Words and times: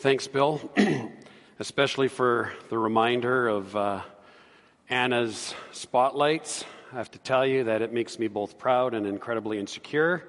Thanks, 0.00 0.28
Bill, 0.28 0.60
especially 1.58 2.06
for 2.06 2.52
the 2.68 2.78
reminder 2.78 3.48
of 3.48 3.74
uh, 3.74 4.02
Anna's 4.88 5.56
spotlights. 5.72 6.64
I 6.92 6.98
have 6.98 7.10
to 7.10 7.18
tell 7.18 7.44
you 7.44 7.64
that 7.64 7.82
it 7.82 7.92
makes 7.92 8.16
me 8.16 8.28
both 8.28 8.58
proud 8.58 8.94
and 8.94 9.08
incredibly 9.08 9.58
insecure. 9.58 10.28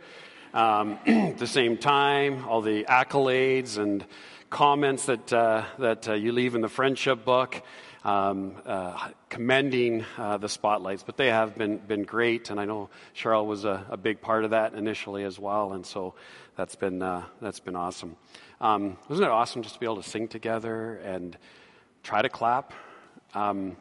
Um, 0.55 0.97
at 1.05 1.37
the 1.37 1.45
same 1.45 1.77
time, 1.77 2.45
all 2.45 2.61
the 2.63 2.85
accolades 2.85 3.77
and 3.77 4.03
comments 4.49 5.05
that, 5.05 5.31
uh, 5.31 5.65
that 5.77 6.09
uh, 6.09 6.13
you 6.13 6.31
leave 6.31 6.55
in 6.55 6.61
the 6.61 6.67
friendship 6.67 7.23
book 7.23 7.61
um, 8.03 8.55
uh, 8.65 9.09
commending 9.29 10.05
uh, 10.17 10.37
the 10.37 10.49
spotlights, 10.49 11.03
but 11.03 11.17
they 11.17 11.27
have 11.27 11.55
been, 11.55 11.77
been 11.77 12.03
great, 12.03 12.49
and 12.49 12.59
I 12.59 12.65
know 12.65 12.89
Cheryl 13.15 13.45
was 13.45 13.65
a, 13.65 13.85
a 13.89 13.97
big 13.97 14.21
part 14.21 14.45
of 14.45 14.51
that 14.51 14.73
initially 14.73 15.23
as 15.23 15.37
well, 15.37 15.73
and 15.73 15.85
so 15.85 16.15
that's 16.55 16.75
been, 16.75 17.01
uh, 17.01 17.25
that's 17.41 17.59
been 17.59 17.75
awesome. 17.75 18.15
Um, 18.61 18.97
wasn't 19.07 19.25
it 19.25 19.31
awesome 19.31 19.61
just 19.61 19.75
to 19.75 19.79
be 19.79 19.85
able 19.85 20.01
to 20.01 20.09
sing 20.09 20.27
together 20.27 20.95
and 20.95 21.37
try 22.03 22.21
to 22.21 22.27
clap? 22.27 22.73
Um, 23.33 23.77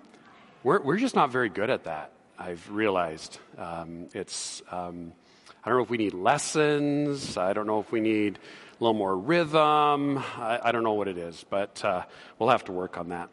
we're, 0.63 0.81
we're 0.81 0.99
just 0.99 1.17
not 1.17 1.33
very 1.33 1.49
good 1.49 1.69
at 1.69 1.85
that, 1.85 2.13
I've 2.39 2.71
realized. 2.71 3.39
Um, 3.57 4.09
it's, 4.15 4.63
um, 4.71 5.13
I 5.65 5.69
don't 5.69 5.79
know 5.79 5.83
if 5.83 5.91
we 5.91 5.99
need 5.99 6.15
lessons, 6.15 7.37
I 7.37 7.55
don't 7.55 7.67
know 7.67 7.81
if 7.81 7.91
we 7.91 8.01
need 8.01 8.39
a 8.39 8.85
little 8.85 8.97
more 8.97 9.17
rhythm, 9.17 10.19
I, 10.19 10.61
I 10.63 10.71
don't 10.71 10.85
know 10.85 10.93
what 10.93 11.09
it 11.09 11.19
is, 11.19 11.45
but 11.51 11.85
uh, 11.85 12.05
we'll 12.39 12.51
have 12.51 12.65
to 12.67 12.73
work 12.73 12.99
on 12.99 13.09
that. 13.09 13.31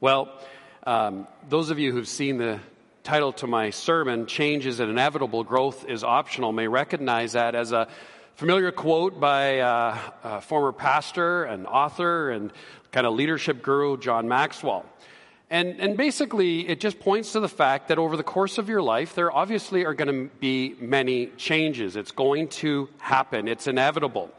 Well, 0.00 0.36
um, 0.84 1.28
those 1.48 1.70
of 1.70 1.78
you 1.78 1.92
who've 1.92 2.08
seen 2.08 2.38
the 2.38 2.58
title 3.04 3.32
to 3.34 3.46
my 3.46 3.70
sermon, 3.70 4.26
Change 4.26 4.66
is 4.66 4.80
Inevitable, 4.80 5.44
Growth 5.44 5.88
is 5.88 6.02
Optional, 6.02 6.50
may 6.50 6.66
recognize 6.66 7.34
that 7.34 7.54
as 7.54 7.70
a 7.70 7.86
familiar 8.34 8.72
quote 8.72 9.20
by 9.20 9.60
uh, 9.60 9.98
a 10.24 10.40
former 10.40 10.72
pastor 10.72 11.44
and 11.44 11.66
author 11.66 12.30
and 12.30 12.52
kind 12.90 13.06
of 13.06 13.14
leadership 13.14 13.62
guru, 13.62 13.96
John 13.98 14.28
Maxwell. 14.28 14.84
And, 15.50 15.80
and 15.80 15.98
basically, 15.98 16.66
it 16.66 16.80
just 16.80 16.98
points 16.98 17.32
to 17.32 17.40
the 17.40 17.48
fact 17.48 17.88
that 17.88 17.98
over 17.98 18.16
the 18.16 18.22
course 18.22 18.56
of 18.56 18.70
your 18.70 18.80
life, 18.80 19.14
there 19.14 19.30
obviously 19.30 19.84
are 19.84 19.92
going 19.92 20.08
to 20.08 20.34
be 20.40 20.74
many 20.80 21.26
changes. 21.36 21.94
It's 21.94 22.10
going 22.10 22.48
to 22.48 22.88
happen, 22.98 23.48
it's 23.48 23.66
inevitable. 23.66 24.30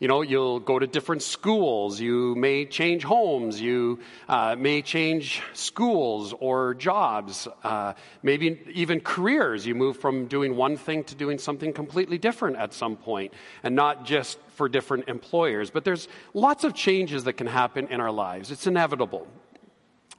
You 0.00 0.08
know, 0.08 0.22
you'll 0.22 0.60
go 0.60 0.78
to 0.78 0.86
different 0.86 1.20
schools. 1.20 2.00
You 2.00 2.34
may 2.34 2.64
change 2.64 3.04
homes. 3.04 3.60
You 3.60 4.00
uh, 4.30 4.56
may 4.58 4.80
change 4.80 5.42
schools 5.52 6.32
or 6.40 6.72
jobs. 6.72 7.46
Uh, 7.62 7.92
maybe 8.22 8.62
even 8.72 9.00
careers. 9.00 9.66
You 9.66 9.74
move 9.74 9.98
from 9.98 10.26
doing 10.26 10.56
one 10.56 10.78
thing 10.78 11.04
to 11.04 11.14
doing 11.14 11.36
something 11.36 11.74
completely 11.74 12.16
different 12.16 12.56
at 12.56 12.72
some 12.72 12.96
point, 12.96 13.34
and 13.62 13.76
not 13.76 14.06
just 14.06 14.38
for 14.56 14.70
different 14.70 15.06
employers. 15.08 15.70
But 15.70 15.84
there's 15.84 16.08
lots 16.32 16.64
of 16.64 16.74
changes 16.74 17.24
that 17.24 17.34
can 17.34 17.46
happen 17.46 17.88
in 17.88 18.00
our 18.00 18.10
lives. 18.10 18.50
It's 18.50 18.66
inevitable. 18.66 19.26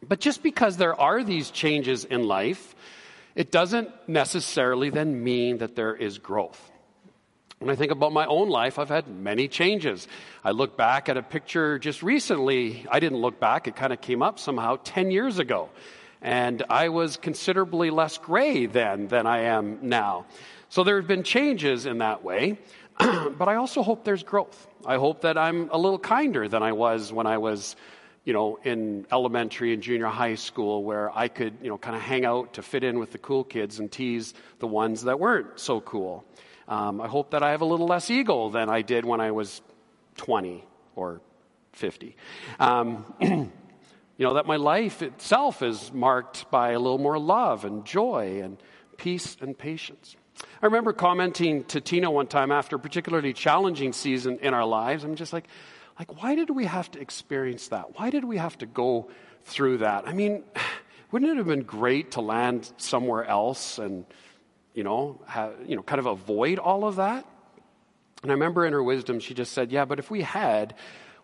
But 0.07 0.19
just 0.19 0.43
because 0.43 0.77
there 0.77 0.99
are 0.99 1.23
these 1.23 1.49
changes 1.49 2.05
in 2.05 2.27
life, 2.27 2.75
it 3.33 3.51
doesn't 3.51 3.89
necessarily 4.07 4.91
then 4.91 5.23
mean 5.23 5.57
that 5.57 5.75
there 5.75 5.95
is 5.95 6.19
growth. 6.19 6.70
When 7.61 7.69
I 7.69 7.75
think 7.75 7.91
about 7.91 8.11
my 8.11 8.25
own 8.25 8.49
life, 8.49 8.79
I've 8.79 8.89
had 8.89 9.07
many 9.07 9.47
changes. 9.47 10.07
I 10.43 10.49
look 10.49 10.75
back 10.75 11.09
at 11.09 11.17
a 11.17 11.21
picture 11.21 11.77
just 11.77 12.01
recently. 12.01 12.87
I 12.89 12.99
didn't 12.99 13.19
look 13.19 13.39
back, 13.39 13.67
it 13.67 13.75
kind 13.75 13.93
of 13.93 14.01
came 14.01 14.23
up 14.23 14.39
somehow 14.39 14.79
10 14.83 15.11
years 15.11 15.37
ago. 15.37 15.69
And 16.23 16.63
I 16.71 16.89
was 16.89 17.17
considerably 17.17 17.91
less 17.91 18.17
gray 18.17 18.65
then 18.65 19.09
than 19.09 19.27
I 19.27 19.41
am 19.41 19.77
now. 19.83 20.25
So 20.69 20.83
there 20.83 20.95
have 20.95 21.05
been 21.07 21.21
changes 21.21 21.85
in 21.85 21.99
that 21.99 22.23
way. 22.23 22.57
but 22.97 23.47
I 23.47 23.57
also 23.57 23.83
hope 23.83 24.05
there's 24.05 24.23
growth. 24.23 24.67
I 24.83 24.95
hope 24.95 25.21
that 25.21 25.37
I'm 25.37 25.69
a 25.69 25.77
little 25.77 25.99
kinder 25.99 26.47
than 26.47 26.63
I 26.63 26.71
was 26.71 27.13
when 27.13 27.27
I 27.27 27.37
was, 27.37 27.75
you 28.25 28.33
know, 28.33 28.57
in 28.63 29.05
elementary 29.11 29.71
and 29.71 29.83
junior 29.83 30.07
high 30.07 30.33
school, 30.33 30.83
where 30.83 31.15
I 31.15 31.27
could, 31.27 31.53
you 31.61 31.69
know, 31.69 31.77
kind 31.77 31.95
of 31.95 32.01
hang 32.01 32.25
out 32.25 32.53
to 32.53 32.63
fit 32.63 32.83
in 32.83 32.97
with 32.97 33.11
the 33.11 33.19
cool 33.19 33.43
kids 33.43 33.77
and 33.77 33.91
tease 33.91 34.33
the 34.57 34.67
ones 34.67 35.03
that 35.03 35.19
weren't 35.19 35.59
so 35.59 35.79
cool. 35.79 36.25
Um, 36.67 37.01
I 37.01 37.07
hope 37.07 37.31
that 37.31 37.43
I 37.43 37.51
have 37.51 37.61
a 37.61 37.65
little 37.65 37.87
less 37.87 38.09
ego 38.09 38.49
than 38.49 38.69
I 38.69 38.81
did 38.81 39.05
when 39.05 39.19
I 39.19 39.31
was 39.31 39.61
20 40.17 40.63
or 40.95 41.21
50. 41.73 42.15
Um, 42.59 43.05
you 43.21 44.27
know, 44.27 44.35
that 44.35 44.45
my 44.45 44.57
life 44.57 45.01
itself 45.01 45.61
is 45.61 45.91
marked 45.93 46.49
by 46.51 46.71
a 46.71 46.79
little 46.79 46.99
more 46.99 47.17
love 47.17 47.65
and 47.65 47.85
joy 47.85 48.41
and 48.43 48.57
peace 48.97 49.37
and 49.41 49.57
patience. 49.57 50.15
I 50.61 50.65
remember 50.65 50.93
commenting 50.93 51.63
to 51.65 51.81
Tina 51.81 52.09
one 52.09 52.27
time 52.27 52.51
after 52.51 52.75
a 52.75 52.79
particularly 52.79 53.33
challenging 53.33 53.93
season 53.93 54.39
in 54.41 54.53
our 54.53 54.65
lives. 54.65 55.03
I'm 55.03 55.15
just 55.15 55.33
like, 55.33 55.47
like, 55.99 56.21
why 56.21 56.35
did 56.35 56.49
we 56.49 56.65
have 56.65 56.89
to 56.91 57.01
experience 57.01 57.67
that? 57.69 57.99
Why 57.99 58.09
did 58.09 58.23
we 58.23 58.37
have 58.37 58.57
to 58.59 58.65
go 58.65 59.09
through 59.43 59.79
that? 59.79 60.07
I 60.07 60.13
mean, 60.13 60.43
wouldn't 61.11 61.31
it 61.31 61.37
have 61.37 61.47
been 61.47 61.63
great 61.63 62.11
to 62.11 62.21
land 62.21 62.71
somewhere 62.77 63.25
else 63.25 63.77
and 63.77 64.05
you 64.73 64.83
know, 64.83 65.21
have, 65.27 65.53
you 65.65 65.75
know, 65.75 65.83
kind 65.83 65.99
of 65.99 66.05
avoid 66.05 66.59
all 66.59 66.85
of 66.85 66.97
that? 66.97 67.25
And 68.21 68.31
I 68.31 68.33
remember 68.33 68.65
in 68.65 68.73
her 68.73 68.83
wisdom, 68.83 69.19
she 69.19 69.33
just 69.33 69.51
said, 69.53 69.71
Yeah, 69.71 69.85
but 69.85 69.99
if 69.99 70.11
we 70.11 70.21
had, 70.21 70.75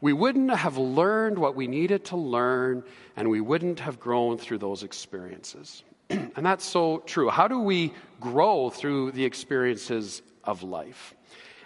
we 0.02 0.14
wouldn't 0.14 0.52
have 0.52 0.78
learned 0.78 1.38
what 1.40 1.56
we 1.56 1.68
needed 1.68 2.06
to 2.06 2.18
learn, 2.18 2.84
and 3.16 3.30
we 3.30 3.42
wouldn't 3.42 3.80
have 3.80 4.00
grown 4.00 4.38
through 4.38 4.60
those 4.60 4.84
experiences. 4.84 5.84
and 6.10 6.46
that's 6.46 6.66
so 6.66 7.00
true. 7.00 7.30
How 7.30 7.48
do 7.48 7.60
we 7.60 7.94
grow 8.20 8.70
through 8.70 9.12
the 9.12 9.26
experiences 9.26 10.22
of 10.44 10.64
life? 10.64 11.16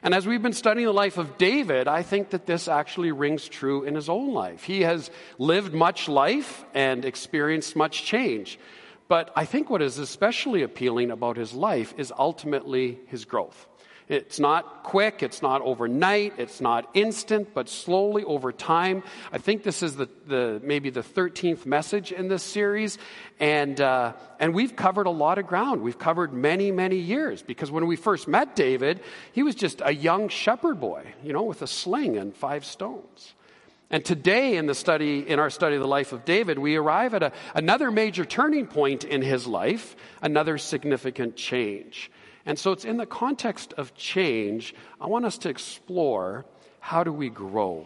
And 0.03 0.16
as 0.16 0.25
we've 0.25 0.41
been 0.41 0.53
studying 0.53 0.88
the 0.88 0.94
life 0.94 1.18
of 1.18 1.38
David, 1.38 1.88
I 1.88 2.02
think 2.02 2.31
that 2.31 2.47
this 2.47 2.68
actually 2.68 3.12
rings 3.12 3.47
true 3.47 3.84
in 3.84 3.94
his 3.94 4.09
own 4.09 4.34
life. 4.34 4.64
He 4.64 4.81
has 4.81 5.12
lived 5.38 5.74
much 5.74 6.09
life 6.09 6.66
and 6.74 7.06
experienced 7.06 7.75
much 7.75 8.03
change. 8.03 8.58
But 9.11 9.29
I 9.35 9.44
think 9.44 9.69
what 9.69 9.81
is 9.81 9.97
especially 9.97 10.63
appealing 10.63 11.11
about 11.11 11.35
his 11.35 11.51
life 11.51 11.94
is 11.97 12.13
ultimately 12.17 12.97
his 13.07 13.25
growth. 13.25 13.67
It's 14.07 14.39
not 14.39 14.83
quick, 14.83 15.22
it's 15.22 15.41
not 15.41 15.61
overnight, 15.61 16.35
it's 16.38 16.61
not 16.61 16.89
instant, 16.94 17.53
but 17.53 17.67
slowly 17.67 18.23
over 18.23 18.53
time. 18.53 19.03
I 19.33 19.38
think 19.38 19.63
this 19.63 19.83
is 19.83 19.97
the, 19.97 20.07
the 20.27 20.61
maybe 20.63 20.91
the 20.91 21.01
13th 21.01 21.66
message 21.66 22.13
in 22.13 22.29
this 22.29 22.41
series, 22.41 22.97
and, 23.38 23.81
uh, 23.81 24.13
and 24.39 24.53
we've 24.53 24.77
covered 24.77 25.07
a 25.07 25.11
lot 25.11 25.39
of 25.39 25.45
ground. 25.45 25.81
We've 25.81 25.99
covered 25.99 26.31
many, 26.31 26.72
many 26.72 26.95
years 26.95 27.41
because 27.41 27.69
when 27.69 27.88
we 27.88 27.97
first 27.97 28.29
met 28.29 28.55
David, 28.55 29.01
he 29.33 29.43
was 29.43 29.55
just 29.55 29.81
a 29.83 29.93
young 29.93 30.29
shepherd 30.29 30.79
boy, 30.79 31.05
you 31.22 31.33
know, 31.33 31.43
with 31.43 31.61
a 31.61 31.67
sling 31.67 32.16
and 32.16 32.33
five 32.33 32.63
stones. 32.63 33.33
And 33.91 34.06
today, 34.06 34.56
in 34.56 34.68
the 34.68 34.74
study, 34.74 35.19
in 35.19 35.38
our 35.38 35.50
study 35.50 35.75
of 35.75 35.81
the 35.81 35.88
life 35.88 36.13
of 36.13 36.24
David, 36.24 36.57
we 36.57 36.78
arrive 36.78 37.13
at 37.13 37.24
a, 37.24 37.34
another 37.53 37.91
major 37.91 38.24
turning 38.24 38.66
point 38.66 39.03
in 39.03 39.22
his 39.22 39.46
life, 39.46 39.97
another 40.22 40.57
significant 40.57 41.35
change. 41.35 42.09
And 42.46 42.57
so, 42.57 42.72
it's 42.72 42.85
in 42.85 42.96
the 42.96 43.06
context 43.06 43.74
of 43.74 43.94
change, 43.94 44.74
I 45.02 45.07
want 45.07 45.25
us 45.25 45.38
to 45.40 45.50
explore 45.50 46.46
how 46.79 47.03
do 47.03 47.12
we 47.12 47.29
grow. 47.29 47.85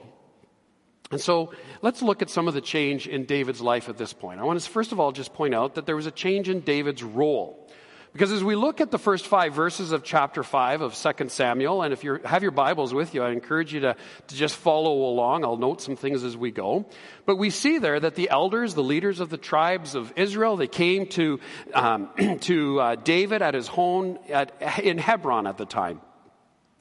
And 1.10 1.20
so, 1.20 1.54
let's 1.82 2.04
look 2.04 2.22
at 2.22 2.30
some 2.30 2.48
of 2.48 2.54
the 2.54 2.62
change 2.62 3.08
in 3.08 3.26
David's 3.26 3.60
life 3.60 3.90
at 3.90 3.98
this 3.98 4.14
point. 4.14 4.40
I 4.40 4.44
want 4.44 4.62
to 4.62 4.70
first 4.70 4.92
of 4.92 5.00
all 5.00 5.12
just 5.12 5.34
point 5.34 5.56
out 5.56 5.74
that 5.74 5.88
there 5.88 5.96
was 5.96 6.06
a 6.06 6.12
change 6.12 6.50
in 6.50 6.60
David's 6.60 7.02
role. 7.02 7.68
Because 8.16 8.32
as 8.32 8.46
we 8.46 8.56
look 8.56 8.80
at 8.80 8.92
the 8.92 8.98
first 8.98 9.28
five 9.28 9.54
verses 9.54 9.92
of 9.92 10.02
chapter 10.02 10.42
5 10.42 10.80
of 10.80 10.96
2 10.96 11.28
Samuel, 11.28 11.82
and 11.82 11.92
if 11.92 12.06
you 12.06 12.22
have 12.24 12.44
your 12.44 12.54
Bibles 12.54 12.94
with 12.94 13.14
you, 13.14 13.22
I 13.22 13.32
encourage 13.32 13.74
you 13.74 13.82
to, 13.82 13.98
to 14.28 14.36
just 14.36 14.56
follow 14.56 15.10
along. 15.10 15.44
I'll 15.44 15.58
note 15.58 15.82
some 15.82 15.98
things 15.98 16.24
as 16.24 16.38
we 16.38 16.52
go. 16.52 16.86
But 17.26 17.36
we 17.36 17.50
see 17.50 17.78
there 17.78 18.00
that 18.00 18.16
the 18.16 18.30
elders, 18.30 18.74
the 18.74 18.84
leaders 18.84 19.20
of 19.20 19.30
the 19.30 19.38
tribes 19.38 19.96
of 19.96 20.14
Israel, 20.16 20.56
they 20.56 20.70
came 20.70 21.08
to, 21.08 21.42
um, 21.74 22.10
to 22.40 22.80
uh, 22.80 22.96
David 22.96 23.42
at 23.42 23.54
his 23.54 23.68
home 23.68 24.18
at, 24.30 24.80
in 24.82 24.98
Hebron 24.98 25.46
at 25.46 25.58
the 25.58 25.66
time. 25.66 26.00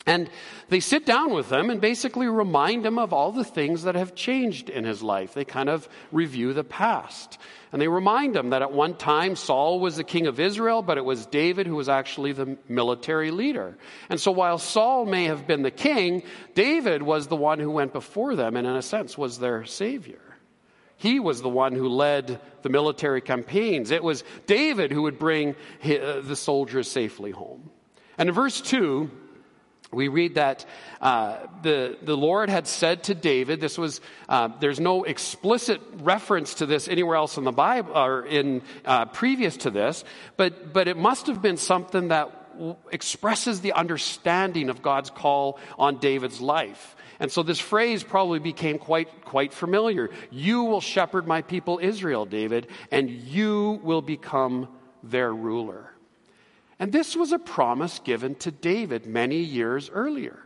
And 0.07 0.29
they 0.69 0.81
sit 0.81 1.07
down 1.07 1.33
with 1.33 1.49
them 1.49 1.71
and 1.71 1.81
basically 1.81 2.29
remind 2.29 2.85
him 2.85 2.99
of 2.99 3.15
all 3.15 3.33
the 3.33 3.45
things 3.45 3.85
that 3.85 3.95
have 3.95 4.15
changed 4.15 4.69
in 4.69 4.85
his 4.85 5.03
life. 5.03 5.33
They 5.33 5.47
kind 5.47 5.71
of 5.71 5.89
review 6.12 6.53
the 6.53 6.65
past. 6.65 7.39
And 7.73 7.81
they 7.81 7.89
remind 7.89 8.37
him 8.37 8.51
that 8.51 8.61
at 8.61 8.71
one 8.71 8.97
time 8.97 9.35
Saul 9.35 9.81
was 9.81 9.97
the 9.97 10.05
king 10.05 10.27
of 10.27 10.39
Israel, 10.39 10.83
but 10.83 10.99
it 10.99 11.05
was 11.06 11.25
David 11.25 11.67
who 11.67 11.77
was 11.77 11.89
actually 11.89 12.33
the 12.33 12.59
military 12.69 13.31
leader. 13.31 13.79
And 14.11 14.21
so 14.21 14.31
while 14.31 14.59
Saul 14.59 15.06
may 15.06 15.25
have 15.25 15.47
been 15.47 15.62
the 15.62 15.71
king, 15.71 16.23
David 16.55 17.03
was 17.03 17.29
the 17.29 17.37
one 17.37 17.59
who 17.59 17.71
went 17.71 17.95
before 17.95 18.37
them 18.37 18.57
and, 18.57 18.67
in 18.67 18.77
a 18.77 18.83
sense, 18.83 19.17
was 19.17 19.39
their 19.39 19.65
savior. 19.65 20.21
He 20.99 21.19
was 21.19 21.41
the 21.41 21.49
one 21.49 21.73
who 21.73 21.89
led 21.89 22.41
the 22.62 22.69
military 22.69 23.23
campaigns. 23.23 23.91
It 23.91 24.05
was 24.05 24.23
David 24.47 24.93
who 24.93 25.03
would 25.03 25.19
bring 25.19 25.57
uh, 25.83 26.21
the 26.21 26.37
soldiers 26.37 26.91
safely 26.91 27.31
home. 27.31 27.71
And 28.19 28.29
in 28.29 28.35
verse 28.35 28.61
2, 28.61 29.11
we 29.94 30.08
read 30.08 30.35
that 30.35 30.64
uh, 31.00 31.38
the, 31.62 31.96
the 32.02 32.17
Lord 32.17 32.50
had 32.50 32.67
said 32.67 33.05
to 33.05 33.14
David, 33.14 33.61
this 33.61 33.79
was, 33.79 34.00
uh, 34.29 34.49
there's 34.61 34.81
no 34.81 35.05
explicit 35.05 35.81
reference 36.00 36.55
to 36.55 36.67
this 36.67 36.88
anywhere 36.88 37.17
else 37.17 37.37
in 37.37 37.44
the 37.44 37.52
Bible 37.52 37.96
or 37.96 38.26
in 38.26 38.62
uh, 38.85 39.06
previous 39.06 39.56
to 39.58 39.70
this, 39.70 40.05
but, 40.37 40.73
but 40.73 40.88
it 40.88 40.96
must 40.96 41.26
have 41.29 41.41
been 41.41 41.56
something 41.56 42.08
that 42.08 42.31
expresses 42.93 43.61
the 43.61 43.73
understanding 43.73 44.69
of 44.69 44.82
God's 44.82 45.11
call 45.11 45.58
on 45.79 45.99
David's 45.99 46.40
life. 46.40 46.97
And 47.20 47.31
so 47.31 47.43
this 47.43 47.61
phrase 47.61 48.02
probably 48.02 48.38
became 48.38 48.79
quite, 48.79 49.25
quite 49.25 49.52
familiar. 49.52 50.11
You 50.31 50.64
will 50.64 50.81
shepherd 50.81 51.26
my 51.26 51.43
people 51.43 51.79
Israel, 51.82 52.26
David, 52.26 52.69
and 52.90 53.08
you 53.08 53.81
will 53.82 54.02
become 54.02 54.69
their 55.02 55.32
ruler. 55.32 55.94
And 56.79 56.93
this 56.93 57.17
was 57.17 57.32
a 57.32 57.38
promise 57.38 58.00
given 58.00 58.35
to 58.37 58.50
David 58.50 59.06
many 59.06 59.38
years 59.38 59.91
earlier. 59.91 60.38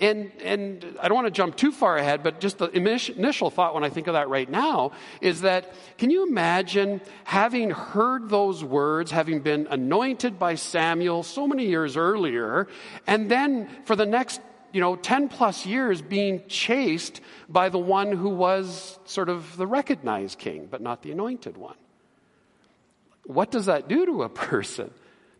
And, 0.00 0.32
and 0.42 0.98
I 1.00 1.06
don't 1.06 1.14
want 1.14 1.28
to 1.28 1.30
jump 1.30 1.56
too 1.56 1.70
far 1.70 1.96
ahead, 1.96 2.24
but 2.24 2.40
just 2.40 2.58
the 2.58 2.68
initial 2.70 3.48
thought 3.48 3.74
when 3.74 3.84
I 3.84 3.90
think 3.90 4.08
of 4.08 4.14
that 4.14 4.28
right 4.28 4.50
now 4.50 4.90
is 5.20 5.42
that 5.42 5.72
can 5.98 6.10
you 6.10 6.26
imagine 6.26 7.00
having 7.22 7.70
heard 7.70 8.28
those 8.28 8.64
words, 8.64 9.12
having 9.12 9.40
been 9.40 9.68
anointed 9.70 10.36
by 10.36 10.56
Samuel 10.56 11.22
so 11.22 11.46
many 11.46 11.66
years 11.66 11.96
earlier, 11.96 12.66
and 13.06 13.30
then 13.30 13.68
for 13.84 13.94
the 13.94 14.06
next 14.06 14.40
you 14.72 14.80
know, 14.80 14.96
10 14.96 15.28
plus 15.28 15.64
years 15.64 16.02
being 16.02 16.42
chased 16.48 17.20
by 17.48 17.68
the 17.68 17.78
one 17.78 18.10
who 18.10 18.30
was 18.30 18.98
sort 19.04 19.28
of 19.28 19.56
the 19.56 19.68
recognized 19.68 20.40
king, 20.40 20.66
but 20.68 20.80
not 20.80 21.02
the 21.02 21.12
anointed 21.12 21.56
one. 21.56 21.76
What 23.22 23.52
does 23.52 23.66
that 23.66 23.86
do 23.86 24.04
to 24.06 24.24
a 24.24 24.28
person? 24.48 24.90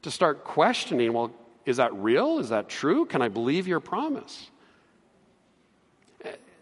To 0.05 0.11
start 0.11 0.45
questioning, 0.45 1.15
well, 1.15 1.33
is 1.65 1.79
that 1.79 1.95
real? 1.95 2.39
Is 2.39 2.51
that 2.51 2.69
true? 2.69 3.07
Can 3.07 3.23
I 3.23 3.29
believe 3.29 3.67
your 3.67 3.81
promise? 3.81 4.51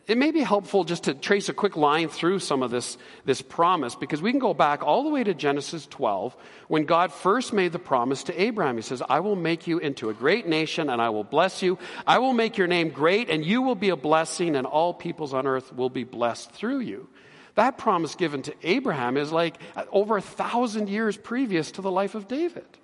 It 0.07 0.17
may 0.17 0.31
be 0.31 0.43
helpful 0.43 0.85
just 0.85 1.05
to 1.05 1.15
trace 1.15 1.49
a 1.49 1.53
quick 1.53 1.77
line 1.77 2.09
through 2.09 2.39
some 2.39 2.63
of 2.63 2.71
this, 2.71 2.97
this 3.25 3.43
promise 3.43 3.97
because 3.97 4.23
we 4.23 4.31
can 4.31 4.39
go 4.39 4.55
back 4.55 4.85
all 4.85 5.03
the 5.03 5.11
way 5.11 5.25
to 5.25 5.35
Genesis 5.35 5.87
12 5.87 6.37
when 6.69 6.85
God 6.85 7.13
first 7.13 7.53
made 7.53 7.73
the 7.73 7.81
promise 7.81 8.23
to 8.25 8.41
Abraham. 8.41 8.77
He 8.77 8.83
says, 8.83 9.03
I 9.09 9.19
will 9.19 9.35
make 9.35 9.67
you 9.67 9.79
into 9.79 10.09
a 10.09 10.15
great 10.15 10.47
nation 10.47 10.89
and 10.89 11.03
I 11.03 11.09
will 11.09 11.25
bless 11.25 11.63
you. 11.63 11.79
I 12.07 12.21
will 12.21 12.35
make 12.35 12.57
your 12.57 12.69
name 12.69 12.91
great 12.91 13.29
and 13.29 13.45
you 13.45 13.63
will 13.63 13.75
be 13.75 13.89
a 13.89 13.97
blessing 13.97 14.55
and 14.55 14.69
all 14.69 14.95
peoples 14.95 15.35
on 15.35 15.49
earth 15.49 15.75
will 15.75 15.91
be 15.91 16.05
blessed 16.05 16.53
through 16.53 16.79
you. 16.79 17.09
That 17.57 17.77
promise 17.77 18.15
given 18.15 18.43
to 18.43 18.55
Abraham 18.63 19.17
is 19.17 19.33
like 19.33 19.59
over 19.91 20.17
a 20.17 20.23
thousand 20.23 20.89
years 20.89 21.17
previous 21.17 21.73
to 21.73 21.83
the 21.83 21.91
life 21.91 22.15
of 22.15 22.29
David. 22.29 22.79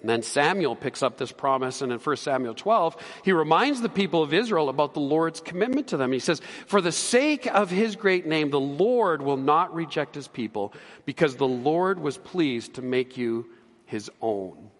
And 0.00 0.08
then 0.08 0.22
Samuel 0.22 0.76
picks 0.76 1.02
up 1.02 1.16
this 1.16 1.32
promise, 1.32 1.82
and 1.82 1.90
in 1.92 1.98
1 1.98 2.16
Samuel 2.16 2.54
12, 2.54 2.96
he 3.24 3.32
reminds 3.32 3.80
the 3.80 3.88
people 3.88 4.22
of 4.22 4.32
Israel 4.32 4.68
about 4.68 4.94
the 4.94 5.00
Lord's 5.00 5.40
commitment 5.40 5.88
to 5.88 5.96
them. 5.96 6.12
He 6.12 6.20
says, 6.20 6.40
For 6.66 6.80
the 6.80 6.92
sake 6.92 7.46
of 7.46 7.70
his 7.70 7.96
great 7.96 8.26
name, 8.26 8.50
the 8.50 8.60
Lord 8.60 9.22
will 9.22 9.36
not 9.36 9.74
reject 9.74 10.14
his 10.14 10.28
people, 10.28 10.72
because 11.04 11.36
the 11.36 11.48
Lord 11.48 11.98
was 11.98 12.16
pleased 12.16 12.74
to 12.74 12.82
make 12.82 13.16
you 13.16 13.46
his 13.86 14.10
own. 14.20 14.70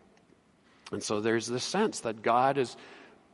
And 0.93 1.03
so 1.03 1.21
there's 1.21 1.47
this 1.47 1.65
sense 1.65 2.01
that 2.01 2.23
God 2.23 2.57
is 2.57 2.77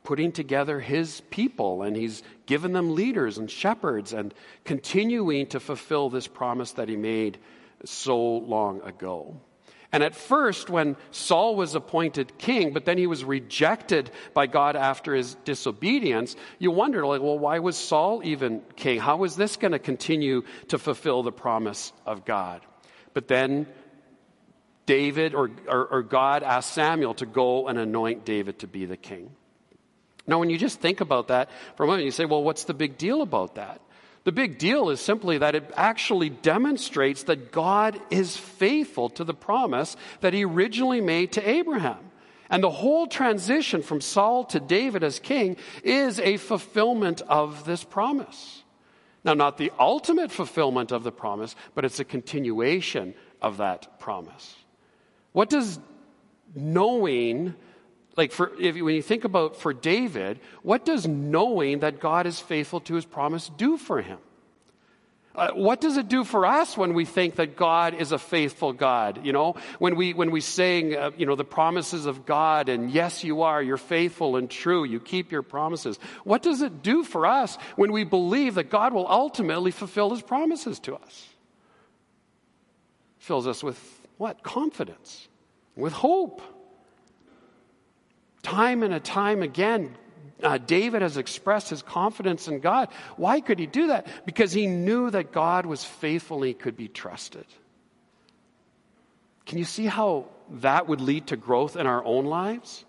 putting 0.03 0.31
together 0.31 0.79
his 0.79 1.21
people, 1.29 1.83
and 1.83 1.95
he's 1.95 2.23
given 2.45 2.73
them 2.73 2.95
leaders 2.95 3.37
and 3.37 3.49
shepherds, 3.49 4.13
and 4.13 4.33
continuing 4.63 5.47
to 5.47 5.59
fulfill 5.59 6.09
this 6.09 6.27
promise 6.27 6.71
that 6.73 6.89
he 6.89 6.95
made 6.95 7.37
so 7.83 8.19
long 8.19 8.81
ago. 8.81 9.35
And 9.95 10.03
at 10.03 10.13
first, 10.13 10.69
when 10.69 10.97
Saul 11.11 11.55
was 11.55 11.73
appointed 11.73 12.37
king, 12.37 12.73
but 12.73 12.83
then 12.83 12.97
he 12.97 13.07
was 13.07 13.23
rejected 13.23 14.11
by 14.33 14.45
God 14.45 14.75
after 14.75 15.15
his 15.15 15.35
disobedience, 15.45 16.35
you 16.59 16.69
wonder, 16.69 17.05
like, 17.07 17.21
well, 17.21 17.39
why 17.39 17.59
was 17.59 17.77
Saul 17.77 18.19
even 18.25 18.61
king? 18.75 18.99
How 18.99 19.23
is 19.23 19.37
this 19.37 19.55
going 19.55 19.71
to 19.71 19.79
continue 19.79 20.43
to 20.67 20.77
fulfill 20.77 21.23
the 21.23 21.31
promise 21.31 21.93
of 22.05 22.25
God? 22.25 22.59
But 23.13 23.29
then 23.29 23.67
David 24.85 25.33
or, 25.33 25.49
or, 25.65 25.85
or 25.85 26.03
God 26.03 26.43
asked 26.43 26.73
Samuel 26.73 27.13
to 27.13 27.25
go 27.25 27.69
and 27.69 27.79
anoint 27.79 28.25
David 28.25 28.59
to 28.59 28.67
be 28.67 28.83
the 28.83 28.97
king. 28.97 29.31
Now, 30.27 30.39
when 30.39 30.49
you 30.49 30.57
just 30.57 30.81
think 30.81 30.99
about 30.99 31.29
that 31.29 31.49
for 31.77 31.85
a 31.85 31.87
moment, 31.87 32.03
you 32.03 32.11
say, 32.11 32.25
well, 32.25 32.43
what's 32.43 32.65
the 32.65 32.73
big 32.73 32.97
deal 32.97 33.21
about 33.21 33.55
that? 33.55 33.79
The 34.25 34.31
big 34.31 34.57
deal 34.57 34.89
is 34.89 34.99
simply 34.99 35.37
that 35.37 35.55
it 35.55 35.71
actually 35.77 36.29
demonstrates 36.29 37.23
that 37.23 37.51
God 37.51 38.01
is 38.09 38.35
faithful 38.35 39.09
to 39.11 39.23
the 39.23 39.35
promise 39.35 39.95
that 40.21 40.33
he 40.33 40.43
originally 40.43 40.99
made 40.99 41.31
to 41.33 41.47
Abraham. 41.47 41.99
And 42.49 42.63
the 42.63 42.71
whole 42.71 43.07
transition 43.07 43.83
from 43.83 44.01
Saul 44.01 44.43
to 44.45 44.59
David 44.59 45.03
as 45.03 45.19
king 45.19 45.57
is 45.83 46.19
a 46.19 46.37
fulfillment 46.37 47.21
of 47.21 47.65
this 47.65 47.83
promise. 47.83 48.63
Now, 49.23 49.35
not 49.35 49.57
the 49.57 49.71
ultimate 49.79 50.31
fulfillment 50.31 50.91
of 50.91 51.03
the 51.03 51.11
promise, 51.11 51.55
but 51.75 51.85
it's 51.85 51.99
a 51.99 52.05
continuation 52.05 53.13
of 53.41 53.57
that 53.57 53.99
promise. 53.99 54.55
What 55.33 55.49
does 55.49 55.79
knowing 56.55 57.55
like 58.17 58.31
for 58.31 58.51
if, 58.59 58.75
when 58.75 58.95
you 58.95 59.01
think 59.01 59.23
about 59.23 59.57
for 59.57 59.73
David, 59.73 60.39
what 60.61 60.85
does 60.85 61.07
knowing 61.07 61.79
that 61.79 61.99
God 61.99 62.25
is 62.25 62.39
faithful 62.39 62.79
to 62.81 62.95
his 62.95 63.05
promise 63.05 63.51
do 63.57 63.77
for 63.77 64.01
him? 64.01 64.19
Uh, 65.35 65.51
what 65.51 65.81
does 65.81 65.97
it 65.97 66.07
do 66.07 66.23
for 66.23 66.45
us 66.45 66.77
when 66.77 66.93
we 66.93 67.03
think 67.03 67.35
that 67.35 67.57
God 67.57 67.93
is 67.93 68.13
a 68.13 68.17
faithful 68.17 68.71
God? 68.71 69.25
You 69.25 69.33
know, 69.33 69.55
when 69.79 69.97
we 69.97 70.13
when 70.13 70.31
we 70.31 70.39
sing, 70.39 70.95
uh, 70.95 71.11
you 71.17 71.25
know, 71.25 71.35
the 71.35 71.43
promises 71.43 72.05
of 72.05 72.25
God, 72.25 72.69
and 72.69 72.89
yes, 72.89 73.23
you 73.23 73.41
are, 73.41 73.61
you're 73.61 73.75
faithful 73.75 74.37
and 74.37 74.49
true, 74.49 74.85
you 74.85 75.01
keep 75.01 75.33
your 75.33 75.41
promises. 75.41 75.99
What 76.23 76.41
does 76.41 76.61
it 76.61 76.81
do 76.81 77.03
for 77.03 77.25
us 77.25 77.57
when 77.75 77.91
we 77.91 78.05
believe 78.05 78.55
that 78.55 78.69
God 78.69 78.93
will 78.93 79.07
ultimately 79.07 79.71
fulfill 79.71 80.11
His 80.11 80.21
promises 80.21 80.79
to 80.81 80.95
us? 80.95 81.27
Fills 83.17 83.45
us 83.45 83.61
with 83.61 83.77
what? 84.17 84.41
Confidence, 84.41 85.27
with 85.75 85.91
hope. 85.91 86.41
Time 88.45 88.83
and 88.83 88.93
a 88.93 88.99
time 88.99 89.41
again, 89.41 89.97
uh, 90.43 90.59
David 90.59 91.01
has 91.01 91.17
expressed 91.17 91.71
his 91.71 91.81
confidence 91.81 92.47
in 92.47 92.59
God. 92.59 92.89
Why 93.17 93.41
could 93.41 93.57
he 93.57 93.65
do 93.65 93.87
that? 93.87 94.05
Because 94.23 94.53
he 94.53 94.67
knew 94.67 95.09
that 95.09 95.31
God 95.31 95.65
was 95.65 95.83
faithful 95.83 96.37
and 96.37 96.45
he 96.45 96.53
could 96.53 96.77
be 96.77 96.87
trusted. 96.87 97.47
Can 99.47 99.57
you 99.57 99.65
see 99.65 99.87
how 99.87 100.27
that 100.61 100.87
would 100.87 101.01
lead 101.01 101.27
to 101.27 101.37
growth 101.37 101.75
in 101.75 101.87
our 101.87 102.05
own 102.05 102.25
lives? 102.25 102.85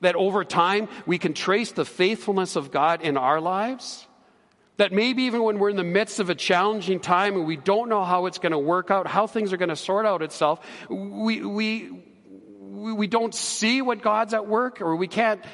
That 0.00 0.14
over 0.14 0.44
time 0.44 0.86
we 1.06 1.18
can 1.18 1.34
trace 1.34 1.72
the 1.72 1.84
faithfulness 1.84 2.54
of 2.54 2.70
God 2.70 3.02
in 3.02 3.16
our 3.16 3.40
lives? 3.40 4.06
That 4.76 4.92
maybe 4.92 5.24
even 5.24 5.42
when 5.42 5.58
we're 5.58 5.70
in 5.70 5.76
the 5.76 5.82
midst 5.82 6.20
of 6.20 6.30
a 6.30 6.36
challenging 6.36 7.00
time 7.00 7.34
and 7.34 7.46
we 7.46 7.56
don't 7.56 7.88
know 7.88 8.04
how 8.04 8.26
it's 8.26 8.38
going 8.38 8.52
to 8.52 8.58
work 8.60 8.92
out, 8.92 9.08
how 9.08 9.26
things 9.26 9.52
are 9.52 9.56
going 9.56 9.70
to 9.70 9.76
sort 9.76 10.06
out 10.06 10.22
itself, 10.22 10.64
we, 10.88 11.44
we, 11.44 11.90
we, 12.78 13.06
don't 13.06 13.34
see 13.34 13.82
what 13.82 14.02
God's 14.02 14.34
at 14.34 14.46
work, 14.46 14.80
or 14.80 14.96
we 14.96 15.08
can't, 15.08 15.44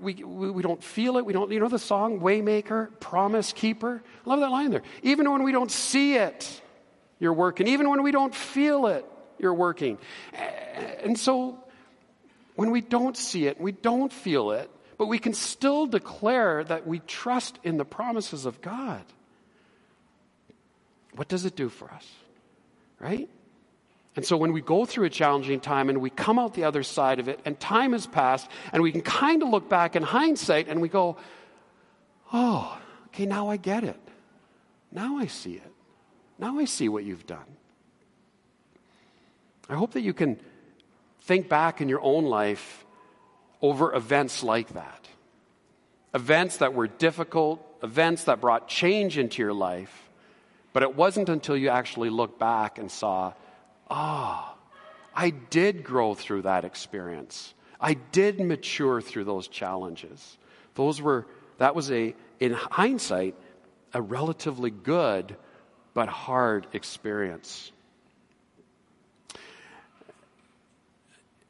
we, 0.00 0.14
we 0.14 0.62
don't 0.62 0.82
feel 0.82 1.16
it. 1.16 1.26
We 1.26 1.32
don't, 1.32 1.50
you 1.50 1.60
know 1.60 1.68
the 1.68 1.78
song, 1.78 2.20
Waymaker, 2.20 2.88
Promise 3.00 3.52
Keeper? 3.52 4.02
I 4.24 4.30
love 4.30 4.40
that 4.40 4.50
line 4.50 4.70
there. 4.70 4.82
Even 5.02 5.30
when 5.30 5.42
we 5.42 5.52
don't 5.52 5.70
see 5.70 6.16
it, 6.16 6.62
you're 7.18 7.32
working. 7.32 7.66
Even 7.68 7.88
when 7.88 8.02
we 8.02 8.12
don't 8.12 8.34
feel 8.34 8.86
it, 8.86 9.04
you're 9.38 9.54
working. 9.54 9.98
And 11.02 11.18
so 11.18 11.58
when 12.54 12.70
we 12.70 12.80
don't 12.80 13.16
see 13.16 13.46
it, 13.46 13.60
we 13.60 13.72
don't 13.72 14.12
feel 14.12 14.52
it, 14.52 14.70
but 14.98 15.06
we 15.06 15.18
can 15.18 15.34
still 15.34 15.86
declare 15.86 16.64
that 16.64 16.86
we 16.86 17.00
trust 17.00 17.58
in 17.62 17.76
the 17.76 17.84
promises 17.84 18.46
of 18.46 18.60
God. 18.60 19.04
What 21.14 21.28
does 21.28 21.44
it 21.44 21.56
do 21.56 21.68
for 21.68 21.90
us? 21.90 22.10
Right? 22.98 23.28
And 24.16 24.24
so 24.24 24.38
when 24.38 24.54
we 24.54 24.62
go 24.62 24.86
through 24.86 25.04
a 25.04 25.10
challenging 25.10 25.60
time 25.60 25.90
and 25.90 26.00
we 26.00 26.08
come 26.08 26.38
out 26.38 26.54
the 26.54 26.64
other 26.64 26.82
side 26.82 27.20
of 27.20 27.28
it 27.28 27.38
and 27.44 27.60
time 27.60 27.92
has 27.92 28.06
passed 28.06 28.48
and 28.72 28.82
we 28.82 28.90
can 28.90 29.02
kind 29.02 29.42
of 29.42 29.50
look 29.50 29.68
back 29.68 29.94
in 29.94 30.02
hindsight 30.02 30.68
and 30.68 30.80
we 30.80 30.88
go, 30.88 31.18
oh, 32.32 32.78
okay, 33.08 33.26
now 33.26 33.50
I 33.50 33.58
get 33.58 33.84
it. 33.84 34.00
Now 34.90 35.18
I 35.18 35.26
see 35.26 35.54
it. 35.54 35.72
Now 36.38 36.58
I 36.58 36.64
see 36.64 36.88
what 36.88 37.04
you've 37.04 37.26
done. 37.26 37.44
I 39.68 39.74
hope 39.74 39.92
that 39.92 40.00
you 40.00 40.14
can 40.14 40.40
think 41.22 41.48
back 41.48 41.82
in 41.82 41.88
your 41.88 42.00
own 42.00 42.24
life 42.24 42.86
over 43.60 43.94
events 43.94 44.42
like 44.42 44.68
that. 44.74 45.08
Events 46.14 46.58
that 46.58 46.72
were 46.72 46.86
difficult, 46.86 47.60
events 47.82 48.24
that 48.24 48.40
brought 48.40 48.68
change 48.68 49.18
into 49.18 49.42
your 49.42 49.52
life, 49.52 50.08
but 50.72 50.82
it 50.82 50.94
wasn't 50.94 51.28
until 51.28 51.56
you 51.56 51.68
actually 51.68 52.08
looked 52.08 52.38
back 52.38 52.78
and 52.78 52.90
saw 52.90 53.34
ah, 53.90 54.54
oh, 54.54 54.58
I 55.14 55.30
did 55.30 55.84
grow 55.84 56.14
through 56.14 56.42
that 56.42 56.64
experience. 56.64 57.54
I 57.80 57.94
did 57.94 58.40
mature 58.40 59.00
through 59.00 59.24
those 59.24 59.48
challenges. 59.48 60.38
Those 60.74 61.00
were, 61.00 61.26
that 61.58 61.74
was 61.74 61.90
a, 61.90 62.14
in 62.40 62.52
hindsight, 62.52 63.34
a 63.92 64.02
relatively 64.02 64.70
good 64.70 65.36
but 65.94 66.08
hard 66.08 66.66
experience. 66.74 67.72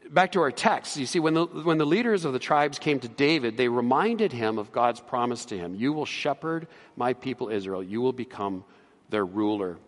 Back 0.09 0.33
to 0.33 0.41
our 0.41 0.53
text, 0.53 0.97
you 0.97 1.07
see, 1.07 1.19
when 1.19 1.35
the, 1.35 1.47
when 1.47 1.79
the 1.79 1.85
leaders 1.85 2.25
of 2.25 2.33
the 2.33 2.39
tribes 2.39 2.79
came 2.79 3.01
to 3.01 3.09
David, 3.09 3.57
they 3.57 3.67
reminded 3.67 4.33
him 4.33 4.59
of 4.59 4.71
God's 4.71 5.01
promise 5.01 5.47
to 5.47 5.59
him 5.59 5.75
You 5.75 5.93
will 5.93 6.07
shepherd 6.07 6.69
my 6.95 7.13
people 7.13 7.49
Israel, 7.49 7.83
you 7.83 8.01
will 8.01 8.13
become 8.13 8.65
their 9.11 9.25
ruler. 9.25 9.79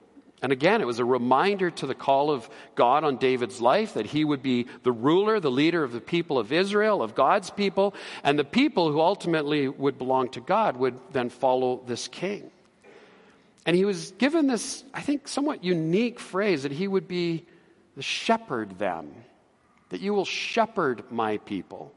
And 0.41 0.53
again, 0.53 0.81
it 0.81 0.87
was 0.87 1.01
a 1.01 1.05
reminder 1.05 1.71
to 1.71 1.87
the 1.87 1.95
call 1.95 2.31
of 2.31 2.49
God 2.77 3.03
on 3.03 3.17
David's 3.17 3.61
life 3.61 3.95
that 3.95 4.07
he 4.07 4.25
would 4.25 4.43
be 4.43 4.67
the 4.85 4.93
ruler, 4.93 5.41
the 5.41 5.51
leader 5.51 5.83
of 5.83 5.93
the 5.93 6.01
people 6.01 6.39
of 6.39 6.53
Israel, 6.53 7.03
of 7.03 7.15
God's 7.15 7.51
people, 7.51 7.95
and 8.23 8.39
the 8.39 8.45
people 8.45 8.93
who 8.93 9.01
ultimately 9.01 9.67
would 9.67 9.99
belong 9.99 10.29
to 10.31 10.41
God 10.41 10.77
would 10.77 10.99
then 11.13 11.29
follow 11.29 11.83
this 11.87 12.07
king. 12.07 12.51
And 13.67 13.75
he 13.75 13.85
was 13.85 14.13
given 14.13 14.47
this, 14.47 14.85
I 14.95 15.01
think, 15.01 15.27
somewhat 15.27 15.65
unique 15.65 16.21
phrase 16.21 16.63
that 16.63 16.73
he 16.73 16.87
would 16.87 17.09
be 17.09 17.45
the 17.97 18.03
shepherd 18.03 18.79
them, 18.79 19.13
that 19.89 20.01
you 20.01 20.15
will 20.15 20.25
shepherd 20.25 21.03
my 21.11 21.39
people. 21.39 21.93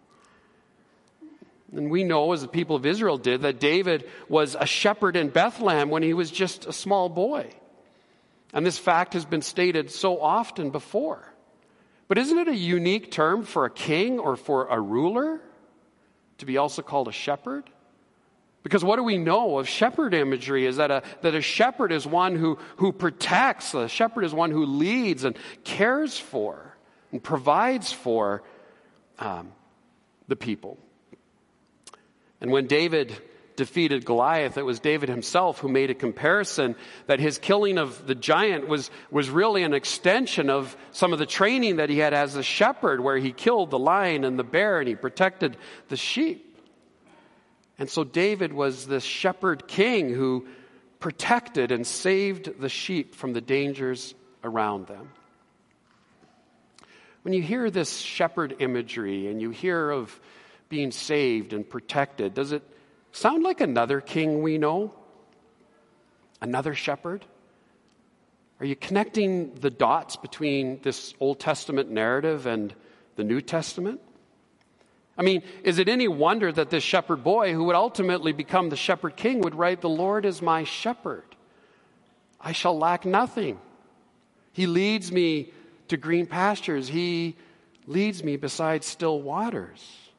And 1.71 1.91
we 1.91 2.03
know, 2.03 2.33
as 2.33 2.41
the 2.41 2.47
people 2.47 2.75
of 2.75 2.85
Israel 2.85 3.17
did, 3.17 3.43
that 3.43 3.59
David 3.59 4.09
was 4.27 4.57
a 4.59 4.65
shepherd 4.65 5.15
in 5.15 5.29
Bethlehem 5.29 5.89
when 5.89 6.03
he 6.03 6.13
was 6.13 6.31
just 6.31 6.65
a 6.65 6.73
small 6.73 7.07
boy. 7.07 7.47
And 8.53 8.65
this 8.65 8.77
fact 8.77 9.13
has 9.13 9.25
been 9.25 9.41
stated 9.41 9.91
so 9.91 10.21
often 10.21 10.71
before. 10.71 11.25
But 12.07 12.17
isn't 12.17 12.37
it 12.37 12.47
a 12.49 12.55
unique 12.55 13.11
term 13.11 13.43
for 13.43 13.65
a 13.65 13.69
king 13.69 14.19
or 14.19 14.35
for 14.35 14.67
a 14.67 14.79
ruler 14.79 15.39
to 16.39 16.45
be 16.45 16.57
also 16.57 16.81
called 16.81 17.07
a 17.07 17.13
shepherd? 17.13 17.69
Because 18.63 18.83
what 18.83 18.97
do 18.97 19.03
we 19.03 19.17
know 19.17 19.57
of 19.57 19.67
shepherd 19.67 20.13
imagery 20.13 20.65
is 20.65 20.77
that 20.77 20.91
a, 20.91 21.03
that 21.21 21.33
a 21.33 21.41
shepherd 21.41 21.91
is 21.91 22.05
one 22.05 22.35
who, 22.35 22.59
who 22.77 22.91
protects, 22.91 23.73
a 23.73 23.87
shepherd 23.87 24.23
is 24.23 24.33
one 24.33 24.51
who 24.51 24.65
leads 24.65 25.23
and 25.23 25.37
cares 25.63 26.17
for 26.17 26.75
and 27.11 27.23
provides 27.23 27.91
for 27.91 28.43
um, 29.17 29.51
the 30.27 30.35
people. 30.35 30.77
And 32.39 32.51
when 32.51 32.67
David 32.67 33.15
defeated 33.61 34.05
Goliath, 34.05 34.57
it 34.57 34.65
was 34.65 34.79
David 34.79 35.07
himself 35.07 35.59
who 35.59 35.67
made 35.67 35.91
a 35.91 35.93
comparison 35.93 36.75
that 37.05 37.19
his 37.19 37.37
killing 37.37 37.77
of 37.77 38.07
the 38.07 38.15
giant 38.15 38.67
was, 38.67 38.89
was 39.11 39.29
really 39.29 39.61
an 39.61 39.75
extension 39.75 40.49
of 40.49 40.75
some 40.89 41.13
of 41.13 41.19
the 41.19 41.27
training 41.27 41.75
that 41.75 41.87
he 41.87 41.99
had 41.99 42.11
as 42.11 42.35
a 42.35 42.41
shepherd, 42.41 43.01
where 43.01 43.17
he 43.17 43.31
killed 43.31 43.69
the 43.69 43.77
lion 43.77 44.23
and 44.23 44.39
the 44.39 44.43
bear 44.43 44.79
and 44.79 44.87
he 44.87 44.95
protected 44.95 45.57
the 45.89 45.95
sheep. 45.95 46.57
And 47.77 47.87
so 47.87 48.03
David 48.03 48.51
was 48.51 48.87
this 48.87 49.03
shepherd 49.03 49.67
king 49.67 50.11
who 50.11 50.47
protected 50.99 51.71
and 51.71 51.85
saved 51.85 52.59
the 52.59 52.67
sheep 52.67 53.13
from 53.13 53.33
the 53.33 53.41
dangers 53.41 54.15
around 54.43 54.87
them. 54.87 55.11
When 57.21 57.35
you 57.35 57.43
hear 57.43 57.69
this 57.69 57.99
shepherd 57.99 58.55
imagery 58.57 59.27
and 59.27 59.39
you 59.39 59.51
hear 59.51 59.91
of 59.91 60.19
being 60.67 60.89
saved 60.89 61.53
and 61.53 61.69
protected, 61.69 62.33
does 62.33 62.53
it 62.53 62.63
sound 63.11 63.43
like 63.43 63.61
another 63.61 64.01
king 64.01 64.41
we 64.41 64.57
know? 64.57 64.93
Another 66.41 66.73
shepherd? 66.73 67.25
Are 68.59 68.65
you 68.65 68.75
connecting 68.75 69.55
the 69.55 69.71
dots 69.71 70.15
between 70.15 70.79
this 70.83 71.13
Old 71.19 71.39
Testament 71.39 71.89
narrative 71.89 72.45
and 72.45 72.73
the 73.15 73.23
New 73.23 73.41
Testament? 73.41 73.99
I 75.17 75.23
mean, 75.23 75.43
is 75.63 75.79
it 75.79 75.89
any 75.89 76.07
wonder 76.07 76.51
that 76.51 76.69
this 76.69 76.83
shepherd 76.83 77.23
boy, 77.23 77.53
who 77.53 77.65
would 77.65 77.75
ultimately 77.75 78.31
become 78.31 78.69
the 78.69 78.75
shepherd 78.75 79.15
king, 79.15 79.41
would 79.41 79.55
write, 79.55 79.81
The 79.81 79.89
Lord 79.89 80.25
is 80.25 80.41
my 80.41 80.63
shepherd. 80.63 81.35
I 82.39 82.53
shall 82.53 82.77
lack 82.77 83.05
nothing. 83.05 83.59
He 84.53 84.67
leads 84.67 85.11
me 85.11 85.53
to 85.87 85.97
green 85.97 86.27
pastures, 86.27 86.87
He 86.87 87.35
leads 87.87 88.23
me 88.23 88.37
beside 88.37 88.83
still 88.83 89.21
waters. 89.21 90.10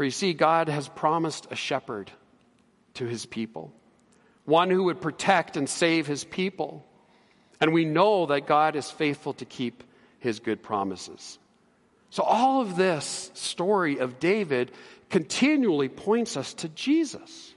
For 0.00 0.04
you 0.04 0.10
see, 0.10 0.32
God 0.32 0.70
has 0.70 0.88
promised 0.88 1.48
a 1.50 1.54
shepherd 1.54 2.10
to 2.94 3.04
his 3.04 3.26
people, 3.26 3.70
one 4.46 4.70
who 4.70 4.84
would 4.84 5.02
protect 5.02 5.58
and 5.58 5.68
save 5.68 6.06
his 6.06 6.24
people. 6.24 6.86
And 7.60 7.74
we 7.74 7.84
know 7.84 8.24
that 8.24 8.46
God 8.46 8.76
is 8.76 8.90
faithful 8.90 9.34
to 9.34 9.44
keep 9.44 9.84
his 10.18 10.40
good 10.40 10.62
promises. 10.62 11.38
So, 12.08 12.22
all 12.22 12.62
of 12.62 12.76
this 12.76 13.30
story 13.34 13.98
of 13.98 14.18
David 14.18 14.72
continually 15.10 15.90
points 15.90 16.34
us 16.38 16.54
to 16.54 16.70
Jesus. 16.70 17.52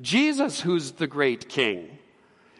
Jesus, 0.00 0.60
who's 0.60 0.90
the 0.90 1.06
great 1.06 1.48
king. 1.48 1.96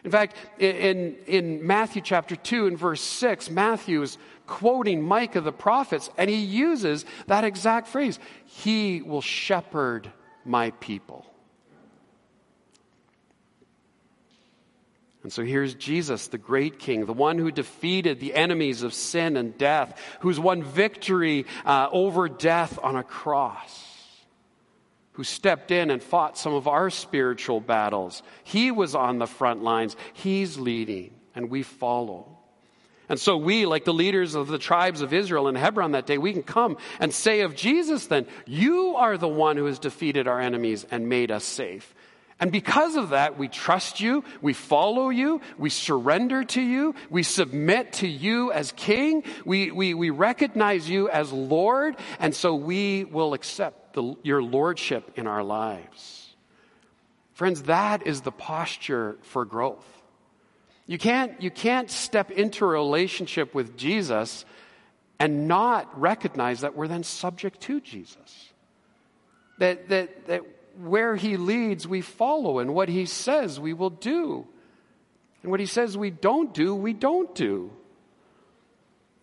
In 0.05 0.11
fact, 0.11 0.37
in, 0.57 1.17
in 1.27 1.67
Matthew 1.67 2.01
chapter 2.01 2.37
2 2.37 2.67
and 2.67 2.79
verse 2.79 3.01
6, 3.01 3.49
Matthew 3.49 4.01
is 4.03 4.17
quoting 4.47 5.03
Micah 5.03 5.41
the 5.41 5.51
prophets, 5.51 6.09
and 6.17 6.29
he 6.29 6.37
uses 6.37 7.05
that 7.27 7.43
exact 7.43 7.87
phrase 7.87 8.19
He 8.45 9.01
will 9.01 9.21
shepherd 9.21 10.11
my 10.45 10.71
people. 10.71 11.25
And 15.27 15.33
so 15.33 15.43
here's 15.43 15.75
Jesus, 15.75 16.27
the 16.27 16.37
great 16.37 16.79
king, 16.79 17.05
the 17.05 17.11
one 17.11 17.37
who 17.37 17.51
defeated 17.51 18.21
the 18.21 18.33
enemies 18.33 18.81
of 18.81 18.93
sin 18.93 19.35
and 19.35 19.57
death, 19.57 19.99
who's 20.21 20.39
won 20.39 20.63
victory 20.63 21.45
uh, 21.65 21.89
over 21.91 22.29
death 22.29 22.79
on 22.81 22.95
a 22.95 23.03
cross, 23.03 23.85
who 25.13 25.25
stepped 25.25 25.69
in 25.69 25.91
and 25.91 26.01
fought 26.01 26.37
some 26.37 26.53
of 26.53 26.69
our 26.69 26.89
spiritual 26.89 27.59
battles. 27.59 28.23
He 28.45 28.71
was 28.71 28.95
on 28.95 29.17
the 29.17 29.27
front 29.27 29.61
lines, 29.61 29.97
he's 30.13 30.57
leading, 30.57 31.13
and 31.35 31.49
we 31.49 31.61
follow. 31.61 32.36
And 33.09 33.19
so 33.19 33.37
we, 33.37 33.65
like 33.65 33.85
the 33.85 33.93
leaders 33.93 34.35
of 34.35 34.47
the 34.47 34.57
tribes 34.57 35.01
of 35.01 35.13
Israel 35.13 35.47
in 35.47 35.55
Hebron 35.55 35.93
that 35.93 36.05
day, 36.05 36.17
we 36.17 36.33
can 36.33 36.43
come 36.43 36.77
and 36.99 37.13
say 37.13 37.41
of 37.41 37.55
Jesus 37.55 38.07
then, 38.07 38.27
You 38.45 38.95
are 38.95 39.17
the 39.17 39.29
one 39.29 39.55
who 39.55 39.65
has 39.65 39.79
defeated 39.79 40.27
our 40.27 40.41
enemies 40.41 40.85
and 40.91 41.07
made 41.07 41.31
us 41.31 41.45
safe. 41.45 41.93
And 42.39 42.51
because 42.51 42.95
of 42.95 43.09
that, 43.09 43.37
we 43.37 43.47
trust 43.47 43.99
you, 43.99 44.23
we 44.41 44.53
follow 44.53 45.09
you, 45.09 45.41
we 45.57 45.71
surrender 45.71 46.43
to 46.43 46.61
you, 46.61 46.93
we 47.09 47.23
submit 47.23 47.93
to 47.93 48.07
you 48.07 48.51
as 48.51 48.71
King, 48.73 49.23
we, 49.43 49.71
we, 49.71 49.95
we 49.95 50.11
recognize 50.11 50.87
you 50.87 51.09
as 51.09 51.31
Lord, 51.31 51.95
and 52.19 52.35
so 52.35 52.53
we 52.53 53.05
will 53.05 53.33
accept 53.33 53.93
the, 53.93 54.15
your 54.21 54.43
Lordship 54.43 55.13
in 55.15 55.25
our 55.25 55.43
lives. 55.43 56.35
Friends, 57.33 57.63
that 57.63 58.05
is 58.05 58.21
the 58.21 58.31
posture 58.31 59.17
for 59.23 59.43
growth. 59.43 59.96
You 60.87 60.97
can't, 60.97 61.41
you 61.41 61.51
can't 61.51 61.91
step 61.91 62.31
into 62.31 62.63
a 62.65 62.69
relationship 62.69 63.53
with 63.53 63.77
Jesus 63.77 64.45
and 65.19 65.47
not 65.47 65.99
recognize 65.99 66.61
that 66.61 66.75
we're 66.75 66.87
then 66.87 67.03
subject 67.03 67.61
to 67.61 67.81
Jesus. 67.81 68.53
That, 69.59 69.89
that, 69.89 70.27
that 70.27 70.41
where 70.79 71.15
he 71.15 71.37
leads, 71.37 71.87
we 71.87 72.01
follow, 72.01 72.59
and 72.59 72.73
what 72.73 72.87
he 72.87 73.05
says, 73.05 73.59
we 73.59 73.73
will 73.73 73.89
do. 73.89 74.47
And 75.43 75.51
what 75.51 75.59
he 75.59 75.65
says 75.65 75.97
we 75.97 76.09
don't 76.09 76.53
do, 76.53 76.73
we 76.73 76.93
don't 76.93 77.33
do. 77.35 77.71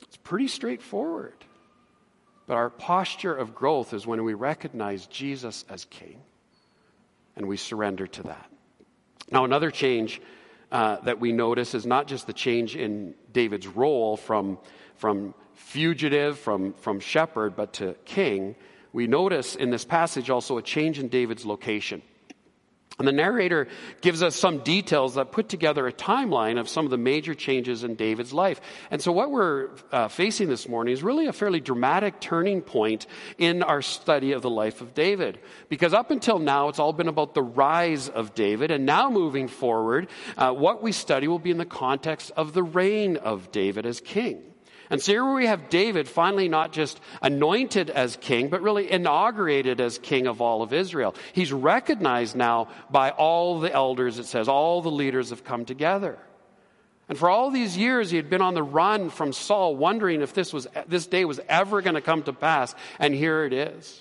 It's 0.03 0.17
pretty 0.19 0.49
straightforward. 0.49 1.35
But 2.47 2.55
our 2.55 2.71
posture 2.71 3.35
of 3.35 3.55
growth 3.55 3.95
is 3.95 4.07
when 4.07 4.23
we 4.23 4.35
recognize 4.35 5.07
Jesus 5.07 5.65
as 5.71 5.87
King 5.87 6.21
and 7.37 7.47
we 7.47 7.57
surrender 7.57 8.07
to 8.07 8.25
that. 8.25 8.51
Now, 9.31 9.45
another 9.45 9.71
change 9.71 10.21
uh, 10.73 10.97
that 11.05 11.21
we 11.21 11.33
notice 11.33 11.75
is 11.75 11.87
not 11.87 12.07
just 12.07 12.27
the 12.27 12.33
change 12.33 12.77
in 12.77 13.15
David's 13.33 13.67
role 13.67 14.17
from, 14.17 14.59
from 14.97 15.35
fugitive, 15.55 16.39
from, 16.39 16.73
from 16.75 17.01
shepherd, 17.01 17.57
but 17.57 17.73
to 17.75 17.95
king. 18.05 18.57
We 18.93 19.07
notice 19.07 19.57
in 19.57 19.71
this 19.71 19.85
passage 19.85 20.31
also 20.31 20.59
a 20.59 20.63
change 20.63 20.99
in 20.99 21.09
David's 21.09 21.45
location. 21.45 22.03
And 22.97 23.09
the 23.09 23.13
narrator 23.13 23.67
gives 24.03 24.23
us 24.23 24.37
some 24.37 24.59
details 24.59 25.17
that 25.17 25.33
put 25.33 25.49
together 25.49 25.89
a 25.89 25.93
timeline 25.93 26.61
of 26.61 26.69
some 26.69 26.85
of 26.85 26.93
the 26.93 26.97
major 26.97 27.35
changes 27.35 27.83
in 27.83 27.97
David's 27.97 28.33
life. 28.33 28.61
And 28.89 29.03
so, 29.03 29.11
what 29.11 29.33
we're 29.33 29.71
uh, 29.91 30.07
facing 30.07 30.49
this 30.49 30.69
morning 30.69 30.95
is 30.95 31.03
really 31.03 31.27
a 31.27 31.33
fairly 31.33 31.59
dramatic 31.59 32.21
turning 32.21 32.63
point 32.63 33.09
in 33.37 33.65
our 33.65 33.83
study 33.83 34.31
of 34.31 34.43
the 34.43 34.51
life 34.51 34.81
of 34.81 34.95
David. 34.95 35.41
Because 35.69 35.93
up 35.93 36.13
until 36.13 36.39
now, 36.39 36.69
it's 36.69 36.79
all 36.79 36.93
been 36.93 37.09
about 37.09 37.35
the 37.35 37.43
rise 37.43 38.09
of 38.09 38.33
David. 38.33 38.71
And 38.71 38.87
now, 38.87 39.11
moving 39.11 39.49
forward, 39.49 40.09
uh, 40.37 40.53
what 40.53 40.81
we 40.81 40.93
study 40.93 41.27
will 41.27 41.41
be 41.41 41.51
in 41.51 41.59
the 41.59 41.65
context 41.65 42.31
of 42.37 42.53
the 42.53 42.63
reign 42.63 43.17
of 43.17 43.51
David 43.51 43.87
as 43.87 44.01
king. 44.01 44.54
And 44.95 45.03
so 45.03 45.11
here 45.11 45.35
we 45.35 45.47
have 45.47 45.71
David 45.71 46.07
finally 46.07 46.49
not 46.49 46.73
just 46.73 47.01
anointed 47.21 47.91
as 47.91 48.15
king, 48.15 48.49
but 48.49 48.63
really 48.63 48.89
inaugurated 48.89 49.81
as 49.81 49.99
king 49.99 50.29
of 50.29 50.41
all 50.41 50.63
of 50.63 50.73
Israel. 50.73 51.17
He's 51.33 51.53
recognized 51.53 52.37
now 52.37 52.69
by 52.91 53.11
all 53.11 53.59
the 53.59 53.73
elders, 53.73 54.21
it 54.21 54.27
says, 54.27 54.47
all 54.47 54.83
the 54.83 54.93
leaders 54.93 55.31
have 55.31 55.43
come 55.43 55.65
together. 55.65 56.17
And 57.09 57.19
for 57.19 57.29
all 57.29 57.51
these 57.51 57.77
years, 57.77 58.13
he 58.13 58.17
had 58.17 58.31
been 58.31 58.41
on 58.41 58.55
the 58.55 58.63
run 58.63 59.11
from 59.11 59.33
Saul, 59.33 59.75
wondering 59.75 60.23
if 60.23 60.33
this, 60.33 60.53
was, 60.53 60.69
this 60.87 61.09
day 61.09 61.25
was 61.25 61.41
ever 61.49 61.83
going 61.83 61.97
to 61.97 62.01
come 62.01 62.23
to 62.23 62.33
pass. 62.33 62.73
And 63.01 63.13
here 63.13 63.45
it 63.45 63.53
is. 63.53 64.01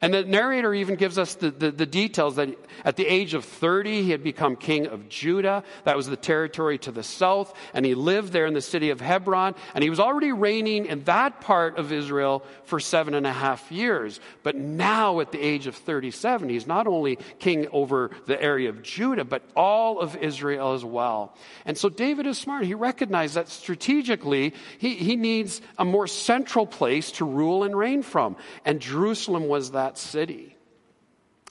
And 0.00 0.14
the 0.14 0.22
narrator 0.22 0.72
even 0.72 0.94
gives 0.94 1.18
us 1.18 1.34
the, 1.34 1.50
the, 1.50 1.72
the, 1.72 1.86
details 1.86 2.36
that 2.36 2.50
at 2.84 2.94
the 2.94 3.04
age 3.04 3.34
of 3.34 3.44
30, 3.44 4.04
he 4.04 4.12
had 4.12 4.22
become 4.22 4.54
king 4.54 4.86
of 4.86 5.08
Judah. 5.08 5.64
That 5.82 5.96
was 5.96 6.06
the 6.06 6.16
territory 6.16 6.78
to 6.78 6.92
the 6.92 7.02
south. 7.02 7.52
And 7.74 7.84
he 7.84 7.96
lived 7.96 8.32
there 8.32 8.46
in 8.46 8.54
the 8.54 8.60
city 8.60 8.90
of 8.90 9.00
Hebron. 9.00 9.56
And 9.74 9.82
he 9.82 9.90
was 9.90 9.98
already 9.98 10.30
reigning 10.30 10.86
in 10.86 11.02
that 11.04 11.40
part 11.40 11.78
of 11.78 11.90
Israel 11.90 12.44
for 12.62 12.78
seven 12.78 13.14
and 13.14 13.26
a 13.26 13.32
half 13.32 13.72
years. 13.72 14.20
But 14.44 14.54
now, 14.54 15.18
at 15.18 15.32
the 15.32 15.40
age 15.40 15.66
of 15.66 15.74
37, 15.74 16.48
he's 16.48 16.68
not 16.68 16.86
only 16.86 17.18
king 17.40 17.66
over 17.72 18.12
the 18.26 18.40
area 18.40 18.68
of 18.68 18.84
Judah, 18.84 19.24
but 19.24 19.42
all 19.56 19.98
of 19.98 20.14
Israel 20.14 20.74
as 20.74 20.84
well. 20.84 21.34
And 21.64 21.76
so 21.76 21.88
David 21.88 22.28
is 22.28 22.38
smart. 22.38 22.64
He 22.64 22.74
recognized 22.74 23.34
that 23.34 23.48
strategically, 23.48 24.54
he, 24.78 24.94
he 24.94 25.16
needs 25.16 25.60
a 25.76 25.84
more 25.84 26.06
central 26.06 26.66
place 26.66 27.10
to 27.12 27.24
rule 27.24 27.64
and 27.64 27.76
reign 27.76 28.04
from. 28.04 28.36
And 28.64 28.78
Jerusalem 28.80 29.48
was 29.48 29.72
that 29.72 29.87
that 29.88 29.98
city. 29.98 30.54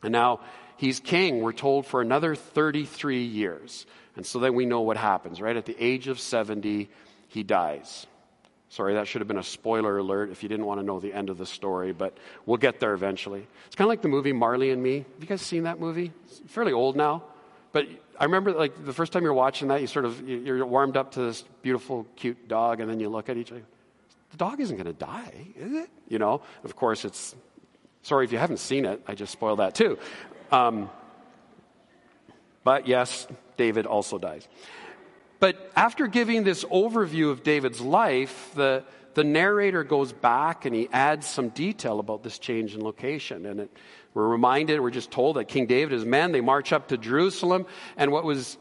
And 0.03 0.11
now 0.11 0.41
he's 0.77 0.99
king, 0.99 1.41
we're 1.41 1.53
told, 1.53 1.87
for 1.87 2.01
another 2.01 2.35
33 2.35 3.23
years. 3.23 3.85
And 4.15 4.25
so 4.25 4.39
then 4.39 4.53
we 4.53 4.65
know 4.65 4.81
what 4.81 4.97
happens, 4.97 5.41
right? 5.41 5.55
At 5.55 5.65
the 5.65 5.75
age 5.79 6.07
of 6.07 6.19
70, 6.19 6.89
he 7.27 7.43
dies. 7.43 8.05
Sorry, 8.69 8.93
that 8.95 9.07
should 9.07 9.21
have 9.21 9.27
been 9.27 9.37
a 9.37 9.43
spoiler 9.43 9.97
alert 9.97 10.29
if 10.29 10.43
you 10.43 10.49
didn't 10.49 10.65
want 10.65 10.79
to 10.79 10.85
know 10.85 10.99
the 10.99 11.13
end 11.13 11.29
of 11.29 11.37
the 11.37 11.45
story, 11.45 11.93
but 11.93 12.17
we'll 12.45 12.57
get 12.57 12.79
there 12.79 12.93
eventually. 12.93 13.47
It's 13.65 13.75
kind 13.75 13.87
of 13.87 13.89
like 13.89 14.01
the 14.01 14.09
movie 14.09 14.33
Marley 14.33 14.71
and 14.71 14.83
Me. 14.83 14.97
Have 14.97 15.21
you 15.21 15.27
guys 15.27 15.41
seen 15.41 15.63
that 15.63 15.79
movie? 15.79 16.11
It's 16.25 16.41
fairly 16.47 16.73
old 16.73 16.95
now, 16.95 17.23
but 17.71 17.87
I 18.19 18.25
remember 18.25 18.51
like 18.51 18.85
the 18.85 18.93
first 18.93 19.13
time 19.13 19.23
you're 19.23 19.33
watching 19.33 19.69
that, 19.69 19.79
you 19.81 19.87
sort 19.87 20.05
of 20.05 20.27
you're 20.27 20.65
warmed 20.65 20.97
up 20.97 21.13
to 21.13 21.21
this 21.21 21.45
beautiful, 21.61 22.05
cute 22.17 22.47
dog, 22.47 22.81
and 22.81 22.89
then 22.89 22.99
you 22.99 23.09
look 23.09 23.29
at 23.29 23.37
each 23.37 23.51
other. 23.51 23.63
The 24.31 24.37
dog 24.37 24.59
isn't 24.59 24.75
going 24.75 24.87
to 24.87 24.93
die, 24.93 25.47
is 25.55 25.71
it? 25.73 25.89
You 26.09 26.19
know. 26.19 26.41
Of 26.65 26.75
course, 26.75 27.05
it's 27.05 27.35
Sorry 28.07 28.23
if 28.23 28.31
you 28.31 28.37
haven't 28.37 28.59
seen 28.59 28.85
it, 28.85 29.01
I 29.05 29.15
just 29.15 29.33
spoiled 29.33 29.59
that 29.59 29.75
too. 29.75 29.99
Um, 30.49 30.89
but 32.63 32.87
yes, 32.87 33.27
David 33.57 33.85
also 33.85 34.17
dies. 34.17 34.47
But 35.41 35.73
after 35.75 36.07
giving 36.07 36.45
this 36.45 36.63
overview 36.63 37.31
of 37.31 37.43
David's 37.43 37.81
life, 37.81 38.51
the, 38.55 38.85
the 39.13 39.25
narrator 39.25 39.83
goes 39.83 40.13
back 40.13 40.63
and 40.63 40.73
he 40.73 40.87
adds 40.93 41.27
some 41.27 41.49
detail 41.49 41.99
about 41.99 42.23
this 42.23 42.39
change 42.39 42.75
in 42.75 42.81
location. 42.81 43.45
And 43.45 43.59
it, 43.59 43.77
we're 44.13 44.29
reminded, 44.29 44.79
we're 44.79 44.89
just 44.89 45.11
told 45.11 45.35
that 45.35 45.49
King 45.49 45.65
David 45.65 45.91
and 45.91 45.99
his 45.99 46.05
men, 46.05 46.31
they 46.31 46.39
march 46.39 46.71
up 46.71 46.87
to 46.87 46.97
Jerusalem. 46.97 47.65
And 47.97 48.13
what 48.13 48.23
was 48.23 48.57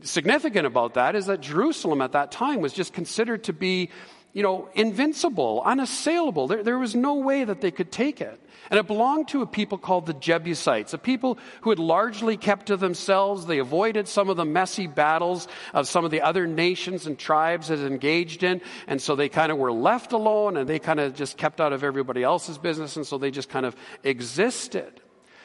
significant 0.00 0.66
about 0.66 0.94
that 0.94 1.14
is 1.14 1.26
that 1.26 1.40
Jerusalem 1.40 2.00
at 2.02 2.10
that 2.12 2.32
time 2.32 2.60
was 2.60 2.72
just 2.72 2.92
considered 2.92 3.44
to 3.44 3.52
be, 3.52 3.90
you 4.32 4.42
know, 4.42 4.68
invincible, 4.74 5.62
unassailable. 5.64 6.46
There, 6.46 6.62
there 6.62 6.78
was 6.78 6.94
no 6.94 7.14
way 7.16 7.44
that 7.44 7.60
they 7.60 7.70
could 7.70 7.90
take 7.90 8.20
it. 8.20 8.40
And 8.70 8.78
it 8.78 8.86
belonged 8.86 9.28
to 9.28 9.42
a 9.42 9.46
people 9.46 9.78
called 9.78 10.06
the 10.06 10.14
Jebusites, 10.14 10.92
a 10.92 10.98
people 10.98 11.38
who 11.62 11.70
had 11.70 11.80
largely 11.80 12.36
kept 12.36 12.66
to 12.66 12.76
themselves. 12.76 13.46
They 13.46 13.58
avoided 13.58 14.06
some 14.06 14.28
of 14.28 14.36
the 14.36 14.44
messy 14.44 14.86
battles 14.86 15.48
of 15.74 15.88
some 15.88 16.04
of 16.04 16.12
the 16.12 16.20
other 16.20 16.46
nations 16.46 17.06
and 17.06 17.18
tribes 17.18 17.68
had 17.68 17.80
engaged 17.80 18.44
in. 18.44 18.60
And 18.86 19.02
so 19.02 19.16
they 19.16 19.28
kind 19.28 19.50
of 19.50 19.58
were 19.58 19.72
left 19.72 20.12
alone 20.12 20.56
and 20.56 20.68
they 20.68 20.78
kind 20.78 21.00
of 21.00 21.14
just 21.14 21.36
kept 21.36 21.60
out 21.60 21.72
of 21.72 21.82
everybody 21.82 22.22
else's 22.22 22.58
business. 22.58 22.96
And 22.96 23.06
so 23.06 23.18
they 23.18 23.32
just 23.32 23.48
kind 23.48 23.66
of 23.66 23.74
existed. 24.04 25.00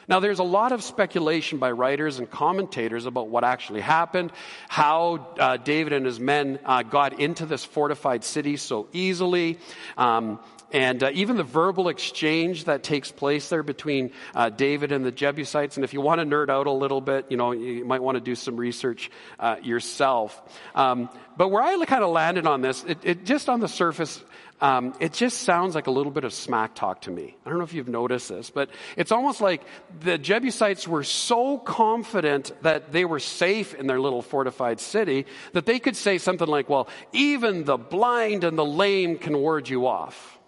Now, 0.08 0.20
there's 0.20 0.38
a 0.38 0.44
lot 0.44 0.72
of 0.72 0.82
speculation 0.82 1.58
by 1.58 1.72
writers 1.72 2.18
and 2.18 2.30
commentators 2.30 3.06
about 3.06 3.28
what 3.28 3.42
actually 3.42 3.80
happened, 3.80 4.32
how 4.68 5.26
uh, 5.38 5.56
David 5.56 5.92
and 5.92 6.06
his 6.06 6.20
men 6.20 6.60
uh, 6.64 6.82
got 6.82 7.18
into 7.18 7.44
this 7.44 7.64
fortified 7.64 8.22
city 8.22 8.56
so 8.56 8.88
easily. 8.92 9.58
Um, 9.96 10.38
and 10.72 11.02
uh, 11.02 11.10
even 11.14 11.36
the 11.36 11.44
verbal 11.44 11.88
exchange 11.88 12.64
that 12.64 12.82
takes 12.82 13.12
place 13.12 13.48
there 13.48 13.62
between 13.62 14.12
uh, 14.34 14.50
David 14.50 14.90
and 14.92 15.04
the 15.04 15.12
Jebusites. 15.12 15.76
And 15.76 15.84
if 15.84 15.92
you 15.92 16.00
want 16.00 16.20
to 16.20 16.26
nerd 16.26 16.50
out 16.50 16.66
a 16.66 16.72
little 16.72 17.00
bit, 17.00 17.26
you 17.28 17.36
know, 17.36 17.52
you 17.52 17.84
might 17.84 18.02
want 18.02 18.16
to 18.16 18.20
do 18.20 18.34
some 18.34 18.56
research 18.56 19.10
uh, 19.38 19.56
yourself. 19.62 20.40
Um, 20.74 21.08
but 21.36 21.48
where 21.48 21.62
I 21.62 21.84
kind 21.84 22.02
of 22.02 22.10
landed 22.10 22.46
on 22.46 22.62
this, 22.62 22.84
it, 22.84 22.98
it 23.04 23.24
just 23.24 23.48
on 23.48 23.60
the 23.60 23.68
surface, 23.68 24.22
um, 24.60 24.94
it 25.00 25.12
just 25.12 25.42
sounds 25.42 25.74
like 25.74 25.86
a 25.86 25.90
little 25.90 26.12
bit 26.12 26.24
of 26.24 26.32
smack 26.32 26.74
talk 26.74 27.02
to 27.02 27.10
me. 27.10 27.36
I 27.44 27.50
don't 27.50 27.58
know 27.58 27.64
if 27.64 27.74
you've 27.74 27.88
noticed 27.88 28.28
this, 28.30 28.48
but 28.48 28.70
it's 28.96 29.12
almost 29.12 29.40
like 29.40 29.62
the 30.00 30.16
Jebusites 30.16 30.88
were 30.88 31.04
so 31.04 31.58
confident 31.58 32.52
that 32.62 32.92
they 32.92 33.04
were 33.04 33.20
safe 33.20 33.74
in 33.74 33.86
their 33.86 34.00
little 34.00 34.22
fortified 34.22 34.80
city 34.80 35.26
that 35.52 35.66
they 35.66 35.78
could 35.78 35.96
say 35.96 36.16
something 36.18 36.48
like, 36.48 36.70
well, 36.70 36.88
even 37.12 37.64
the 37.64 37.76
blind 37.76 38.44
and 38.44 38.56
the 38.56 38.64
lame 38.64 39.18
can 39.18 39.36
ward 39.36 39.68
you 39.68 39.86
off. 39.86 40.38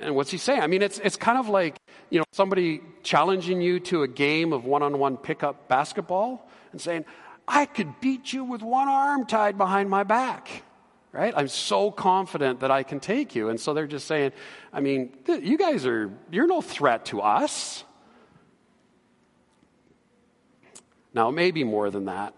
And 0.00 0.14
what's 0.14 0.30
he 0.30 0.38
saying? 0.38 0.60
I 0.60 0.66
mean, 0.66 0.82
it's, 0.82 0.98
it's 0.98 1.16
kind 1.16 1.38
of 1.38 1.48
like, 1.48 1.76
you 2.10 2.18
know, 2.18 2.24
somebody 2.32 2.80
challenging 3.02 3.60
you 3.60 3.80
to 3.80 4.02
a 4.02 4.08
game 4.08 4.52
of 4.52 4.64
one 4.64 4.82
on 4.82 4.98
one 4.98 5.16
pickup 5.16 5.68
basketball 5.68 6.48
and 6.72 6.80
saying, 6.80 7.04
I 7.46 7.66
could 7.66 8.00
beat 8.00 8.32
you 8.32 8.44
with 8.44 8.62
one 8.62 8.88
arm 8.88 9.26
tied 9.26 9.58
behind 9.58 9.90
my 9.90 10.02
back, 10.02 10.62
right? 11.14 11.32
I'm 11.36 11.48
so 11.48 11.90
confident 11.90 12.60
that 12.60 12.70
I 12.70 12.82
can 12.82 13.00
take 13.00 13.34
you. 13.34 13.48
And 13.48 13.60
so 13.60 13.72
they're 13.72 13.86
just 13.86 14.06
saying, 14.06 14.32
I 14.72 14.80
mean, 14.80 15.16
you 15.28 15.56
guys 15.56 15.86
are, 15.86 16.10
you're 16.30 16.46
no 16.46 16.60
threat 16.60 17.06
to 17.06 17.20
us. 17.20 17.84
Now, 21.14 21.28
it 21.28 21.32
may 21.32 21.52
be 21.52 21.62
more 21.62 21.90
than 21.90 22.06
that, 22.06 22.34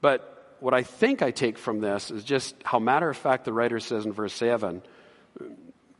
but 0.00 0.56
what 0.60 0.72
I 0.72 0.84
think 0.84 1.20
I 1.22 1.32
take 1.32 1.58
from 1.58 1.80
this 1.80 2.10
is 2.10 2.22
just 2.22 2.54
how 2.64 2.78
matter 2.78 3.10
of 3.10 3.16
fact 3.16 3.44
the 3.44 3.52
writer 3.52 3.80
says 3.80 4.06
in 4.06 4.12
verse 4.12 4.32
7 4.32 4.82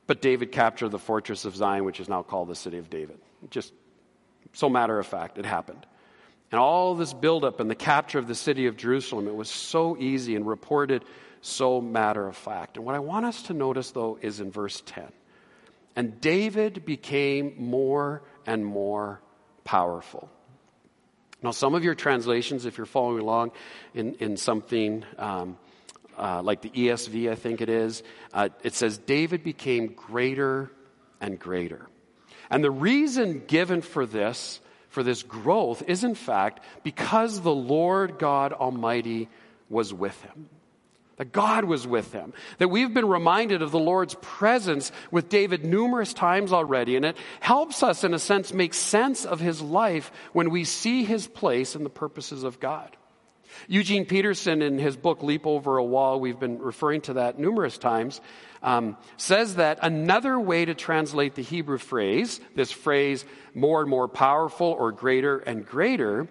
but 0.09 0.23
David 0.23 0.51
captured 0.53 0.89
the 0.89 0.99
fortress 0.99 1.45
of 1.45 1.55
Zion, 1.55 1.85
which 1.85 2.01
is 2.01 2.09
now 2.09 2.23
called 2.23 2.49
the 2.49 2.55
city 2.57 2.79
of 2.79 2.89
David. 2.89 3.19
Just 3.51 3.75
so 4.55 4.69
matter 4.71 4.99
of 4.99 5.07
fact, 5.07 5.39
it 5.39 5.45
happened. 5.45 5.87
And 6.51 6.59
all 6.59 6.95
this 6.95 7.13
buildup 7.13 7.61
and 7.61 7.71
the 7.71 7.75
capture 7.75 8.19
of 8.19 8.27
the 8.27 8.35
city 8.35 8.67
of 8.67 8.77
Jerusalem, 8.79 9.29
it 9.29 9.35
was 9.35 9.51
so 9.51 9.99
easy 9.99 10.35
and 10.35 10.47
reported 10.47 11.05
so 11.41 11.81
matter 11.81 12.27
of 12.27 12.37
fact. 12.37 12.77
And 12.77 12.87
what 12.87 12.95
I 12.95 13.01
want 13.01 13.27
us 13.27 13.43
to 13.45 13.55
notice, 13.55 13.91
though, 13.91 14.19
is 14.21 14.41
in 14.41 14.51
verse 14.51 14.83
10. 14.87 15.05
And 15.97 16.21
David 16.21 16.85
became 16.85 17.55
more 17.59 18.23
and 18.47 18.65
more 18.65 19.21
powerful. 19.65 20.31
Now, 21.43 21.53
some 21.53 21.75
of 21.75 21.85
your 21.85 21.95
translations, 21.95 22.65
if 22.65 22.79
you're 22.79 22.87
following 22.87 23.23
along 23.23 23.53
in, 23.95 24.15
in 24.15 24.37
something, 24.37 25.05
um, 25.19 25.57
uh, 26.17 26.43
like 26.43 26.63
the 26.63 26.71
ESV, 26.71 27.31
I 27.31 27.37
think 27.37 27.61
it 27.61 27.69
is, 27.69 28.03
uh, 28.33 28.49
it 28.65 28.75
says, 28.75 28.99
David 28.99 29.45
became 29.45 29.89
greater 29.89 30.71
and 31.21 31.39
greater. 31.39 31.87
And 32.51 32.65
the 32.65 32.71
reason 32.71 33.45
given 33.47 33.83
for 33.83 34.07
this, 34.07 34.61
for 34.89 35.03
this 35.03 35.23
growth, 35.23 35.83
is 35.87 36.03
in 36.03 36.15
fact 36.15 36.65
because 36.83 37.41
the 37.41 37.55
Lord 37.55 38.19
God 38.19 38.53
Almighty 38.53 39.29
was 39.69 39.93
with 39.93 40.21
him. 40.23 40.49
That 41.19 41.33
God 41.33 41.65
was 41.65 41.87
with 41.87 42.13
him. 42.13 42.33
That 42.59 42.69
we've 42.69 42.95
been 42.95 43.09
reminded 43.09 43.61
of 43.61 43.73
the 43.73 43.79
Lord's 43.79 44.15
presence 44.21 44.93
with 45.11 45.29
David 45.29 45.65
numerous 45.65 46.15
times 46.15 46.53
already, 46.53 46.95
and 46.95 47.05
it 47.05 47.17
helps 47.41 47.83
us, 47.83 48.05
in 48.05 48.15
a 48.15 48.19
sense, 48.19 48.53
make 48.53 48.73
sense 48.73 49.25
of 49.25 49.41
his 49.41 49.61
life 49.61 50.13
when 50.33 50.51
we 50.51 50.63
see 50.63 51.05
his 51.05 51.27
place 51.27 51.75
in 51.75 51.83
the 51.83 51.91
purposes 51.91 52.45
of 52.45 52.61
God. 52.61 52.97
Eugene 53.67 54.07
Peterson, 54.07 54.63
in 54.63 54.79
his 54.79 54.97
book 54.97 55.23
Leap 55.23 55.45
Over 55.45 55.79
a 55.79 55.85
Wall, 55.85 56.21
we've 56.21 56.39
been 56.39 56.59
referring 56.59 57.01
to 57.03 57.15
that 57.15 57.39
numerous 57.39 57.79
times, 57.79 58.21
um, 58.63 58.97
says 59.17 59.57
that 59.57 59.81
another 59.83 60.39
way 60.39 60.65
to 60.65 60.75
translate 60.75 61.35
the 61.35 61.43
Hebrew 61.43 61.79
phrase, 61.79 62.41
this 62.55 62.71
phrase 62.71 63.25
more 63.55 63.81
and 63.81 63.91
more 63.91 64.07
powerful 64.07 64.69
or 64.79 64.93
greater 64.93 65.39
and 65.39 65.67
greater, 65.67 66.29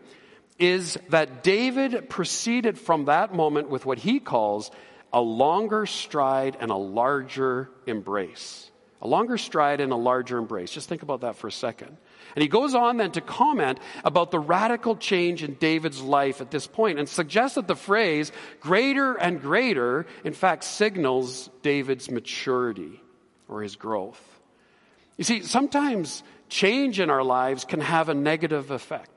is 0.59 0.97
that 1.09 1.43
David 1.43 2.09
proceeded 2.09 2.79
from 2.79 3.05
that 3.05 3.33
moment 3.33 3.69
with 3.69 3.85
what 3.85 3.99
he 3.99 4.19
calls 4.19 4.71
a 5.13 5.21
longer 5.21 5.85
stride 5.85 6.57
and 6.59 6.71
a 6.71 6.75
larger 6.75 7.69
embrace. 7.85 8.69
A 9.01 9.07
longer 9.07 9.37
stride 9.37 9.79
and 9.79 9.91
a 9.91 9.95
larger 9.95 10.39
embrace. 10.39 10.71
Just 10.71 10.89
think 10.89 11.03
about 11.03 11.21
that 11.21 11.35
for 11.35 11.47
a 11.47 11.51
second. 11.51 11.95
And 12.35 12.41
he 12.41 12.47
goes 12.47 12.73
on 12.73 12.97
then 12.97 13.11
to 13.11 13.21
comment 13.21 13.79
about 14.03 14.31
the 14.31 14.39
radical 14.39 14.95
change 14.95 15.43
in 15.43 15.53
David's 15.53 16.01
life 16.01 16.41
at 16.41 16.49
this 16.49 16.65
point 16.65 16.97
and 16.97 17.07
suggests 17.07 17.55
that 17.55 17.67
the 17.67 17.75
phrase 17.75 18.31
greater 18.59 19.13
and 19.13 19.39
greater, 19.39 20.07
in 20.23 20.33
fact, 20.33 20.63
signals 20.63 21.49
David's 21.61 22.09
maturity 22.09 22.99
or 23.47 23.61
his 23.61 23.75
growth. 23.75 24.21
You 25.17 25.23
see, 25.23 25.43
sometimes 25.43 26.23
change 26.49 26.99
in 26.99 27.09
our 27.09 27.23
lives 27.23 27.65
can 27.65 27.81
have 27.81 28.09
a 28.09 28.13
negative 28.13 28.71
effect. 28.71 29.16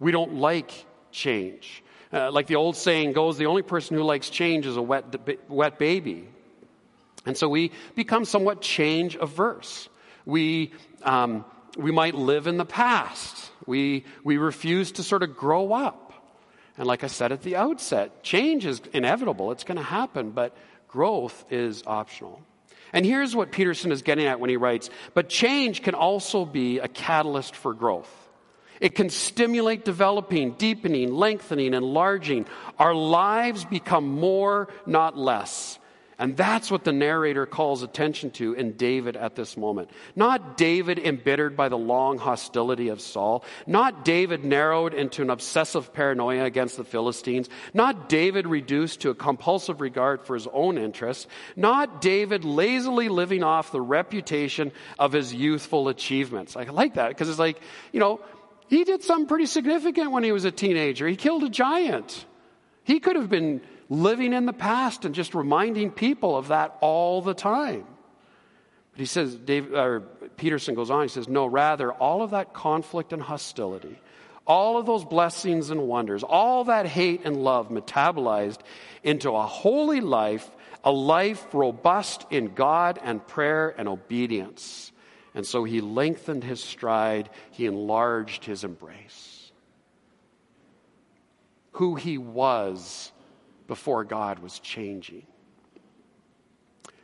We 0.00 0.12
don't 0.12 0.34
like 0.34 0.72
change. 1.10 1.82
Uh, 2.12 2.30
like 2.30 2.46
the 2.46 2.56
old 2.56 2.76
saying 2.76 3.12
goes, 3.12 3.36
the 3.36 3.46
only 3.46 3.62
person 3.62 3.96
who 3.96 4.02
likes 4.02 4.30
change 4.30 4.66
is 4.66 4.76
a 4.76 4.82
wet, 4.82 5.04
wet 5.48 5.78
baby. 5.78 6.28
And 7.26 7.36
so 7.36 7.48
we 7.48 7.72
become 7.94 8.24
somewhat 8.24 8.62
change 8.62 9.16
averse. 9.16 9.88
We 10.24 10.72
um, 11.02 11.44
we 11.78 11.92
might 11.92 12.14
live 12.14 12.46
in 12.46 12.56
the 12.56 12.64
past. 12.64 13.50
We, 13.66 14.04
we 14.24 14.36
refuse 14.36 14.92
to 14.92 15.02
sort 15.02 15.22
of 15.22 15.36
grow 15.36 15.72
up. 15.72 16.12
And 16.76 16.86
like 16.86 17.04
I 17.04 17.06
said 17.06 17.32
at 17.32 17.42
the 17.42 17.56
outset, 17.56 18.22
change 18.22 18.66
is 18.66 18.82
inevitable, 18.92 19.52
it's 19.52 19.64
going 19.64 19.78
to 19.78 19.84
happen, 19.84 20.30
but 20.30 20.56
growth 20.88 21.44
is 21.50 21.82
optional. 21.86 22.42
And 22.92 23.04
here's 23.04 23.36
what 23.36 23.52
Peterson 23.52 23.92
is 23.92 24.02
getting 24.02 24.26
at 24.26 24.40
when 24.40 24.50
he 24.50 24.56
writes 24.56 24.90
But 25.14 25.28
change 25.28 25.82
can 25.82 25.94
also 25.94 26.44
be 26.44 26.78
a 26.78 26.88
catalyst 26.88 27.54
for 27.54 27.74
growth. 27.74 28.12
It 28.80 28.94
can 28.94 29.10
stimulate 29.10 29.84
developing, 29.84 30.52
deepening, 30.52 31.12
lengthening, 31.12 31.74
enlarging. 31.74 32.46
Our 32.78 32.94
lives 32.94 33.64
become 33.64 34.08
more, 34.08 34.68
not 34.86 35.16
less. 35.16 35.78
And 36.20 36.36
that's 36.36 36.68
what 36.68 36.82
the 36.82 36.92
narrator 36.92 37.46
calls 37.46 37.84
attention 37.84 38.32
to 38.32 38.52
in 38.52 38.72
David 38.72 39.16
at 39.16 39.36
this 39.36 39.56
moment. 39.56 39.88
Not 40.16 40.56
David 40.56 40.98
embittered 40.98 41.56
by 41.56 41.68
the 41.68 41.78
long 41.78 42.18
hostility 42.18 42.88
of 42.88 43.00
Saul. 43.00 43.44
Not 43.68 44.04
David 44.04 44.44
narrowed 44.44 44.94
into 44.94 45.22
an 45.22 45.30
obsessive 45.30 45.92
paranoia 45.92 46.44
against 46.44 46.76
the 46.76 46.82
Philistines. 46.82 47.48
Not 47.72 48.08
David 48.08 48.48
reduced 48.48 49.02
to 49.02 49.10
a 49.10 49.14
compulsive 49.14 49.80
regard 49.80 50.26
for 50.26 50.34
his 50.34 50.48
own 50.52 50.76
interests. 50.76 51.28
Not 51.54 52.00
David 52.00 52.44
lazily 52.44 53.08
living 53.08 53.44
off 53.44 53.70
the 53.70 53.80
reputation 53.80 54.72
of 54.98 55.12
his 55.12 55.32
youthful 55.32 55.86
achievements. 55.86 56.56
I 56.56 56.64
like 56.64 56.94
that 56.94 57.10
because 57.10 57.28
it's 57.28 57.38
like, 57.38 57.60
you 57.92 58.00
know, 58.00 58.20
he 58.68 58.84
did 58.84 59.02
something 59.02 59.26
pretty 59.26 59.46
significant 59.46 60.12
when 60.12 60.24
he 60.24 60.32
was 60.32 60.44
a 60.44 60.50
teenager. 60.50 61.06
He 61.08 61.16
killed 61.16 61.44
a 61.44 61.48
giant. 61.48 62.24
He 62.84 63.00
could 63.00 63.16
have 63.16 63.28
been 63.28 63.60
living 63.88 64.32
in 64.32 64.46
the 64.46 64.52
past 64.52 65.04
and 65.04 65.14
just 65.14 65.34
reminding 65.34 65.90
people 65.90 66.36
of 66.36 66.48
that 66.48 66.76
all 66.80 67.22
the 67.22 67.34
time. 67.34 67.84
But 68.92 69.00
he 69.00 69.06
says, 69.06 69.38
or 69.72 70.00
Peterson 70.36 70.74
goes 70.74 70.90
on, 70.90 71.02
he 71.02 71.08
says, 71.08 71.28
no, 71.28 71.46
rather, 71.46 71.92
all 71.92 72.22
of 72.22 72.32
that 72.32 72.52
conflict 72.52 73.12
and 73.12 73.22
hostility, 73.22 73.98
all 74.46 74.76
of 74.78 74.86
those 74.86 75.04
blessings 75.04 75.70
and 75.70 75.82
wonders, 75.82 76.22
all 76.22 76.64
that 76.64 76.86
hate 76.86 77.22
and 77.24 77.36
love 77.36 77.68
metabolized 77.68 78.60
into 79.02 79.30
a 79.30 79.46
holy 79.46 80.00
life, 80.00 80.50
a 80.84 80.90
life 80.90 81.46
robust 81.52 82.26
in 82.30 82.54
God 82.54 82.98
and 83.02 83.26
prayer 83.26 83.74
and 83.78 83.88
obedience. 83.88 84.92
And 85.38 85.46
so 85.46 85.62
he 85.62 85.80
lengthened 85.80 86.42
his 86.42 86.60
stride, 86.60 87.30
he 87.52 87.66
enlarged 87.66 88.44
his 88.44 88.64
embrace. 88.64 89.52
Who 91.74 91.94
he 91.94 92.18
was 92.18 93.12
before 93.68 94.02
God 94.02 94.40
was 94.40 94.58
changing. 94.58 95.28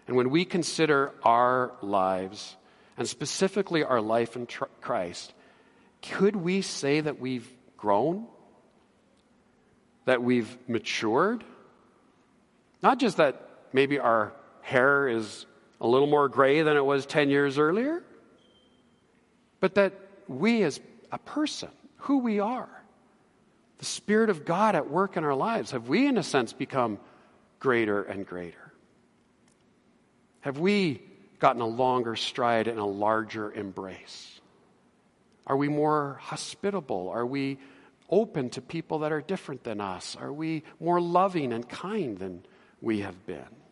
And 0.09 0.17
when 0.17 0.31
we 0.31 0.45
consider 0.45 1.13
our 1.23 1.75
lives, 1.81 2.57
and 2.99 3.09
specifically 3.09 3.85
our 3.85 4.01
life 4.01 4.35
in 4.35 4.47
tr- 4.47 4.65
Christ, 4.81 5.33
could 6.03 6.35
we 6.35 6.61
say 6.61 7.03
that 7.03 7.21
we've 7.21 7.49
grown? 7.77 8.27
That 10.07 10.25
we've 10.25 10.59
matured? 10.67 11.45
Not 12.83 12.99
just 12.99 13.19
that 13.19 13.49
maybe 13.73 14.01
our 14.01 14.33
hair 14.61 15.07
is 15.07 15.47
a 15.81 15.87
little 15.87 16.09
more 16.09 16.29
gray 16.29 16.63
than 16.63 16.77
it 16.77 16.85
was 16.85 17.07
10 17.07 17.31
years 17.31 17.59
earlier, 17.61 18.03
but 19.65 19.77
that 19.77 19.95
we 20.29 20.63
as 20.63 20.79
a 21.11 21.17
person, 21.17 21.71
who 21.97 22.19
we 22.19 22.39
are, 22.39 22.69
the 23.79 23.87
Spirit 23.87 24.29
of 24.29 24.45
God 24.45 24.75
at 24.75 24.91
work 24.91 25.17
in 25.17 25.25
our 25.25 25.35
lives? 25.35 25.71
Have 25.71 25.89
we, 25.89 26.07
in 26.07 26.19
a 26.19 26.23
sense, 26.23 26.53
become 26.53 26.99
greater 27.61 28.03
and 28.03 28.27
greater? 28.27 28.75
Have 30.41 30.59
we 30.59 31.01
gotten 31.39 31.63
a 31.63 31.67
longer 31.67 32.15
stride 32.15 32.69
and 32.69 32.79
a 32.79 32.85
larger 32.85 33.51
embrace? 33.55 34.39
Are 35.47 35.57
we 35.57 35.71
more 35.71 36.19
hospitable? 36.21 37.09
Are 37.09 37.25
we 37.25 37.57
open 38.11 38.51
to 38.51 38.61
people 38.61 38.99
that 38.99 39.13
are 39.13 39.23
different 39.23 39.65
than 39.65 39.81
us? 39.81 40.15
Are 40.21 40.31
we 40.31 40.63
more 40.79 41.01
loving 41.01 41.55
and 41.55 41.67
kind 41.67 42.19
than 42.19 42.45
we 42.83 43.01
have 43.01 43.25
been? 43.25 43.64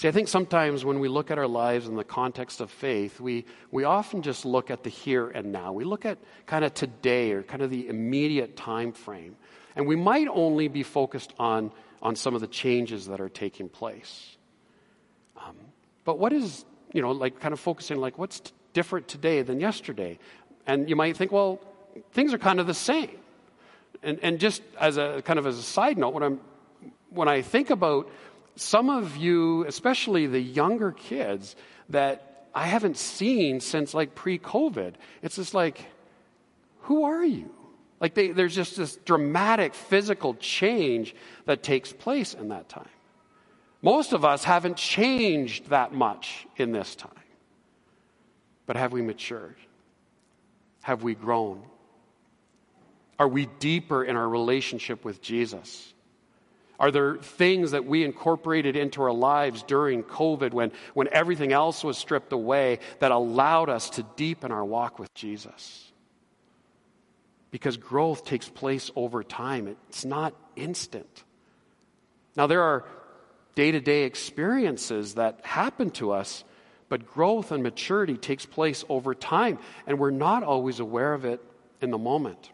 See, 0.00 0.08
I 0.08 0.12
think 0.12 0.28
sometimes 0.28 0.82
when 0.82 0.98
we 0.98 1.08
look 1.08 1.30
at 1.30 1.36
our 1.36 1.46
lives 1.46 1.86
in 1.86 1.94
the 1.94 2.04
context 2.04 2.62
of 2.62 2.70
faith, 2.70 3.20
we, 3.20 3.44
we 3.70 3.84
often 3.84 4.22
just 4.22 4.46
look 4.46 4.70
at 4.70 4.82
the 4.82 4.88
here 4.88 5.28
and 5.28 5.52
now. 5.52 5.74
We 5.74 5.84
look 5.84 6.06
at 6.06 6.16
kind 6.46 6.64
of 6.64 6.72
today 6.72 7.32
or 7.32 7.42
kind 7.42 7.60
of 7.60 7.68
the 7.68 7.86
immediate 7.86 8.56
time 8.56 8.92
frame. 8.92 9.36
And 9.76 9.86
we 9.86 9.96
might 9.96 10.26
only 10.28 10.68
be 10.68 10.84
focused 10.84 11.34
on, 11.38 11.70
on 12.00 12.16
some 12.16 12.34
of 12.34 12.40
the 12.40 12.46
changes 12.46 13.08
that 13.08 13.20
are 13.20 13.28
taking 13.28 13.68
place. 13.68 14.38
Um, 15.36 15.54
but 16.06 16.18
what 16.18 16.32
is, 16.32 16.64
you 16.94 17.02
know, 17.02 17.10
like 17.10 17.38
kind 17.38 17.52
of 17.52 17.60
focusing 17.60 17.98
like 17.98 18.16
what's 18.16 18.40
t- 18.40 18.52
different 18.72 19.06
today 19.06 19.42
than 19.42 19.60
yesterday? 19.60 20.18
And 20.66 20.88
you 20.88 20.96
might 20.96 21.14
think, 21.14 21.30
well, 21.30 21.60
things 22.12 22.32
are 22.32 22.38
kind 22.38 22.58
of 22.58 22.66
the 22.66 22.72
same. 22.72 23.18
And, 24.02 24.18
and 24.22 24.40
just 24.40 24.62
as 24.80 24.96
a 24.96 25.20
kind 25.26 25.38
of 25.38 25.46
as 25.46 25.58
a 25.58 25.62
side 25.62 25.98
note, 25.98 26.14
when, 26.14 26.22
I'm, 26.22 26.40
when 27.10 27.28
I 27.28 27.42
think 27.42 27.68
about 27.68 28.08
some 28.60 28.90
of 28.90 29.16
you, 29.16 29.64
especially 29.66 30.26
the 30.26 30.40
younger 30.40 30.92
kids, 30.92 31.56
that 31.88 32.48
I 32.54 32.66
haven't 32.66 32.98
seen 32.98 33.60
since 33.60 33.94
like 33.94 34.14
pre 34.14 34.38
COVID, 34.38 34.94
it's 35.22 35.36
just 35.36 35.54
like, 35.54 35.84
who 36.82 37.04
are 37.04 37.24
you? 37.24 37.50
Like 38.00 38.14
they, 38.14 38.28
there's 38.32 38.54
just 38.54 38.76
this 38.76 38.96
dramatic 38.96 39.74
physical 39.74 40.34
change 40.34 41.14
that 41.46 41.62
takes 41.62 41.92
place 41.92 42.34
in 42.34 42.48
that 42.48 42.68
time. 42.68 42.88
Most 43.82 44.12
of 44.12 44.24
us 44.26 44.44
haven't 44.44 44.76
changed 44.76 45.70
that 45.70 45.94
much 45.94 46.46
in 46.56 46.72
this 46.72 46.94
time. 46.94 47.12
But 48.66 48.76
have 48.76 48.92
we 48.92 49.00
matured? 49.00 49.56
Have 50.82 51.02
we 51.02 51.14
grown? 51.14 51.62
Are 53.18 53.28
we 53.28 53.46
deeper 53.58 54.04
in 54.04 54.16
our 54.16 54.28
relationship 54.28 55.04
with 55.04 55.22
Jesus? 55.22 55.94
Are 56.80 56.90
there 56.90 57.16
things 57.16 57.72
that 57.72 57.84
we 57.84 58.04
incorporated 58.04 58.74
into 58.74 59.02
our 59.02 59.12
lives 59.12 59.62
during 59.62 60.02
COVID 60.02 60.52
when, 60.52 60.72
when 60.94 61.08
everything 61.12 61.52
else 61.52 61.84
was 61.84 61.98
stripped 61.98 62.32
away 62.32 62.78
that 63.00 63.12
allowed 63.12 63.68
us 63.68 63.90
to 63.90 64.02
deepen 64.16 64.50
our 64.50 64.64
walk 64.64 64.98
with 64.98 65.12
Jesus? 65.12 65.92
Because 67.50 67.76
growth 67.76 68.24
takes 68.24 68.48
place 68.48 68.90
over 68.96 69.22
time, 69.22 69.76
it's 69.90 70.06
not 70.06 70.34
instant. 70.56 71.24
Now, 72.34 72.46
there 72.46 72.62
are 72.62 72.86
day 73.54 73.72
to 73.72 73.80
day 73.80 74.04
experiences 74.04 75.16
that 75.16 75.40
happen 75.44 75.90
to 75.90 76.12
us, 76.12 76.44
but 76.88 77.06
growth 77.06 77.52
and 77.52 77.62
maturity 77.62 78.16
takes 78.16 78.46
place 78.46 78.86
over 78.88 79.14
time, 79.14 79.58
and 79.86 79.98
we're 79.98 80.10
not 80.10 80.44
always 80.44 80.80
aware 80.80 81.12
of 81.12 81.26
it 81.26 81.42
in 81.82 81.90
the 81.90 81.98
moment. 81.98 82.50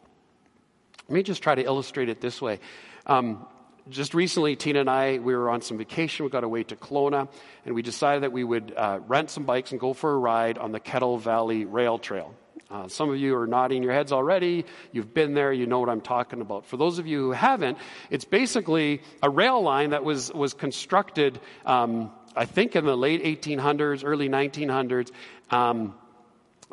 Let 1.08 1.14
me 1.14 1.22
just 1.22 1.44
try 1.44 1.54
to 1.54 1.62
illustrate 1.62 2.08
it 2.08 2.20
this 2.20 2.42
way. 2.42 2.58
Um, 3.06 3.46
just 3.88 4.14
recently, 4.14 4.56
Tina 4.56 4.80
and 4.80 4.90
I, 4.90 5.18
we 5.18 5.34
were 5.34 5.48
on 5.50 5.60
some 5.62 5.78
vacation. 5.78 6.24
We 6.24 6.30
got 6.30 6.44
away 6.44 6.64
to 6.64 6.76
Kelowna, 6.76 7.28
and 7.64 7.74
we 7.74 7.82
decided 7.82 8.24
that 8.24 8.32
we 8.32 8.42
would 8.42 8.72
uh, 8.76 9.00
rent 9.06 9.30
some 9.30 9.44
bikes 9.44 9.70
and 9.70 9.80
go 9.80 9.92
for 9.92 10.12
a 10.12 10.18
ride 10.18 10.58
on 10.58 10.72
the 10.72 10.80
Kettle 10.80 11.18
Valley 11.18 11.64
Rail 11.64 11.98
Trail. 11.98 12.34
Uh, 12.68 12.88
some 12.88 13.10
of 13.10 13.16
you 13.16 13.36
are 13.36 13.46
nodding 13.46 13.84
your 13.84 13.92
heads 13.92 14.10
already. 14.10 14.64
You've 14.90 15.14
been 15.14 15.34
there. 15.34 15.52
You 15.52 15.66
know 15.66 15.78
what 15.78 15.88
I'm 15.88 16.00
talking 16.00 16.40
about. 16.40 16.66
For 16.66 16.76
those 16.76 16.98
of 16.98 17.06
you 17.06 17.20
who 17.20 17.30
haven't, 17.30 17.78
it's 18.10 18.24
basically 18.24 19.02
a 19.22 19.30
rail 19.30 19.62
line 19.62 19.90
that 19.90 20.02
was, 20.02 20.32
was 20.32 20.52
constructed, 20.52 21.38
um, 21.64 22.10
I 22.34 22.44
think, 22.44 22.74
in 22.74 22.84
the 22.84 22.96
late 22.96 23.22
1800s, 23.22 24.02
early 24.04 24.28
1900s. 24.28 25.12
Um, 25.50 25.94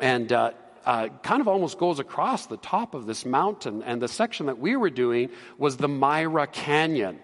and 0.00 0.32
uh, 0.32 0.50
uh, 0.84 1.08
kind 1.22 1.40
of 1.40 1.48
almost 1.48 1.78
goes 1.78 1.98
across 1.98 2.46
the 2.46 2.56
top 2.56 2.94
of 2.94 3.06
this 3.06 3.24
mountain. 3.24 3.82
And 3.82 4.00
the 4.00 4.08
section 4.08 4.46
that 4.46 4.58
we 4.58 4.76
were 4.76 4.90
doing 4.90 5.30
was 5.58 5.76
the 5.76 5.88
Myra 5.88 6.46
Canyon. 6.46 7.18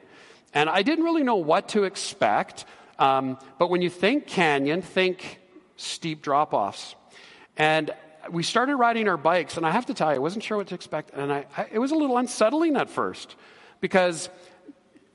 And 0.53 0.69
I 0.69 0.83
didn't 0.83 1.05
really 1.05 1.23
know 1.23 1.37
what 1.37 1.69
to 1.71 1.85
expect. 1.85 2.65
Um, 2.99 3.39
but 3.59 3.71
when 3.71 3.83
you 3.83 3.91
think 3.91 4.27
canyon, 4.27 4.83
think 4.83 5.41
steep 5.77 6.23
drop 6.23 6.53
offs. 6.53 6.95
And 7.57 7.91
we 8.31 8.43
started 8.43 8.77
riding 8.77 9.09
our 9.09 9.17
bikes, 9.17 9.57
and 9.57 9.67
I 9.67 9.71
have 9.71 9.87
to 9.87 9.95
tell 9.95 10.11
you, 10.11 10.17
I 10.17 10.19
wasn't 10.19 10.45
sure 10.45 10.59
what 10.59 10.69
to 10.69 10.75
expect. 10.75 11.11
And 11.15 11.33
I, 11.33 11.47
I, 11.57 11.67
it 11.73 11.79
was 11.79 11.91
a 11.91 11.95
little 11.95 12.19
unsettling 12.19 12.77
at 12.77 12.91
first 12.91 13.35
because 13.81 14.29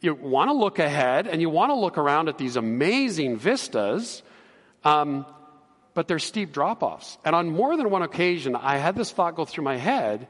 you 0.01 0.13
want 0.13 0.49
to 0.49 0.53
look 0.53 0.79
ahead 0.79 1.27
and 1.27 1.41
you 1.41 1.49
want 1.49 1.69
to 1.69 1.75
look 1.75 1.97
around 1.97 2.29
at 2.29 2.37
these 2.37 2.55
amazing 2.55 3.37
vistas. 3.37 4.23
Um, 4.83 5.25
but 5.95 6.07
they're 6.07 6.19
steep 6.19 6.53
drop 6.53 6.83
offs. 6.83 7.17
And 7.25 7.35
on 7.35 7.49
more 7.49 7.75
than 7.75 7.89
one 7.89 8.03
occasion, 8.03 8.55
I 8.55 8.77
had 8.77 8.95
this 8.95 9.11
thought 9.11 9.35
go 9.35 9.45
through 9.45 9.63
my 9.63 9.77
head 9.77 10.27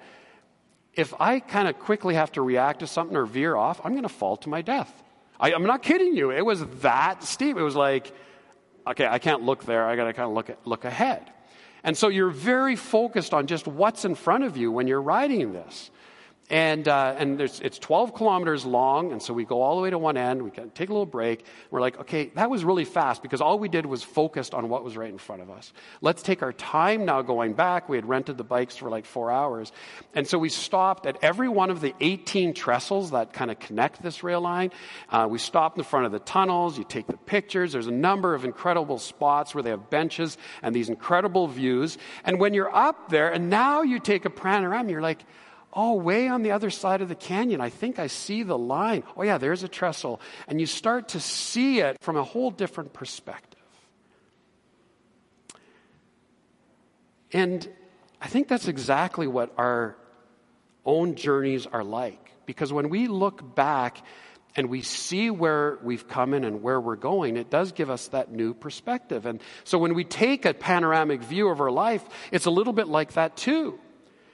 if 0.95 1.13
I 1.19 1.39
kind 1.39 1.67
of 1.67 1.77
quickly 1.79 2.15
have 2.15 2.31
to 2.33 2.41
react 2.41 2.79
to 2.79 2.87
something 2.87 3.15
or 3.15 3.25
veer 3.25 3.55
off, 3.55 3.81
I'm 3.83 3.91
going 3.91 4.03
to 4.03 4.09
fall 4.09 4.37
to 4.37 4.49
my 4.49 4.61
death. 4.61 5.03
I, 5.39 5.51
am 5.51 5.63
not 5.63 5.83
kidding 5.83 6.15
you. 6.15 6.31
It 6.31 6.45
was 6.45 6.65
that 6.81 7.23
steep. 7.23 7.57
It 7.57 7.61
was 7.61 7.75
like, 7.75 8.13
okay, 8.87 9.05
I 9.05 9.19
can't 9.19 9.43
look 9.43 9.65
there. 9.65 9.85
I 9.85 9.95
got 9.95 10.05
to 10.05 10.13
kind 10.13 10.29
of 10.29 10.33
look, 10.33 10.57
look 10.65 10.85
ahead. 10.85 11.29
And 11.83 11.97
so 11.97 12.07
you're 12.07 12.29
very 12.29 12.75
focused 12.75 13.33
on 13.33 13.47
just 13.47 13.67
what's 13.67 14.05
in 14.05 14.15
front 14.15 14.45
of 14.45 14.57
you 14.57 14.71
when 14.71 14.87
you're 14.87 15.01
riding 15.01 15.51
this. 15.51 15.91
And, 16.51 16.87
uh, 16.87 17.15
and 17.17 17.41
it's 17.41 17.79
12 17.79 18.13
kilometers 18.13 18.65
long, 18.65 19.11
and 19.11 19.19
so 19.19 19.33
we 19.33 19.45
go 19.45 19.63
all 19.63 19.77
the 19.77 19.81
way 19.81 19.89
to 19.89 19.97
one 19.97 20.15
end. 20.15 20.43
We 20.43 20.51
can 20.51 20.69
take 20.69 20.89
a 20.89 20.91
little 20.91 21.07
break. 21.07 21.43
We're 21.71 21.81
like, 21.81 21.99
okay, 22.01 22.29
that 22.35 22.51
was 22.51 22.63
really 22.63 22.85
fast 22.85 23.23
because 23.23 23.41
all 23.41 23.57
we 23.57 23.67
did 23.67 23.87
was 23.87 24.03
focused 24.03 24.53
on 24.53 24.69
what 24.69 24.83
was 24.83 24.95
right 24.95 25.09
in 25.09 25.17
front 25.17 25.41
of 25.41 25.49
us. 25.49 25.73
Let's 26.01 26.21
take 26.21 26.43
our 26.43 26.53
time 26.53 27.03
now 27.03 27.23
going 27.23 27.53
back. 27.53 27.89
We 27.89 27.97
had 27.97 28.07
rented 28.07 28.37
the 28.37 28.43
bikes 28.43 28.75
for 28.75 28.91
like 28.91 29.05
four 29.05 29.31
hours. 29.31 29.71
And 30.13 30.27
so 30.27 30.37
we 30.37 30.49
stopped 30.49 31.07
at 31.07 31.17
every 31.23 31.49
one 31.49 31.71
of 31.71 31.81
the 31.81 31.95
18 31.99 32.53
trestles 32.53 33.09
that 33.09 33.33
kind 33.33 33.49
of 33.49 33.57
connect 33.57 34.03
this 34.03 34.21
rail 34.21 34.41
line. 34.41 34.69
Uh, 35.09 35.27
we 35.27 35.39
stopped 35.39 35.79
in 35.79 35.83
front 35.83 36.05
of 36.05 36.11
the 36.11 36.19
tunnels. 36.19 36.77
You 36.77 36.83
take 36.83 37.07
the 37.07 37.17
pictures. 37.17 37.73
There's 37.73 37.87
a 37.87 37.91
number 37.91 38.35
of 38.35 38.45
incredible 38.45 38.99
spots 38.99 39.55
where 39.55 39.63
they 39.63 39.71
have 39.71 39.89
benches 39.89 40.37
and 40.61 40.75
these 40.75 40.89
incredible 40.89 41.47
views. 41.47 41.97
And 42.23 42.39
when 42.39 42.53
you're 42.53 42.73
up 42.73 43.09
there, 43.09 43.29
and 43.29 43.49
now 43.49 43.81
you 43.81 43.99
take 43.99 44.25
a 44.25 44.29
panorama, 44.29 44.91
you're 44.91 45.01
like, 45.01 45.25
Oh, 45.77 45.95
way 45.95 46.29
on 46.29 46.41
the 46.41 46.51
other 46.51 46.69
side 46.69 47.01
of 47.01 47.09
the 47.09 47.15
canyon, 47.15 47.59
I 47.59 47.69
think 47.69 47.99
I 47.99 48.07
see 48.07 48.43
the 48.43 48.57
line. 48.57 49.03
Oh, 49.17 49.23
yeah, 49.23 49.37
there's 49.37 49.63
a 49.63 49.67
trestle. 49.67 50.21
And 50.47 50.61
you 50.61 50.65
start 50.65 51.09
to 51.09 51.19
see 51.19 51.81
it 51.81 51.97
from 51.99 52.15
a 52.15 52.23
whole 52.23 52.49
different 52.49 52.93
perspective. 52.93 53.59
And 57.33 57.67
I 58.21 58.27
think 58.27 58.47
that's 58.47 58.69
exactly 58.69 59.27
what 59.27 59.53
our 59.57 59.97
own 60.85 61.15
journeys 61.15 61.65
are 61.65 61.83
like. 61.83 62.31
Because 62.45 62.71
when 62.71 62.87
we 62.87 63.07
look 63.07 63.55
back 63.55 63.97
and 64.55 64.69
we 64.69 64.81
see 64.81 65.29
where 65.29 65.77
we've 65.83 66.07
come 66.07 66.33
in 66.33 66.45
and 66.45 66.63
where 66.63 66.79
we're 66.79 66.95
going, 66.95 67.35
it 67.35 67.49
does 67.49 67.73
give 67.73 67.89
us 67.89 68.07
that 68.09 68.31
new 68.31 68.53
perspective. 68.53 69.25
And 69.25 69.41
so 69.65 69.77
when 69.77 69.93
we 69.93 70.05
take 70.05 70.45
a 70.45 70.53
panoramic 70.53 71.21
view 71.21 71.49
of 71.49 71.59
our 71.59 71.71
life, 71.71 72.05
it's 72.31 72.45
a 72.45 72.51
little 72.51 72.71
bit 72.71 72.87
like 72.87 73.13
that 73.13 73.35
too. 73.35 73.77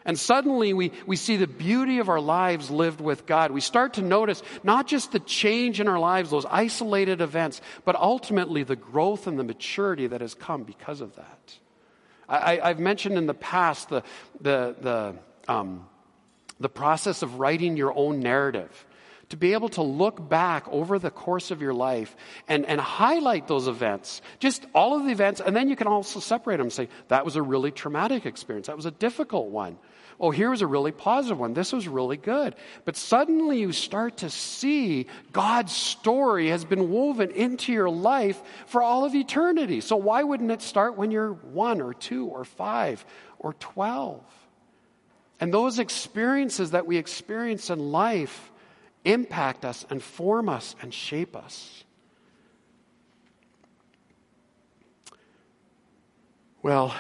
And 0.06 0.18
suddenly 0.18 0.74
we, 0.74 0.92
we 1.06 1.16
see 1.16 1.38
the 1.38 1.48
beauty 1.48 2.00
of 2.00 2.10
our 2.10 2.20
lives 2.20 2.72
lived 2.72 3.02
with 3.02 3.26
God. 3.26 3.52
We 3.52 3.62
start 3.62 3.94
to 3.94 4.02
notice 4.02 4.42
not 4.64 4.88
just 4.88 5.12
the 5.12 5.20
change 5.20 5.80
in 5.80 5.88
our 5.88 6.00
lives, 6.00 6.32
those 6.32 6.46
isolated 6.46 7.22
events, 7.22 7.62
but 7.86 7.96
ultimately 7.96 8.64
the 8.64 8.76
growth 8.76 9.28
and 9.28 9.38
the 9.38 9.44
maturity 9.44 10.08
that 10.08 10.22
has 10.22 10.34
come 10.34 10.64
because 10.64 11.02
of 11.02 11.16
that. 11.16 11.56
I, 12.28 12.70
have 12.70 12.80
mentioned 12.80 13.18
in 13.18 13.28
the 13.28 13.34
past 13.34 13.90
the, 13.90 14.04
the, 14.40 14.76
the, 14.80 15.16
um, 15.52 15.86
the 16.60 16.70
process 16.70 17.24
of 17.24 17.40
writing 17.40 17.76
your 17.76 17.94
own 17.96 18.22
narrative. 18.22 18.86
To 19.32 19.38
be 19.38 19.52
able 19.54 19.70
to 19.70 19.82
look 19.82 20.30
back 20.30 20.68
over 20.70 20.98
the 20.98 21.12
course 21.12 21.52
of 21.52 21.62
your 21.62 21.74
life 21.74 22.16
and, 22.48 22.66
and 22.66 22.80
highlight 22.80 23.48
those 23.48 23.68
events, 23.68 24.22
just 24.40 24.66
all 24.74 24.96
of 24.96 25.04
the 25.04 25.12
events, 25.12 25.42
and 25.42 25.56
then 25.56 25.68
you 25.68 25.76
can 25.76 25.88
also 25.88 26.22
separate 26.22 26.58
them 26.58 26.68
and 26.68 26.74
say, 26.74 26.88
that 27.10 27.26
was 27.26 27.36
a 27.36 27.42
really 27.42 27.72
traumatic 27.72 28.26
experience, 28.26 28.68
that 28.68 28.78
was 28.78 28.86
a 28.86 28.92
difficult 28.92 29.48
one 29.50 29.78
oh, 30.22 30.30
here 30.30 30.52
was 30.52 30.62
a 30.62 30.68
really 30.68 30.92
positive 30.92 31.40
one. 31.40 31.54
This 31.54 31.74
was 31.74 31.88
really 31.88 32.16
good. 32.16 32.56
But 32.86 32.96
suddenly 32.96 33.60
you 33.60 33.72
start 33.72 34.18
to 34.18 34.30
see 34.30 35.08
God's 35.34 35.76
story 35.76 36.50
has 36.50 36.64
been 36.64 36.92
woven 36.92 37.32
into 37.32 37.74
your 37.74 37.90
life 37.90 38.40
for 38.68 38.84
all 38.84 39.04
of 39.04 39.16
eternity. 39.16 39.82
So 39.82 39.98
why 39.98 40.22
wouldn't 40.22 40.52
it 40.52 40.62
start 40.62 40.96
when 40.96 41.10
you're 41.10 41.34
one 41.34 41.82
or 41.82 41.96
two 41.96 42.28
or 42.28 42.46
five 42.46 43.04
or 43.40 43.54
12? 43.54 44.24
And 45.40 45.52
those 45.52 45.80
experiences 45.80 46.72
that 46.72 46.86
we 46.86 46.98
experience 46.98 47.72
in 47.72 47.80
life 47.80 48.51
impact 49.06 49.66
us 49.66 49.86
and 49.90 50.02
form 50.02 50.50
us 50.50 50.76
and 50.82 50.94
shape 50.94 51.36
us. 51.36 51.84
Well, 56.64 56.94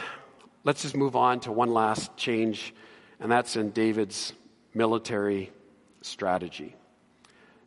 let's 0.63 0.81
just 0.81 0.95
move 0.95 1.15
on 1.15 1.39
to 1.41 1.51
one 1.51 1.73
last 1.73 2.15
change 2.17 2.73
and 3.19 3.31
that's 3.31 3.55
in 3.55 3.69
David's 3.69 4.33
military 4.73 5.51
strategy. 6.01 6.75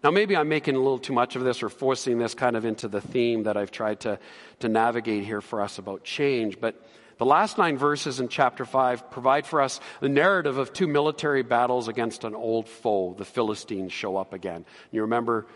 Now, 0.02 0.10
maybe 0.10 0.36
I'm 0.36 0.48
making 0.48 0.74
a 0.74 0.78
little 0.78 0.98
too 0.98 1.14
much 1.14 1.36
of 1.36 1.44
this 1.44 1.62
or 1.62 1.70
forcing 1.70 2.18
this 2.18 2.34
kind 2.34 2.56
of 2.56 2.64
into 2.66 2.88
the 2.88 3.00
theme 3.00 3.44
that 3.44 3.56
I've 3.56 3.70
tried 3.70 4.00
to, 4.00 4.18
to 4.58 4.68
navigate 4.68 5.24
here 5.24 5.40
for 5.40 5.62
us 5.62 5.78
about 5.78 6.04
change, 6.04 6.60
but 6.60 6.84
the 7.18 7.24
last 7.24 7.58
nine 7.58 7.78
verses 7.78 8.20
in 8.20 8.28
chapter 8.28 8.64
5 8.64 9.10
provide 9.10 9.46
for 9.46 9.60
us 9.60 9.80
the 10.00 10.08
narrative 10.08 10.58
of 10.58 10.72
two 10.72 10.86
military 10.86 11.42
battles 11.42 11.88
against 11.88 12.24
an 12.24 12.34
old 12.34 12.68
foe. 12.68 13.14
The 13.16 13.24
Philistines 13.24 13.92
show 13.92 14.16
up 14.16 14.32
again. 14.32 14.64
You 14.90 15.02
remember 15.02 15.46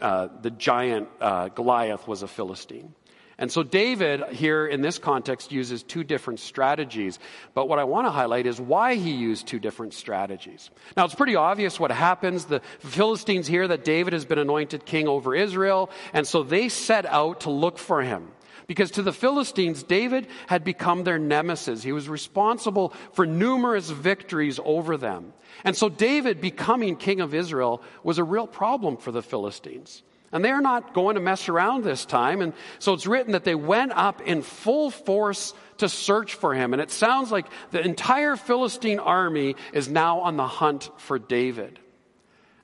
uh, 0.00 0.28
the 0.40 0.50
giant 0.50 1.08
uh, 1.20 1.48
Goliath 1.48 2.06
was 2.06 2.22
a 2.22 2.28
Philistine. 2.28 2.94
And 3.40 3.50
so 3.50 3.62
David 3.62 4.22
here 4.32 4.66
in 4.66 4.82
this 4.82 4.98
context 4.98 5.50
uses 5.50 5.82
two 5.82 6.04
different 6.04 6.40
strategies. 6.40 7.18
But 7.54 7.68
what 7.68 7.78
I 7.78 7.84
want 7.84 8.06
to 8.06 8.10
highlight 8.10 8.46
is 8.46 8.60
why 8.60 8.96
he 8.96 9.12
used 9.12 9.46
two 9.46 9.58
different 9.58 9.94
strategies. 9.94 10.70
Now 10.94 11.06
it's 11.06 11.14
pretty 11.14 11.36
obvious 11.36 11.80
what 11.80 11.90
happens. 11.90 12.44
The 12.44 12.60
Philistines 12.80 13.46
hear 13.46 13.66
that 13.66 13.82
David 13.82 14.12
has 14.12 14.26
been 14.26 14.38
anointed 14.38 14.84
king 14.84 15.08
over 15.08 15.34
Israel, 15.34 15.88
and 16.12 16.28
so 16.28 16.42
they 16.42 16.68
set 16.68 17.06
out 17.06 17.40
to 17.40 17.50
look 17.50 17.78
for 17.78 18.02
him. 18.02 18.28
Because 18.70 18.92
to 18.92 19.02
the 19.02 19.12
Philistines, 19.12 19.82
David 19.82 20.28
had 20.46 20.62
become 20.62 21.02
their 21.02 21.18
nemesis. 21.18 21.82
He 21.82 21.90
was 21.90 22.08
responsible 22.08 22.94
for 23.14 23.26
numerous 23.26 23.90
victories 23.90 24.60
over 24.64 24.96
them. 24.96 25.32
And 25.64 25.76
so 25.76 25.88
David 25.88 26.40
becoming 26.40 26.94
king 26.94 27.20
of 27.20 27.34
Israel 27.34 27.82
was 28.04 28.18
a 28.18 28.22
real 28.22 28.46
problem 28.46 28.96
for 28.96 29.10
the 29.10 29.24
Philistines. 29.24 30.04
And 30.30 30.44
they're 30.44 30.60
not 30.60 30.94
going 30.94 31.16
to 31.16 31.20
mess 31.20 31.48
around 31.48 31.82
this 31.82 32.04
time. 32.04 32.42
And 32.42 32.52
so 32.78 32.92
it's 32.92 33.08
written 33.08 33.32
that 33.32 33.42
they 33.42 33.56
went 33.56 33.90
up 33.90 34.20
in 34.20 34.40
full 34.40 34.92
force 34.92 35.52
to 35.78 35.88
search 35.88 36.34
for 36.34 36.54
him. 36.54 36.72
And 36.72 36.80
it 36.80 36.92
sounds 36.92 37.32
like 37.32 37.46
the 37.72 37.84
entire 37.84 38.36
Philistine 38.36 39.00
army 39.00 39.56
is 39.72 39.88
now 39.88 40.20
on 40.20 40.36
the 40.36 40.46
hunt 40.46 40.92
for 40.96 41.18
David. 41.18 41.80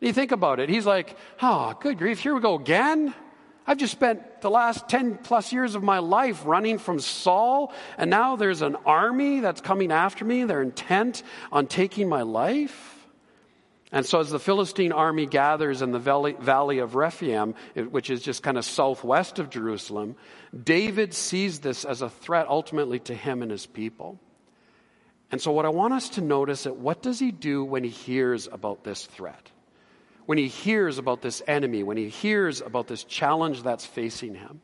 And 0.00 0.06
you 0.06 0.12
think 0.12 0.30
about 0.30 0.60
it, 0.60 0.68
he's 0.68 0.86
like, 0.86 1.16
oh, 1.42 1.74
good 1.80 1.98
grief, 1.98 2.20
here 2.20 2.32
we 2.32 2.40
go 2.40 2.54
again. 2.54 3.12
I've 3.66 3.78
just 3.78 3.92
spent 3.92 4.42
the 4.42 4.50
last 4.50 4.88
10 4.88 5.18
plus 5.18 5.52
years 5.52 5.74
of 5.74 5.82
my 5.82 5.98
life 5.98 6.46
running 6.46 6.78
from 6.78 7.00
Saul, 7.00 7.72
and 7.98 8.08
now 8.08 8.36
there's 8.36 8.62
an 8.62 8.76
army 8.86 9.40
that's 9.40 9.60
coming 9.60 9.90
after 9.90 10.24
me. 10.24 10.44
They're 10.44 10.62
intent 10.62 11.24
on 11.50 11.66
taking 11.66 12.08
my 12.08 12.22
life. 12.22 12.92
And 13.92 14.04
so, 14.04 14.20
as 14.20 14.30
the 14.30 14.38
Philistine 14.38 14.92
army 14.92 15.26
gathers 15.26 15.80
in 15.80 15.92
the 15.92 15.98
valley 15.98 16.78
of 16.78 16.94
Rephaim, 16.94 17.54
which 17.74 18.10
is 18.10 18.20
just 18.20 18.42
kind 18.42 18.58
of 18.58 18.64
southwest 18.64 19.38
of 19.38 19.48
Jerusalem, 19.48 20.16
David 20.64 21.14
sees 21.14 21.60
this 21.60 21.84
as 21.84 22.02
a 22.02 22.10
threat 22.10 22.46
ultimately 22.48 22.98
to 23.00 23.14
him 23.14 23.42
and 23.42 23.50
his 23.50 23.66
people. 23.66 24.18
And 25.30 25.40
so, 25.40 25.52
what 25.52 25.66
I 25.66 25.70
want 25.70 25.94
us 25.94 26.10
to 26.10 26.20
notice 26.20 26.66
is 26.66 26.72
what 26.72 27.02
does 27.02 27.18
he 27.18 27.32
do 27.32 27.64
when 27.64 27.84
he 27.84 27.90
hears 27.90 28.48
about 28.50 28.84
this 28.84 29.06
threat? 29.06 29.50
When 30.26 30.38
he 30.38 30.48
hears 30.48 30.98
about 30.98 31.22
this 31.22 31.42
enemy, 31.46 31.82
when 31.82 31.96
he 31.96 32.08
hears 32.08 32.60
about 32.60 32.88
this 32.88 33.04
challenge 33.04 33.62
that's 33.62 33.86
facing 33.86 34.34
him. 34.34 34.60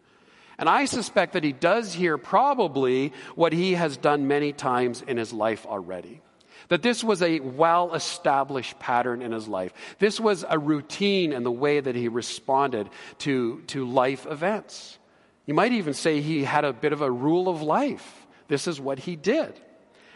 And 0.58 0.68
I 0.68 0.84
suspect 0.84 1.32
that 1.32 1.44
he 1.44 1.52
does 1.52 1.92
hear 1.92 2.18
probably 2.18 3.12
what 3.34 3.52
he 3.52 3.74
has 3.74 3.96
done 3.96 4.28
many 4.28 4.52
times 4.52 5.02
in 5.02 5.16
his 5.16 5.32
life 5.32 5.66
already. 5.66 6.20
That 6.68 6.82
this 6.82 7.02
was 7.02 7.22
a 7.22 7.40
well 7.40 7.94
established 7.94 8.78
pattern 8.78 9.22
in 9.22 9.32
his 9.32 9.48
life. 9.48 9.72
This 9.98 10.20
was 10.20 10.44
a 10.48 10.58
routine 10.58 11.32
in 11.32 11.42
the 11.42 11.50
way 11.50 11.80
that 11.80 11.96
he 11.96 12.08
responded 12.08 12.88
to, 13.18 13.60
to 13.68 13.88
life 13.88 14.26
events. 14.26 14.98
You 15.46 15.54
might 15.54 15.72
even 15.72 15.94
say 15.94 16.20
he 16.20 16.44
had 16.44 16.64
a 16.64 16.72
bit 16.72 16.92
of 16.92 17.02
a 17.02 17.10
rule 17.10 17.48
of 17.48 17.62
life. 17.62 18.26
This 18.48 18.68
is 18.68 18.80
what 18.80 18.98
he 18.98 19.16
did. 19.16 19.58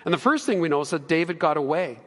And 0.04 0.14
the 0.14 0.18
first 0.18 0.46
thing 0.46 0.60
we 0.60 0.68
know 0.68 0.82
is 0.82 0.90
that 0.90 1.08
David 1.08 1.38
got 1.38 1.56
away. 1.56 1.98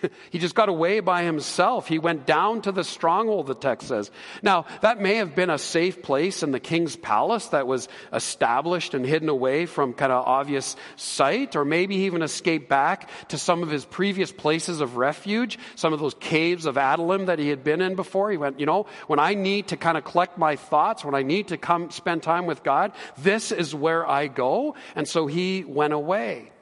he 0.30 0.38
just 0.38 0.54
got 0.54 0.68
away 0.68 1.00
by 1.00 1.22
himself. 1.22 1.88
He 1.88 1.98
went 1.98 2.26
down 2.26 2.62
to 2.62 2.72
the 2.72 2.84
stronghold, 2.84 3.46
the 3.46 3.54
text 3.54 3.88
says. 3.88 4.10
Now, 4.42 4.66
that 4.82 5.00
may 5.00 5.16
have 5.16 5.34
been 5.34 5.50
a 5.50 5.58
safe 5.58 6.02
place 6.02 6.42
in 6.42 6.52
the 6.52 6.60
king's 6.60 6.96
palace 6.96 7.48
that 7.48 7.66
was 7.66 7.88
established 8.12 8.94
and 8.94 9.04
hidden 9.04 9.28
away 9.28 9.66
from 9.66 9.92
kind 9.92 10.12
of 10.12 10.26
obvious 10.26 10.76
sight, 10.96 11.56
or 11.56 11.64
maybe 11.64 11.96
even 11.96 12.22
escaped 12.22 12.68
back 12.68 13.08
to 13.28 13.38
some 13.38 13.62
of 13.62 13.70
his 13.70 13.84
previous 13.84 14.32
places 14.32 14.80
of 14.80 14.96
refuge, 14.96 15.58
some 15.74 15.92
of 15.92 16.00
those 16.00 16.14
caves 16.14 16.66
of 16.66 16.76
Adullam 16.76 17.26
that 17.26 17.38
he 17.38 17.48
had 17.48 17.64
been 17.64 17.80
in 17.80 17.94
before. 17.94 18.30
He 18.30 18.36
went, 18.36 18.60
you 18.60 18.66
know, 18.66 18.86
when 19.06 19.18
I 19.18 19.34
need 19.34 19.68
to 19.68 19.76
kind 19.76 19.96
of 19.96 20.04
collect 20.04 20.38
my 20.38 20.56
thoughts, 20.56 21.04
when 21.04 21.14
I 21.14 21.22
need 21.22 21.48
to 21.48 21.56
come 21.56 21.90
spend 21.90 22.22
time 22.22 22.46
with 22.46 22.62
God, 22.62 22.92
this 23.18 23.52
is 23.52 23.74
where 23.74 24.08
I 24.08 24.28
go. 24.28 24.74
And 24.94 25.06
so 25.06 25.26
he 25.26 25.64
went 25.64 25.92
away. 25.92 26.52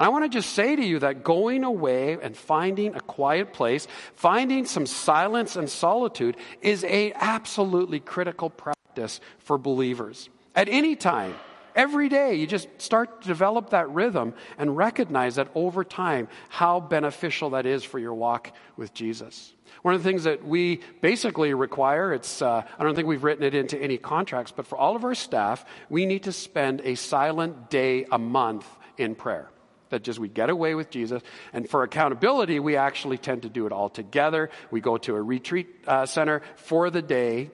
And 0.00 0.06
I 0.06 0.08
want 0.08 0.24
to 0.24 0.30
just 0.30 0.54
say 0.54 0.76
to 0.76 0.82
you 0.82 1.00
that 1.00 1.22
going 1.22 1.62
away 1.62 2.16
and 2.22 2.34
finding 2.34 2.94
a 2.94 3.00
quiet 3.00 3.52
place, 3.52 3.86
finding 4.14 4.64
some 4.64 4.86
silence 4.86 5.56
and 5.56 5.68
solitude 5.68 6.38
is 6.62 6.84
a 6.84 7.12
absolutely 7.12 8.00
critical 8.00 8.48
practice 8.48 9.20
for 9.40 9.58
believers. 9.58 10.30
At 10.54 10.70
any 10.70 10.96
time, 10.96 11.34
every 11.76 12.08
day, 12.08 12.36
you 12.36 12.46
just 12.46 12.66
start 12.78 13.20
to 13.20 13.28
develop 13.28 13.70
that 13.70 13.90
rhythm 13.90 14.32
and 14.56 14.74
recognize 14.74 15.34
that 15.34 15.48
over 15.54 15.84
time 15.84 16.28
how 16.48 16.80
beneficial 16.80 17.50
that 17.50 17.66
is 17.66 17.84
for 17.84 17.98
your 17.98 18.14
walk 18.14 18.52
with 18.78 18.94
Jesus. 18.94 19.52
One 19.82 19.92
of 19.92 20.02
the 20.02 20.08
things 20.08 20.24
that 20.24 20.42
we 20.42 20.80
basically 21.02 21.52
require, 21.52 22.14
it's, 22.14 22.40
uh, 22.40 22.62
I 22.78 22.82
don't 22.82 22.94
think 22.94 23.06
we've 23.06 23.22
written 23.22 23.44
it 23.44 23.54
into 23.54 23.76
any 23.76 23.98
contracts, 23.98 24.50
but 24.50 24.66
for 24.66 24.78
all 24.78 24.96
of 24.96 25.04
our 25.04 25.14
staff, 25.14 25.62
we 25.90 26.06
need 26.06 26.22
to 26.22 26.32
spend 26.32 26.80
a 26.84 26.94
silent 26.94 27.68
day 27.68 28.06
a 28.10 28.18
month 28.18 28.66
in 28.96 29.14
prayer. 29.14 29.50
That 29.90 30.02
just 30.02 30.18
we 30.18 30.28
get 30.28 30.50
away 30.50 30.74
with 30.74 30.90
Jesus. 30.90 31.22
And 31.52 31.68
for 31.68 31.82
accountability, 31.82 32.58
we 32.58 32.76
actually 32.76 33.18
tend 33.18 33.42
to 33.42 33.48
do 33.48 33.66
it 33.66 33.72
all 33.72 33.88
together. 33.88 34.50
We 34.70 34.80
go 34.80 34.96
to 34.98 35.14
a 35.14 35.22
retreat 35.22 35.68
uh, 35.86 36.06
center 36.06 36.42
for 36.56 36.90
the 36.90 37.02
day 37.02 37.50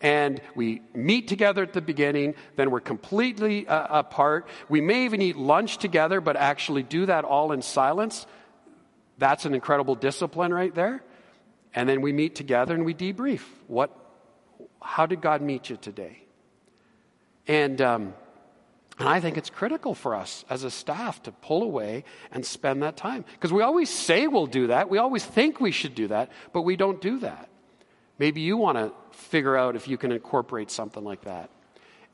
and 0.00 0.40
we 0.54 0.80
meet 0.94 1.28
together 1.28 1.62
at 1.62 1.74
the 1.74 1.82
beginning, 1.82 2.34
then 2.56 2.70
we're 2.70 2.80
completely 2.80 3.68
uh, 3.68 3.98
apart. 3.98 4.48
We 4.68 4.80
may 4.80 5.04
even 5.04 5.20
eat 5.20 5.36
lunch 5.36 5.76
together, 5.76 6.22
but 6.22 6.36
actually 6.36 6.82
do 6.82 7.06
that 7.06 7.24
all 7.24 7.52
in 7.52 7.60
silence. 7.60 8.26
That's 9.18 9.44
an 9.44 9.54
incredible 9.54 9.94
discipline 9.94 10.54
right 10.54 10.74
there. 10.74 11.02
And 11.74 11.88
then 11.88 12.00
we 12.00 12.12
meet 12.12 12.34
together 12.34 12.74
and 12.74 12.84
we 12.84 12.94
debrief. 12.94 13.42
What, 13.66 13.94
how 14.80 15.04
did 15.04 15.20
God 15.20 15.42
meet 15.42 15.68
you 15.68 15.76
today? 15.76 16.24
And, 17.46 17.80
um, 17.82 18.14
and 19.00 19.08
I 19.08 19.18
think 19.18 19.38
it's 19.38 19.48
critical 19.48 19.94
for 19.94 20.14
us 20.14 20.44
as 20.50 20.62
a 20.62 20.70
staff 20.70 21.22
to 21.22 21.32
pull 21.32 21.62
away 21.62 22.04
and 22.30 22.44
spend 22.44 22.82
that 22.82 22.98
time. 22.98 23.24
Because 23.32 23.50
we 23.50 23.62
always 23.62 23.88
say 23.88 24.26
we'll 24.26 24.46
do 24.46 24.66
that. 24.66 24.90
We 24.90 24.98
always 24.98 25.24
think 25.24 25.58
we 25.58 25.70
should 25.70 25.94
do 25.94 26.08
that, 26.08 26.30
but 26.52 26.62
we 26.62 26.76
don't 26.76 27.00
do 27.00 27.18
that. 27.20 27.48
Maybe 28.18 28.42
you 28.42 28.58
want 28.58 28.76
to 28.76 28.92
figure 29.16 29.56
out 29.56 29.74
if 29.74 29.88
you 29.88 29.96
can 29.96 30.12
incorporate 30.12 30.70
something 30.70 31.02
like 31.02 31.22
that. 31.22 31.48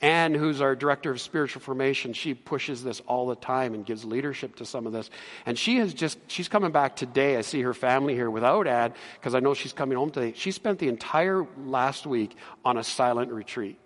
Anne, 0.01 0.33
who's 0.33 0.61
our 0.61 0.77
director 0.77 1.11
of 1.11 1.21
spiritual 1.21 1.61
formation, 1.61 2.13
she 2.13 2.35
pushes 2.35 2.85
this 2.85 3.01
all 3.09 3.27
the 3.27 3.35
time 3.35 3.75
and 3.75 3.85
gives 3.85 4.05
leadership 4.05 4.55
to 4.57 4.65
some 4.65 4.87
of 4.87 4.93
this. 4.93 5.11
And 5.45 5.59
she 5.59 5.79
has 5.79 5.93
just, 5.93 6.19
she's 6.29 6.47
coming 6.47 6.71
back 6.71 6.95
today. 6.95 7.37
I 7.37 7.41
see 7.41 7.63
her 7.63 7.75
family 7.75 8.15
here 8.15 8.31
without 8.31 8.69
Anne 8.69 8.95
because 9.15 9.35
I 9.35 9.41
know 9.41 9.55
she's 9.55 9.73
coming 9.73 9.99
home 9.99 10.11
today. 10.11 10.35
She 10.37 10.53
spent 10.53 10.79
the 10.79 10.89
entire 10.89 11.45
last 11.65 12.07
week 12.07 12.37
on 12.65 12.77
a 12.77 12.85
silent 12.85 13.33
retreat 13.33 13.81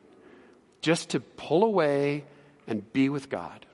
just 0.83 1.11
to 1.11 1.21
pull 1.21 1.65
away 1.65 2.25
and 2.67 2.93
be 2.93 3.09
with 3.09 3.29
God. 3.29 3.67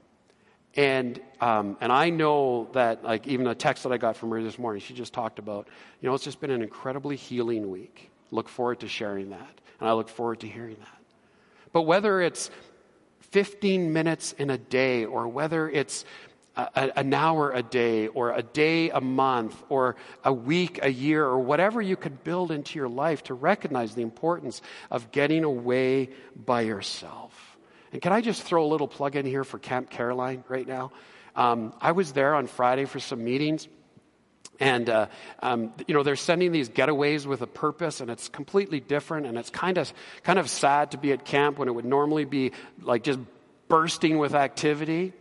And, 0.76 1.18
um, 1.40 1.78
and 1.80 1.90
I 1.90 2.10
know 2.10 2.68
that, 2.72 3.02
like, 3.02 3.26
even 3.26 3.46
a 3.46 3.54
text 3.54 3.84
that 3.84 3.92
I 3.92 3.96
got 3.96 4.16
from 4.16 4.30
her 4.30 4.42
this 4.42 4.58
morning, 4.58 4.82
she 4.82 4.92
just 4.92 5.14
talked 5.14 5.38
about, 5.38 5.68
you 6.00 6.08
know, 6.08 6.14
it's 6.14 6.24
just 6.24 6.38
been 6.38 6.50
an 6.50 6.62
incredibly 6.62 7.16
healing 7.16 7.70
week. 7.70 8.10
Look 8.30 8.48
forward 8.48 8.80
to 8.80 8.88
sharing 8.88 9.30
that. 9.30 9.60
And 9.80 9.88
I 9.88 9.94
look 9.94 10.10
forward 10.10 10.40
to 10.40 10.48
hearing 10.48 10.76
that. 10.78 11.02
But 11.72 11.82
whether 11.82 12.20
it's 12.20 12.50
15 13.20 13.92
minutes 13.92 14.32
in 14.32 14.50
a 14.50 14.58
day, 14.58 15.06
or 15.06 15.28
whether 15.28 15.68
it's 15.68 16.04
a, 16.56 16.98
an 16.98 17.12
hour 17.14 17.52
a 17.52 17.62
day, 17.62 18.08
or 18.08 18.32
a 18.32 18.42
day 18.42 18.90
a 18.90 19.00
month, 19.00 19.62
or 19.70 19.96
a 20.24 20.32
week 20.32 20.80
a 20.82 20.92
year, 20.92 21.24
or 21.24 21.38
whatever 21.38 21.80
you 21.80 21.96
could 21.96 22.22
build 22.22 22.50
into 22.50 22.78
your 22.78 22.88
life 22.88 23.24
to 23.24 23.34
recognize 23.34 23.94
the 23.94 24.02
importance 24.02 24.60
of 24.90 25.10
getting 25.10 25.44
away 25.44 26.10
by 26.34 26.62
yourself. 26.62 27.55
And 27.92 28.02
can 28.02 28.12
I 28.12 28.20
just 28.20 28.42
throw 28.42 28.64
a 28.64 28.68
little 28.68 28.88
plug 28.88 29.16
in 29.16 29.26
here 29.26 29.44
for 29.44 29.58
Camp 29.58 29.90
Caroline 29.90 30.44
right 30.48 30.66
now? 30.66 30.92
Um, 31.34 31.74
I 31.80 31.92
was 31.92 32.12
there 32.12 32.34
on 32.34 32.46
Friday 32.46 32.84
for 32.86 32.98
some 32.98 33.22
meetings. 33.22 33.68
And, 34.58 34.88
uh, 34.88 35.08
um, 35.42 35.74
you 35.86 35.94
know, 35.94 36.02
they're 36.02 36.16
sending 36.16 36.50
these 36.50 36.68
getaways 36.68 37.26
with 37.26 37.42
a 37.42 37.46
purpose, 37.46 38.00
and 38.00 38.10
it's 38.10 38.28
completely 38.28 38.80
different. 38.80 39.26
And 39.26 39.36
it's 39.36 39.50
kind 39.50 39.76
of, 39.76 39.92
kind 40.22 40.38
of 40.38 40.48
sad 40.48 40.92
to 40.92 40.98
be 40.98 41.12
at 41.12 41.24
camp 41.24 41.58
when 41.58 41.68
it 41.68 41.74
would 41.74 41.84
normally 41.84 42.24
be 42.24 42.52
like 42.80 43.02
just 43.02 43.20
bursting 43.68 44.18
with 44.18 44.34
activity. 44.34 45.12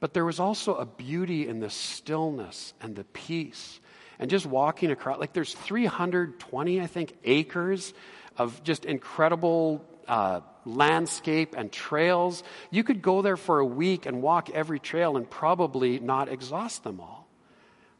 But 0.00 0.14
there 0.14 0.24
was 0.24 0.40
also 0.40 0.74
a 0.74 0.84
beauty 0.84 1.46
in 1.48 1.60
the 1.60 1.70
stillness 1.70 2.74
and 2.80 2.96
the 2.96 3.04
peace. 3.04 3.80
And 4.18 4.30
just 4.30 4.46
walking 4.46 4.90
across, 4.90 5.20
like 5.20 5.32
there's 5.32 5.54
320, 5.54 6.80
I 6.80 6.86
think, 6.86 7.14
acres 7.24 7.94
of 8.36 8.62
just 8.64 8.84
incredible 8.84 9.84
uh, 10.08 10.40
landscape 10.66 11.54
and 11.56 11.72
trails. 11.72 12.42
You 12.70 12.84
could 12.84 13.00
go 13.00 13.22
there 13.22 13.36
for 13.36 13.60
a 13.60 13.66
week 13.66 14.04
and 14.06 14.20
walk 14.20 14.50
every 14.50 14.78
trail 14.78 15.16
and 15.16 15.28
probably 15.28 15.98
not 15.98 16.28
exhaust 16.28 16.84
them 16.84 17.00
all. 17.00 17.26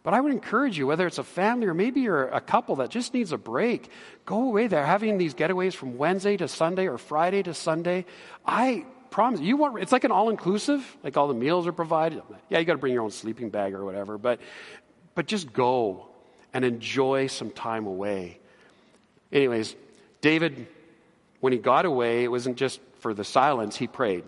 But 0.03 0.15
I 0.15 0.21
would 0.21 0.31
encourage 0.31 0.79
you, 0.79 0.87
whether 0.87 1.07
it's 1.07 1.19
a 1.19 1.25
family 1.25 1.67
or 1.67 1.75
maybe 1.75 2.03
you're 2.03 2.29
a 2.29 2.41
couple 2.41 2.77
that 2.77 2.91
just 2.91 3.13
needs 3.13 3.33
a 3.33 3.39
break, 3.39 3.91
go 4.25 4.43
away 4.43 4.69
there. 4.69 4.87
Having 4.87 5.19
these 5.19 5.35
getaways 5.35 5.75
from 5.75 5.97
Wednesday 5.97 6.37
to 6.37 6.47
Sunday 6.47 6.87
or 6.87 6.97
Friday 6.97 7.43
to 7.43 7.55
Sunday, 7.55 8.05
I 8.45 8.85
promise 9.11 9.41
you 9.41 9.57
want 9.57 9.81
it's 9.81 9.93
like 9.93 10.05
an 10.05 10.11
all-inclusive 10.11 10.97
like 11.03 11.17
all 11.17 11.27
the 11.27 11.33
meals 11.33 11.67
are 11.67 11.73
provided 11.73 12.21
yeah 12.51 12.59
you 12.59 12.67
got 12.67 12.75
to 12.75 12.79
bring 12.79 12.93
your 12.93 13.03
own 13.03 13.11
sleeping 13.11 13.49
bag 13.49 13.73
or 13.73 13.83
whatever 13.83 14.19
but 14.19 14.41
but 15.15 15.27
just 15.27 15.53
go 15.55 16.07
and 16.53 16.67
enjoy 16.67 17.27
some 17.27 17.51
time 17.51 17.87
away 17.87 18.39
anyways 19.33 19.75
david 20.21 20.67
when 21.47 21.53
he 21.53 21.61
got 21.61 21.87
away 21.87 22.25
it 22.25 22.29
wasn't 22.29 22.57
just 22.57 22.81
for 22.99 23.15
the 23.15 23.23
silence 23.23 23.77
he 23.77 23.87
prayed 23.87 24.25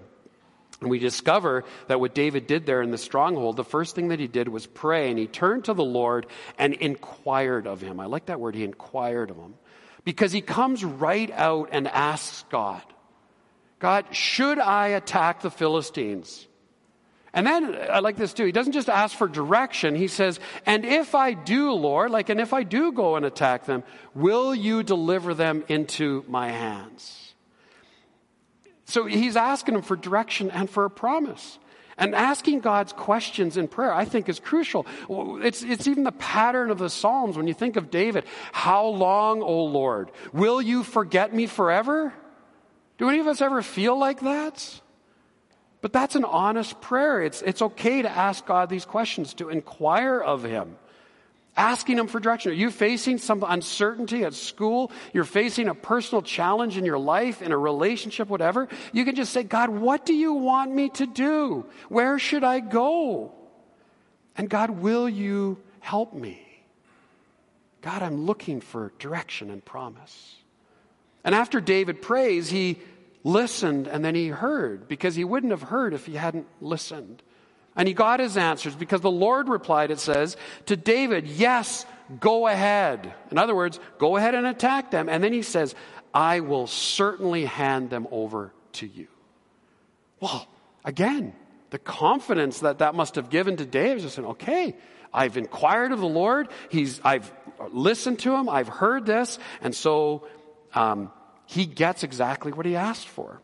and 0.81 0.90
we 0.90 0.98
discover 0.98 1.64
that 1.88 1.98
what 1.98 2.14
David 2.14 2.46
did 2.46 2.64
there 2.64 2.83
in 2.83 2.90
the 2.90 2.98
stronghold, 2.98 3.57
the 3.57 3.64
first 3.64 3.96
thing 3.96 4.09
that 4.09 4.20
he 4.20 4.28
did 4.28 4.48
was 4.48 4.66
pray, 4.66 5.11
and 5.11 5.18
he 5.18 5.26
turned 5.26 5.64
to 5.64 5.74
the 5.74 5.85
Lord 5.85 6.26
and 6.57 6.72
inquired 6.72 7.66
of 7.66 7.81
him. 7.81 7.98
I 7.98 8.07
like 8.07 8.26
that 8.26 8.38
word, 8.38 8.54
he 8.54 8.62
inquired 8.62 9.31
of 9.31 9.37
him. 9.37 9.54
Because 10.04 10.31
he 10.31 10.40
comes 10.40 10.85
right 10.85 11.31
out 11.33 11.70
and 11.72 11.88
asks 11.88 12.44
God, 12.48 12.83
God, 13.81 14.07
should 14.14 14.59
I 14.59 14.88
attack 14.88 15.42
the 15.42 15.50
Philistines? 15.50 16.47
And 17.34 17.46
then 17.46 17.76
I 17.90 17.98
like 17.98 18.16
this 18.16 18.32
too. 18.32 18.46
He 18.46 18.52
doesn't 18.52 18.72
just 18.72 18.88
ask 18.88 19.16
for 19.16 19.28
direction. 19.28 19.94
He 19.94 20.08
says, 20.08 20.40
And 20.64 20.84
if 20.84 21.14
I 21.14 21.34
do, 21.34 21.72
Lord, 21.72 22.10
like, 22.10 22.30
and 22.30 22.40
if 22.40 22.52
I 22.52 22.62
do 22.62 22.90
go 22.92 23.16
and 23.16 23.26
attack 23.26 23.66
them, 23.66 23.84
will 24.14 24.54
you 24.54 24.82
deliver 24.82 25.34
them 25.34 25.64
into 25.68 26.24
my 26.26 26.48
hands? 26.50 27.34
So 28.86 29.04
he's 29.04 29.36
asking 29.36 29.74
him 29.74 29.82
for 29.82 29.96
direction 29.96 30.50
and 30.50 30.68
for 30.70 30.86
a 30.86 30.90
promise. 30.90 31.58
And 31.98 32.14
asking 32.14 32.60
God's 32.60 32.92
questions 32.92 33.56
in 33.56 33.66
prayer, 33.66 33.92
I 33.92 34.04
think, 34.04 34.28
is 34.28 34.38
crucial. 34.38 34.86
It's, 35.10 35.64
it's 35.64 35.88
even 35.88 36.04
the 36.04 36.12
pattern 36.12 36.70
of 36.70 36.78
the 36.78 36.88
Psalms 36.88 37.36
when 37.36 37.48
you 37.48 37.54
think 37.54 37.76
of 37.76 37.90
David. 37.90 38.24
How 38.52 38.86
long, 38.86 39.42
O 39.42 39.64
Lord? 39.64 40.12
Will 40.32 40.62
you 40.62 40.84
forget 40.84 41.34
me 41.34 41.46
forever? 41.46 42.14
Do 42.96 43.08
any 43.08 43.18
of 43.18 43.26
us 43.26 43.42
ever 43.42 43.62
feel 43.62 43.98
like 43.98 44.20
that? 44.20 44.80
But 45.80 45.92
that's 45.92 46.16
an 46.16 46.24
honest 46.24 46.80
prayer. 46.80 47.22
It's, 47.22 47.40
it's 47.42 47.62
okay 47.62 48.02
to 48.02 48.10
ask 48.10 48.44
God 48.44 48.68
these 48.68 48.84
questions, 48.84 49.34
to 49.34 49.48
inquire 49.48 50.20
of 50.20 50.42
Him 50.42 50.76
asking 51.58 51.98
Him 51.98 52.06
for 52.06 52.20
direction. 52.20 52.52
Are 52.52 52.54
you 52.54 52.70
facing 52.70 53.18
some 53.18 53.44
uncertainty 53.46 54.24
at 54.24 54.32
school? 54.32 54.92
You're 55.12 55.24
facing 55.24 55.68
a 55.68 55.74
personal 55.74 56.22
challenge 56.22 56.78
in 56.78 56.84
your 56.84 56.98
life, 56.98 57.42
in 57.42 57.52
a 57.52 57.58
relationship, 57.58 58.28
whatever? 58.28 58.68
You 58.92 59.04
can 59.04 59.16
just 59.16 59.32
say, 59.32 59.42
God, 59.42 59.68
what 59.68 60.06
do 60.06 60.14
you 60.14 60.34
want 60.34 60.72
me 60.72 60.88
to 60.90 61.06
do? 61.06 61.66
Where 61.88 62.18
should 62.18 62.44
I 62.44 62.60
go? 62.60 63.34
And 64.36 64.48
God, 64.48 64.70
will 64.70 65.08
you 65.08 65.58
help 65.80 66.14
me? 66.14 66.40
God, 67.82 68.02
I'm 68.02 68.24
looking 68.24 68.60
for 68.60 68.92
direction 68.98 69.50
and 69.50 69.64
promise. 69.64 70.36
And 71.24 71.34
after 71.34 71.60
David 71.60 72.00
prays, 72.00 72.48
he 72.48 72.78
listened 73.24 73.87
and 73.87 74.04
then 74.04 74.14
he 74.14 74.28
heard 74.28 74.88
because 74.88 75.14
he 75.14 75.24
wouldn't 75.24 75.52
have 75.52 75.62
heard 75.62 75.94
if 75.94 76.07
he 76.07 76.14
hadn't 76.14 76.46
listened. 76.61 77.22
And 77.76 77.87
he 77.87 77.94
got 77.94 78.20
his 78.20 78.37
answers 78.37 78.74
because 78.74 79.00
the 79.00 79.11
Lord 79.11 79.48
replied, 79.48 79.90
it 79.90 80.00
says, 80.00 80.37
to 80.66 80.76
David, 80.76 81.28
Yes, 81.28 81.87
go 82.20 82.46
ahead. 82.48 83.14
In 83.31 83.38
other 83.38 83.54
words, 83.54 83.78
go 83.98 84.16
ahead 84.16 84.35
and 84.35 84.46
attack 84.46 84.90
them. 84.90 85.09
And 85.09 85.22
then 85.22 85.33
he 85.33 85.42
says, 85.42 85.74
I 86.12 86.40
will 86.40 86.66
certainly 86.66 87.44
hand 87.44 87.90
them 87.90 88.09
over 88.11 88.52
to 88.74 88.87
you. 88.87 89.07
Well, 90.20 90.48
again, 90.85 91.35
the 91.70 91.78
confidence 91.78 92.61
that 92.61 92.78
that 92.78 92.94
must 92.94 93.14
have 93.16 93.31
given 93.31 93.57
to 93.59 93.66
David 93.66 94.04
is 94.04 94.14
saying, 94.14 94.26
okay, 94.26 94.74
I've 95.12 95.37
inquired 95.37 95.92
of 95.92 96.00
the 96.00 96.09
Lord. 96.09 96.48
He's, 96.70 97.00
I've 97.04 97.31
listened 97.70 98.18
to 98.20 98.35
him. 98.35 98.48
I've 98.48 98.68
heard 98.68 99.07
this. 99.07 99.38
And 99.61 99.74
so 99.74 100.26
um, 100.74 101.12
he 101.48 101.64
gets 101.64 102.04
exactly 102.04 102.52
what 102.52 102.66
he 102.66 102.76
asked 102.76 103.08
for. 103.08 103.40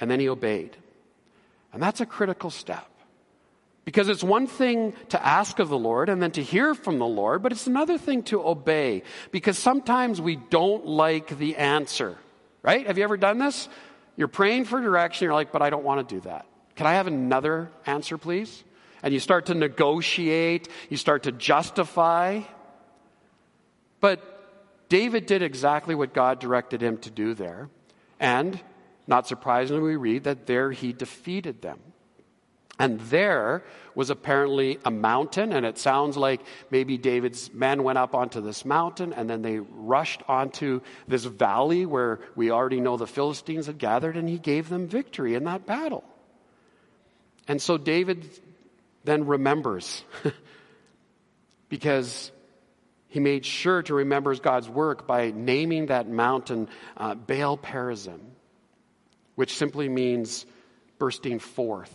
And 0.00 0.10
then 0.10 0.20
he 0.20 0.28
obeyed. 0.28 0.74
And 1.70 1.82
that's 1.82 2.00
a 2.00 2.06
critical 2.06 2.48
step. 2.48 2.86
Because 3.84 4.08
it's 4.08 4.24
one 4.24 4.46
thing 4.46 4.94
to 5.10 5.24
ask 5.24 5.58
of 5.58 5.68
the 5.68 5.78
Lord 5.78 6.08
and 6.08 6.22
then 6.22 6.30
to 6.32 6.42
hear 6.42 6.74
from 6.74 6.98
the 6.98 7.06
Lord, 7.06 7.42
but 7.42 7.52
it's 7.52 7.66
another 7.66 7.98
thing 7.98 8.22
to 8.24 8.46
obey. 8.46 9.02
Because 9.30 9.58
sometimes 9.58 10.18
we 10.18 10.36
don't 10.36 10.86
like 10.86 11.36
the 11.36 11.56
answer, 11.56 12.16
right? 12.62 12.86
Have 12.86 12.96
you 12.96 13.04
ever 13.04 13.18
done 13.18 13.38
this? 13.38 13.68
You're 14.16 14.28
praying 14.28 14.64
for 14.64 14.80
direction, 14.80 15.26
you're 15.26 15.34
like, 15.34 15.52
but 15.52 15.60
I 15.60 15.68
don't 15.68 15.84
want 15.84 16.08
to 16.08 16.14
do 16.14 16.22
that. 16.22 16.46
Can 16.74 16.86
I 16.86 16.94
have 16.94 17.06
another 17.06 17.70
answer, 17.84 18.16
please? 18.16 18.64
And 19.02 19.12
you 19.12 19.20
start 19.20 19.46
to 19.46 19.54
negotiate, 19.54 20.68
you 20.88 20.96
start 20.96 21.24
to 21.24 21.32
justify. 21.32 22.40
But 24.00 24.39
David 24.90 25.24
did 25.24 25.40
exactly 25.40 25.94
what 25.94 26.12
God 26.12 26.38
directed 26.38 26.82
him 26.82 26.98
to 26.98 27.10
do 27.10 27.32
there. 27.32 27.70
And 28.18 28.60
not 29.06 29.26
surprisingly, 29.26 29.82
we 29.82 29.96
read 29.96 30.24
that 30.24 30.46
there 30.46 30.70
he 30.70 30.92
defeated 30.92 31.62
them. 31.62 31.78
And 32.78 33.00
there 33.00 33.62
was 33.94 34.10
apparently 34.10 34.78
a 34.84 34.90
mountain, 34.90 35.52
and 35.52 35.64
it 35.64 35.78
sounds 35.78 36.16
like 36.16 36.40
maybe 36.70 36.98
David's 36.98 37.52
men 37.52 37.82
went 37.82 37.98
up 37.98 38.14
onto 38.14 38.40
this 38.40 38.64
mountain 38.64 39.12
and 39.12 39.28
then 39.28 39.42
they 39.42 39.58
rushed 39.58 40.22
onto 40.26 40.80
this 41.06 41.24
valley 41.24 41.86
where 41.86 42.20
we 42.34 42.50
already 42.50 42.80
know 42.80 42.96
the 42.96 43.06
Philistines 43.06 43.66
had 43.66 43.78
gathered, 43.78 44.16
and 44.16 44.28
he 44.28 44.38
gave 44.38 44.68
them 44.68 44.86
victory 44.86 45.34
in 45.34 45.44
that 45.44 45.66
battle. 45.66 46.04
And 47.48 47.60
so 47.62 47.78
David 47.78 48.28
then 49.04 49.26
remembers. 49.26 50.04
because 51.70 52.32
he 53.10 53.18
made 53.18 53.44
sure 53.44 53.82
to 53.82 53.94
remember 53.94 54.34
God's 54.36 54.68
work 54.68 55.06
by 55.06 55.32
naming 55.32 55.86
that 55.86 56.08
mountain 56.08 56.68
uh, 56.96 57.16
Baal 57.16 57.58
Perazim, 57.58 58.20
which 59.34 59.56
simply 59.56 59.88
means 59.88 60.46
bursting 60.98 61.40
forth. 61.40 61.92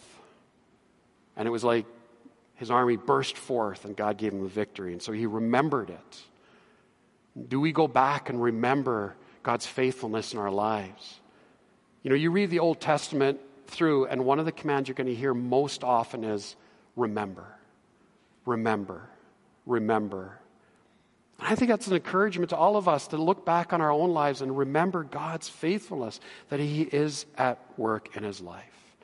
And 1.38 1.48
it 1.48 1.52
was 1.52 1.64
like 1.64 1.86
his 2.56 2.70
army 2.70 2.98
burst 2.98 3.38
forth 3.38 3.86
and 3.86 3.96
God 3.96 4.18
gave 4.18 4.34
him 4.34 4.42
the 4.42 4.50
victory. 4.50 4.92
And 4.92 5.02
so 5.02 5.14
he 5.14 5.26
remembered 5.26 5.90
it. 5.90 6.24
Do 7.48 7.62
we 7.62 7.72
go 7.72 7.88
back 7.88 8.30
and 8.30 8.42
remember 8.42 9.16
God's 9.42 9.66
faithfulness 9.66 10.34
in 10.34 10.40
our 10.40 10.52
lives? 10.52 11.22
You 12.04 12.10
know, 12.10 12.16
you 12.18 12.30
read 12.30 12.50
the 12.50 12.60
Old 12.60 12.82
Testament 12.82 13.40
through, 13.68 14.08
and 14.08 14.26
one 14.26 14.40
of 14.40 14.46
the 14.46 14.52
commands 14.52 14.90
you're 14.90 14.96
going 14.96 15.08
to 15.08 15.16
hear 15.16 15.34
most 15.34 15.84
often 15.84 16.26
is 16.26 16.58
remember, 16.98 17.48
remember, 18.46 19.10
remember. 19.66 20.40
And 21.40 21.48
I 21.48 21.56
think 21.56 21.70
that's 21.70 21.88
an 21.88 21.94
encouragement 21.96 22.52
to 22.52 22.58
all 22.58 22.78
of 22.78 22.88
us 22.88 23.08
to 23.08 23.18
look 23.18 23.46
back 23.46 23.74
on 23.74 23.82
our 23.82 23.92
own 23.92 24.12
lives 24.12 24.42
and 24.42 24.58
remember 24.58 25.04
God's 25.04 25.50
faithfulness, 25.50 26.20
that 26.50 26.60
He 26.60 26.82
is 26.84 27.26
at 27.38 27.60
work 27.78 28.16
in 28.16 28.24
His 28.24 28.42
life. 28.42 28.96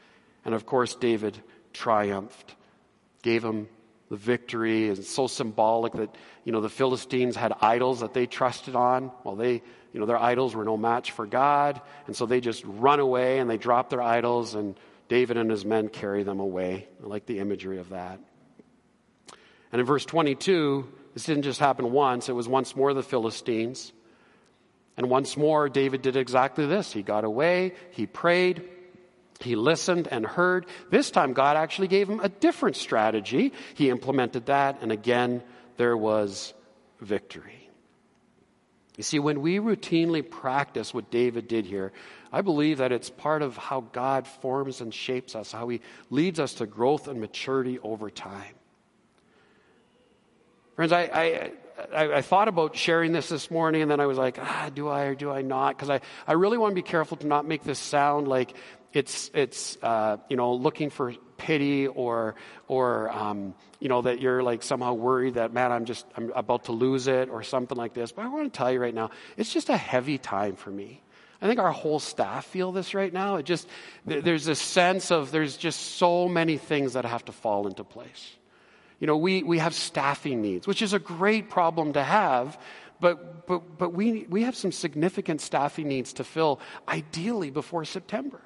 And 0.45 0.55
of 0.55 0.65
course, 0.65 0.95
David 0.95 1.37
triumphed, 1.73 2.55
gave 3.21 3.43
him 3.43 3.67
the 4.09 4.17
victory. 4.17 4.89
It's 4.89 5.09
so 5.09 5.27
symbolic 5.27 5.93
that, 5.93 6.15
you 6.43 6.51
know, 6.51 6.61
the 6.61 6.69
Philistines 6.69 7.35
had 7.35 7.53
idols 7.61 8.01
that 8.01 8.13
they 8.13 8.25
trusted 8.25 8.75
on. 8.75 9.11
Well, 9.23 9.35
they, 9.35 9.53
you 9.93 9.99
know, 9.99 10.05
their 10.05 10.17
idols 10.17 10.55
were 10.55 10.65
no 10.65 10.77
match 10.77 11.11
for 11.11 11.25
God. 11.25 11.81
And 12.07 12.15
so 12.15 12.25
they 12.25 12.41
just 12.41 12.63
run 12.65 12.99
away 12.99 13.39
and 13.39 13.49
they 13.49 13.57
drop 13.57 13.89
their 13.89 14.01
idols, 14.01 14.55
and 14.55 14.75
David 15.07 15.37
and 15.37 15.49
his 15.49 15.65
men 15.65 15.89
carry 15.89 16.23
them 16.23 16.39
away. 16.39 16.87
I 17.03 17.07
like 17.07 17.25
the 17.25 17.39
imagery 17.39 17.77
of 17.79 17.89
that. 17.89 18.19
And 19.71 19.79
in 19.79 19.85
verse 19.85 20.05
22, 20.05 20.91
this 21.13 21.25
didn't 21.25 21.43
just 21.43 21.59
happen 21.59 21.91
once, 21.91 22.29
it 22.29 22.33
was 22.33 22.47
once 22.47 22.75
more 22.75 22.93
the 22.93 23.03
Philistines. 23.03 23.91
And 24.97 25.09
once 25.09 25.37
more, 25.37 25.69
David 25.69 26.01
did 26.01 26.15
exactly 26.15 26.65
this. 26.65 26.91
He 26.91 27.01
got 27.01 27.23
away, 27.23 27.73
he 27.91 28.05
prayed, 28.05 28.63
he 29.39 29.55
listened 29.55 30.07
and 30.07 30.25
heard. 30.25 30.65
This 30.89 31.11
time, 31.11 31.33
God 31.33 31.57
actually 31.57 31.87
gave 31.87 32.09
him 32.09 32.19
a 32.19 32.29
different 32.29 32.75
strategy. 32.75 33.53
He 33.73 33.89
implemented 33.89 34.47
that, 34.47 34.79
and 34.81 34.91
again, 34.91 35.41
there 35.77 35.97
was 35.97 36.53
victory. 36.99 37.69
You 38.97 39.03
see, 39.03 39.19
when 39.19 39.41
we 39.41 39.57
routinely 39.57 40.29
practice 40.29 40.93
what 40.93 41.09
David 41.09 41.47
did 41.47 41.65
here, 41.65 41.91
I 42.31 42.41
believe 42.41 42.77
that 42.79 42.91
it's 42.91 43.09
part 43.09 43.41
of 43.41 43.57
how 43.57 43.81
God 43.81 44.27
forms 44.27 44.81
and 44.81 44.93
shapes 44.93 45.35
us, 45.35 45.51
how 45.51 45.69
He 45.69 45.81
leads 46.09 46.39
us 46.39 46.55
to 46.55 46.65
growth 46.65 47.07
and 47.07 47.19
maturity 47.19 47.79
over 47.79 48.09
time. 48.09 48.53
Friends, 50.75 50.93
I, 50.93 51.01
I, 51.01 51.51
I, 51.93 52.13
I, 52.15 52.21
thought 52.21 52.47
about 52.47 52.75
sharing 52.75 53.11
this 53.11 53.27
this 53.27 53.51
morning, 53.51 53.81
and 53.81 53.91
then 53.91 53.99
I 53.99 54.05
was 54.05 54.17
like, 54.17 54.37
ah, 54.39 54.69
do 54.73 54.87
I 54.87 55.03
or 55.03 55.15
do 55.15 55.29
I 55.29 55.41
not? 55.41 55.75
Because 55.75 55.89
I, 55.89 55.99
I 56.25 56.33
really 56.33 56.57
want 56.57 56.71
to 56.71 56.75
be 56.75 56.81
careful 56.81 57.17
to 57.17 57.27
not 57.27 57.45
make 57.45 57.63
this 57.63 57.77
sound 57.77 58.27
like 58.27 58.53
it's, 58.93 59.29
it's 59.33 59.77
uh, 59.83 60.17
you 60.29 60.37
know, 60.37 60.53
looking 60.53 60.89
for 60.89 61.13
pity 61.37 61.87
or, 61.87 62.35
or 62.67 63.09
um, 63.11 63.53
you 63.79 63.89
know, 63.89 64.01
that 64.01 64.21
you're 64.21 64.43
like 64.43 64.63
somehow 64.63 64.93
worried 64.93 65.33
that, 65.33 65.53
man, 65.53 65.71
I'm 65.71 65.85
just, 65.85 66.05
I'm 66.15 66.31
about 66.35 66.65
to 66.65 66.71
lose 66.71 67.07
it 67.07 67.29
or 67.29 67.43
something 67.43 67.77
like 67.77 67.93
this. 67.93 68.11
But 68.11 68.23
I 68.23 68.29
want 68.29 68.51
to 68.51 68.57
tell 68.57 68.71
you 68.71 68.79
right 68.79 68.93
now, 68.93 69.11
it's 69.35 69.51
just 69.51 69.69
a 69.69 69.77
heavy 69.77 70.17
time 70.17 70.55
for 70.55 70.69
me. 70.69 71.01
I 71.41 71.47
think 71.47 71.59
our 71.59 71.71
whole 71.71 71.99
staff 71.99 72.45
feel 72.45 72.71
this 72.71 72.93
right 72.93 73.11
now. 73.11 73.37
It 73.37 73.43
just, 73.43 73.67
there's 74.05 74.47
a 74.47 74.55
sense 74.55 75.11
of 75.11 75.31
there's 75.31 75.57
just 75.57 75.95
so 75.95 76.29
many 76.29 76.57
things 76.57 76.93
that 76.93 77.03
have 77.03 77.25
to 77.25 77.31
fall 77.31 77.67
into 77.67 77.83
place. 77.83 78.35
You 79.01 79.07
know, 79.07 79.17
we, 79.17 79.41
we 79.41 79.57
have 79.57 79.73
staffing 79.73 80.43
needs, 80.43 80.67
which 80.67 80.83
is 80.83 80.93
a 80.93 80.99
great 80.99 81.49
problem 81.49 81.93
to 81.93 82.03
have, 82.03 82.57
but, 82.99 83.47
but, 83.47 83.77
but 83.79 83.93
we, 83.93 84.27
we 84.29 84.43
have 84.43 84.55
some 84.55 84.71
significant 84.71 85.41
staffing 85.41 85.87
needs 85.87 86.13
to 86.13 86.23
fill, 86.23 86.59
ideally 86.87 87.49
before 87.49 87.83
September. 87.83 88.39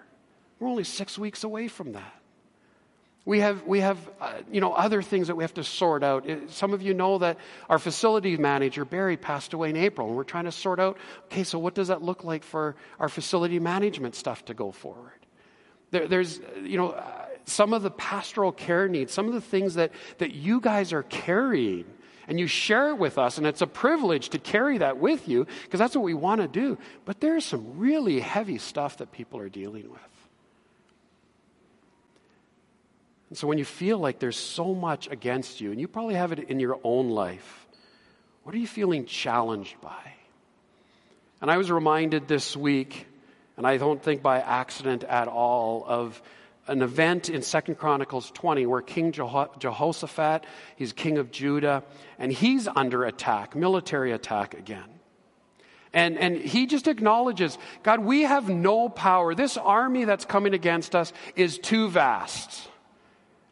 We're 0.60 0.70
only 0.70 0.86
six 0.86 1.20
weeks 1.20 1.44
away 1.44 1.68
from 1.68 1.92
that. 1.92 2.22
We 3.26 3.42
have, 3.42 3.64
we 3.64 3.82
have 3.82 3.98
uh, 4.22 4.34
you 4.50 4.62
know, 4.62 4.72
other 4.72 5.02
things 5.02 5.28
that 5.28 5.36
we 5.36 5.44
have 5.44 5.56
to 5.56 5.64
sort 5.64 6.04
out. 6.04 6.26
Some 6.48 6.74
of 6.74 6.82
you 6.82 6.94
know 6.94 7.18
that 7.18 7.38
our 7.70 7.80
facility 7.80 8.38
manager, 8.38 8.86
Barry, 8.86 9.18
passed 9.18 9.52
away 9.52 9.72
in 9.72 9.76
April, 9.76 10.08
and 10.08 10.16
we're 10.16 10.24
trying 10.24 10.46
to 10.46 10.54
sort 10.54 10.80
out 10.80 10.98
okay, 11.26 11.44
so 11.44 11.60
what 11.60 11.74
does 11.74 11.90
that 11.90 12.02
look 12.02 12.24
like 12.24 12.44
for 12.44 12.76
our 13.00 13.10
facility 13.10 13.60
management 13.60 14.16
stuff 14.16 14.46
to 14.46 14.54
go 14.54 14.72
forward? 14.72 15.12
There, 15.92 16.08
there's, 16.08 16.40
you 16.64 16.78
know, 16.78 16.92
uh, 16.92 17.25
some 17.46 17.74
of 17.74 17.84
the 17.84 17.92
pastoral 17.92 18.52
care 18.52 18.88
needs, 18.88 19.14
some 19.14 19.28
of 19.28 19.34
the 19.34 19.42
things 19.42 19.76
that, 19.76 19.92
that 20.18 20.34
you 20.34 20.60
guys 20.60 20.94
are 20.94 21.04
carrying, 21.04 21.86
and 22.28 22.40
you 22.40 22.48
share 22.48 22.90
it 22.90 22.98
with 22.98 23.18
us, 23.18 23.38
and 23.38 23.46
it's 23.46 23.62
a 23.62 23.68
privilege 23.68 24.30
to 24.30 24.40
carry 24.40 24.80
that 24.80 24.98
with 24.98 25.28
you 25.28 25.46
because 25.64 25.80
that's 25.80 25.96
what 25.96 26.04
we 26.04 26.16
want 26.16 26.42
to 26.42 26.48
do. 26.48 26.78
But 27.06 27.20
there's 27.20 27.46
some 27.46 27.78
really 27.78 28.20
heavy 28.20 28.58
stuff 28.58 28.98
that 28.98 29.12
people 29.12 29.40
are 29.40 29.50
dealing 29.50 29.90
with. 29.90 30.02
And 33.30 33.38
so 33.38 33.48
when 33.48 33.58
you 33.58 33.66
feel 33.66 34.00
like 34.00 34.20
there's 34.20 34.38
so 34.38 34.74
much 34.74 35.08
against 35.10 35.62
you, 35.62 35.72
and 35.72 35.80
you 35.80 35.88
probably 35.88 36.16
have 36.16 36.32
it 36.32 36.40
in 36.40 36.60
your 36.60 36.80
own 36.84 37.10
life, 37.10 37.68
what 38.44 38.54
are 38.56 38.60
you 38.60 38.68
feeling 38.68 39.06
challenged 39.06 39.80
by? 39.82 40.14
And 41.42 41.52
I 41.52 41.58
was 41.58 41.70
reminded 41.70 42.28
this 42.28 42.56
week, 42.56 43.08
and 43.58 43.68
I 43.68 43.78
don't 43.78 44.02
think 44.02 44.22
by 44.22 44.40
accident 44.40 45.04
at 45.04 45.28
all, 45.28 45.84
of 45.88 46.22
an 46.68 46.82
event 46.82 47.30
in 47.30 47.42
Second 47.42 47.76
Chronicles 47.76 48.32
20 48.32 48.66
where 48.66 48.82
King 48.82 49.12
Jehoshaphat, 49.12 50.46
he's 50.76 50.94
king 50.94 51.18
of 51.18 51.32
Judah, 51.32 51.84
and 52.18 52.32
he's 52.32 52.68
under 52.68 53.04
attack, 53.04 53.56
military 53.56 54.12
attack 54.12 54.54
again. 54.54 54.96
And, 55.94 56.18
and 56.18 56.36
he 56.36 56.66
just 56.66 56.88
acknowledges, 56.88 57.58
God, 57.84 58.02
we 58.02 58.24
have 58.24 58.50
no 58.50 58.90
power. 58.90 59.34
This 59.34 59.56
army 59.56 60.04
that's 60.04 60.26
coming 60.26 60.54
against 60.54 60.94
us 60.94 61.14
is 61.38 61.58
too 61.58 61.88
vast. 61.88 62.68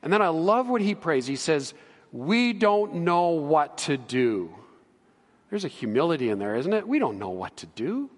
And 0.02 0.12
then 0.12 0.22
I 0.22 0.28
love 0.28 0.68
what 0.68 0.82
he 0.82 0.94
prays. 0.94 1.26
He 1.26 1.38
says, 1.38 1.74
We 2.12 2.52
don't 2.52 2.96
know 2.96 3.30
what 3.30 3.78
to 3.80 3.96
do. 3.96 4.54
There's 5.50 5.64
a 5.64 5.70
humility 5.70 6.30
in 6.30 6.40
there, 6.40 6.56
isn't 6.56 6.74
it? 6.74 6.86
We 6.86 7.00
don't 7.00 7.18
know 7.18 7.30
what 7.30 7.56
to 7.58 7.66
do. 7.66 8.10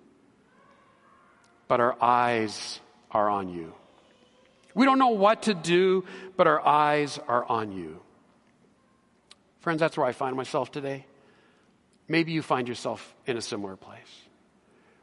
But 1.68 1.80
our 1.80 1.96
eyes 2.02 2.80
are 3.12 3.30
on 3.30 3.50
you. 3.50 3.74
We 4.76 4.86
don't 4.86 5.00
know 5.00 5.10
what 5.10 5.44
to 5.44 5.56
do, 5.56 6.06
but 6.38 6.46
our 6.46 6.64
eyes 6.66 7.18
are 7.28 7.44
on 7.46 7.72
you. 7.72 8.02
Friends, 9.62 9.80
that's 9.80 9.98
where 9.98 10.06
I 10.06 10.12
find 10.12 10.36
myself 10.36 10.72
today. 10.72 11.08
Maybe 12.08 12.34
you 12.34 12.44
find 12.44 12.68
yourself 12.68 13.16
in 13.26 13.38
a 13.38 13.42
similar 13.42 13.76
place. 13.76 14.22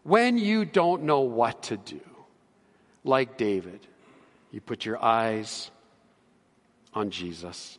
When 0.04 0.38
you 0.38 0.64
don't 0.64 1.02
know 1.02 1.22
what 1.22 1.64
to 1.64 1.76
do, 1.76 2.00
like 3.02 3.36
David, 3.36 3.80
you 4.52 4.60
put 4.60 4.84
your 4.84 5.02
eyes 5.02 5.70
on 6.94 7.10
Jesus. 7.10 7.78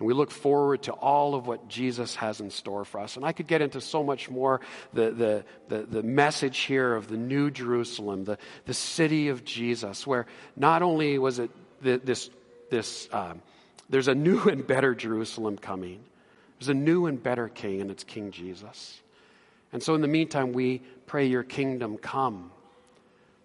And 0.00 0.06
we 0.06 0.14
look 0.14 0.30
forward 0.30 0.84
to 0.84 0.92
all 0.92 1.34
of 1.34 1.46
what 1.46 1.68
Jesus 1.68 2.16
has 2.16 2.40
in 2.40 2.50
store 2.50 2.86
for 2.86 3.00
us. 3.00 3.16
And 3.16 3.24
I 3.24 3.32
could 3.32 3.46
get 3.46 3.60
into 3.60 3.82
so 3.82 4.02
much 4.02 4.30
more 4.30 4.62
the, 4.94 5.10
the, 5.10 5.44
the, 5.68 5.82
the, 5.82 6.02
message 6.02 6.60
here 6.60 6.94
of 6.94 7.06
the 7.06 7.18
New 7.18 7.50
Jerusalem, 7.50 8.24
the, 8.24 8.38
the 8.64 8.72
city 8.72 9.28
of 9.28 9.44
Jesus, 9.44 10.06
where 10.06 10.24
not 10.56 10.80
only 10.80 11.18
was 11.18 11.38
it 11.38 11.50
this, 11.82 12.30
this 12.70 13.10
um, 13.12 13.42
there's 13.90 14.08
a 14.08 14.14
new 14.14 14.40
and 14.48 14.66
better 14.66 14.94
Jerusalem 14.94 15.58
coming, 15.58 16.00
there's 16.58 16.70
a 16.70 16.74
new 16.74 17.04
and 17.04 17.22
better 17.22 17.48
king, 17.48 17.82
and 17.82 17.90
it's 17.90 18.04
King 18.04 18.30
Jesus. 18.30 19.02
And 19.70 19.82
so 19.82 19.94
in 19.94 20.00
the 20.00 20.08
meantime, 20.08 20.54
we 20.54 20.80
pray 21.06 21.26
your 21.26 21.42
kingdom 21.42 21.98
come. 21.98 22.50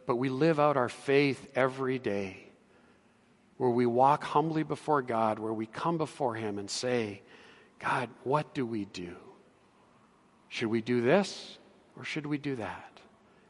But 0.06 0.16
we 0.16 0.30
live 0.30 0.60
out 0.60 0.78
our 0.78 0.89
faith 0.89 1.51
every 1.53 1.99
day 1.99 2.45
where 3.58 3.70
we 3.70 3.86
walk 3.86 4.24
humbly 4.24 4.64
before 4.64 5.01
God, 5.01 5.39
where 5.39 5.53
we 5.53 5.66
come 5.66 5.97
before 5.97 6.36
Him 6.36 6.60
and 6.60 6.70
say, 6.70 7.22
God, 7.80 8.10
what 8.24 8.53
do 8.53 8.66
we 8.66 8.86
do? 8.86 9.16
Should 10.49 10.68
we 10.68 10.82
do 10.82 11.01
this 11.01 11.58
or 11.97 12.03
should 12.03 12.26
we 12.26 12.38
do 12.38 12.58
that? 12.58 12.99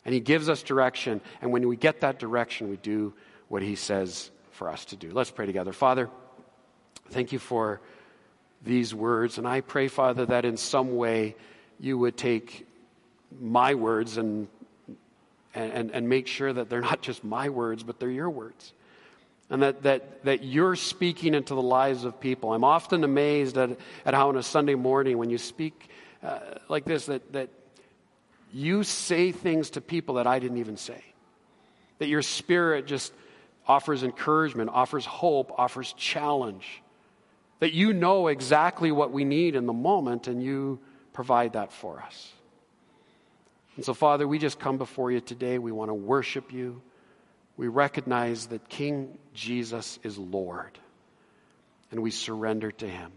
And 0.04 0.14
He 0.14 0.20
gives 0.20 0.50
us 0.50 0.62
direction. 0.62 1.22
And 1.42 1.52
when 1.52 1.68
we 1.68 1.76
get 1.76 2.02
that 2.02 2.20
direction, 2.20 2.70
we 2.70 2.78
do 2.78 3.14
what 3.48 3.64
He 3.64 3.76
says 3.76 4.30
for 4.52 4.70
us 4.70 4.86
to 4.86 4.96
do. 4.96 5.12
Let's 5.12 5.32
pray 5.32 5.46
together. 5.48 5.74
Father, 5.74 6.10
thank 7.10 7.32
you 7.32 7.40
for 7.40 7.82
these 8.64 8.94
words. 8.94 9.38
And 9.38 9.48
I 9.48 9.62
pray, 9.62 9.88
Father, 9.88 10.26
that 10.28 10.46
in 10.46 10.58
some 10.58 10.96
way 10.96 11.36
you 11.80 11.98
would 11.98 12.16
take 12.16 12.68
my 13.40 13.74
words 13.74 14.18
and, 14.18 14.48
and, 15.56 15.92
and 15.92 16.08
make 16.08 16.28
sure 16.28 16.54
that 16.54 16.70
they're 16.70 16.82
not 16.82 17.02
just 17.02 17.24
my 17.24 17.50
words, 17.50 17.84
but 17.84 18.00
they're 18.00 18.10
your 18.10 18.30
words 18.30 18.74
and 19.50 19.62
that, 19.62 19.84
that, 19.84 20.24
that 20.26 20.44
you're 20.44 20.76
speaking 20.76 21.34
into 21.34 21.54
the 21.54 21.62
lives 21.62 22.04
of 22.04 22.20
people. 22.20 22.54
I'm 22.54 22.64
often 22.64 23.04
amazed 23.04 23.58
at, 23.58 23.78
at 24.06 24.14
how 24.14 24.30
on 24.30 24.38
a 24.38 24.44
Sunday 24.44 24.76
morning 24.76 25.18
when 25.18 25.30
you 25.30 25.38
speak 25.38 25.90
uh, 26.24 26.40
like 26.68 26.86
this, 26.86 27.06
that, 27.06 27.34
that 27.34 27.50
you 28.52 28.84
say 28.84 29.32
things 29.32 29.72
to 29.72 29.82
people 29.82 30.16
that 30.16 30.26
I 30.26 30.40
didn't 30.40 30.58
even 30.58 30.78
say. 30.78 31.04
That 32.00 32.08
your 32.08 32.24
spirit 32.24 32.88
just 32.88 33.14
offers 33.68 34.04
encouragement, 34.04 34.70
offers 34.74 35.06
hope, 35.06 35.52
offers 35.58 35.94
challenge. 35.94 36.82
that 37.60 37.74
you 37.74 37.94
know 37.94 38.28
exactly 38.28 38.92
what 38.92 39.12
we 39.12 39.24
need 39.24 39.56
in 39.56 39.66
the 39.66 39.74
moment 39.74 40.28
and 40.28 40.44
you 40.44 40.80
provide 41.14 41.54
that 41.54 41.72
for 41.72 42.02
us. 42.02 42.32
And 43.76 43.84
so, 43.84 43.94
Father, 43.94 44.28
we 44.28 44.40
just 44.40 44.60
come 44.60 44.78
before 44.78 45.12
you 45.12 45.20
today. 45.20 45.58
We 45.58 45.72
want 45.72 45.90
to 45.90 45.94
worship 45.94 46.54
you. 46.54 46.82
We 47.58 47.68
recognize 47.68 48.48
that 48.48 48.68
King 48.68 49.18
Jesus 49.34 50.00
is 50.04 50.18
Lord, 50.18 50.78
and 51.92 52.02
we 52.02 52.12
surrender 52.12 52.72
to 52.72 52.88
him. 52.88 53.12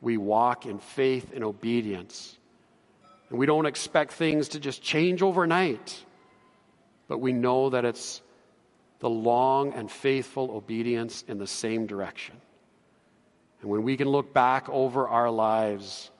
We 0.00 0.16
walk 0.16 0.66
in 0.66 0.78
faith 0.78 1.32
and 1.34 1.44
obedience. 1.44 2.36
And 3.30 3.38
we 3.38 3.46
don't 3.46 3.66
expect 3.66 4.12
things 4.12 4.50
to 4.50 4.60
just 4.60 4.82
change 4.82 5.22
overnight, 5.22 6.04
but 7.08 7.18
we 7.18 7.32
know 7.32 7.70
that 7.70 7.84
it's 7.84 8.22
the 9.00 9.10
long 9.10 9.74
and 9.74 9.90
faithful 9.90 10.50
obedience 10.50 11.24
in 11.28 11.38
the 11.38 11.46
same 11.46 11.86
direction. 11.86 12.36
And 13.60 13.70
when 13.70 13.82
we 13.82 13.96
can 13.96 14.08
look 14.08 14.32
back 14.32 14.68
over 14.68 15.08
our 15.08 15.30
lives, 15.30 16.10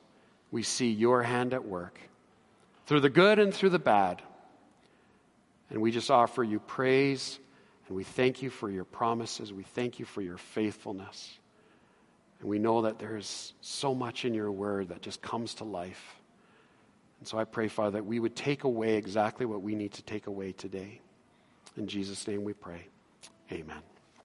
we 0.50 0.62
see 0.62 0.90
your 0.90 1.22
hand 1.22 1.54
at 1.54 1.64
work 1.64 1.98
through 2.86 3.00
the 3.00 3.11
good 3.11 3.38
and 3.38 3.54
through 3.54 3.70
the 3.70 3.78
bad. 3.78 4.22
And 5.70 5.80
we 5.80 5.90
just 5.90 6.11
offer 6.11 6.42
you 6.42 6.59
praise 6.61 7.38
and 7.89 7.97
we 7.97 8.05
thank 8.05 8.43
you 8.43 8.51
for 8.51 8.70
your 8.70 8.84
promises. 8.84 9.53
We 9.53 9.64
thank 9.64 9.99
you 9.99 10.05
for 10.05 10.20
your 10.20 10.36
faithfulness. 10.36 11.39
And 12.41 12.49
we 12.49 12.59
know 12.59 12.82
that 12.82 12.99
there's 12.99 13.55
so 13.61 13.95
much 13.95 14.24
in 14.24 14.34
your 14.34 14.53
word 14.53 14.91
that 14.91 15.03
just 15.03 15.22
comes 15.22 15.55
to 15.55 15.64
life. 15.64 16.16
And 17.18 17.26
so 17.26 17.39
I 17.39 17.45
pray, 17.45 17.68
Father, 17.68 17.93
that 17.93 18.07
we 18.07 18.20
would 18.20 18.36
take 18.36 18.64
away 18.64 18.97
exactly 18.97 19.47
what 19.47 19.62
we 19.62 19.74
need 19.74 19.93
to 19.95 20.03
take 20.03 20.26
away 20.26 20.53
today. 20.53 21.01
In 21.76 21.86
Jesus' 21.86 22.26
name 22.28 22.45
we 22.45 22.53
pray. 22.53 22.86
Amen. 23.51 23.82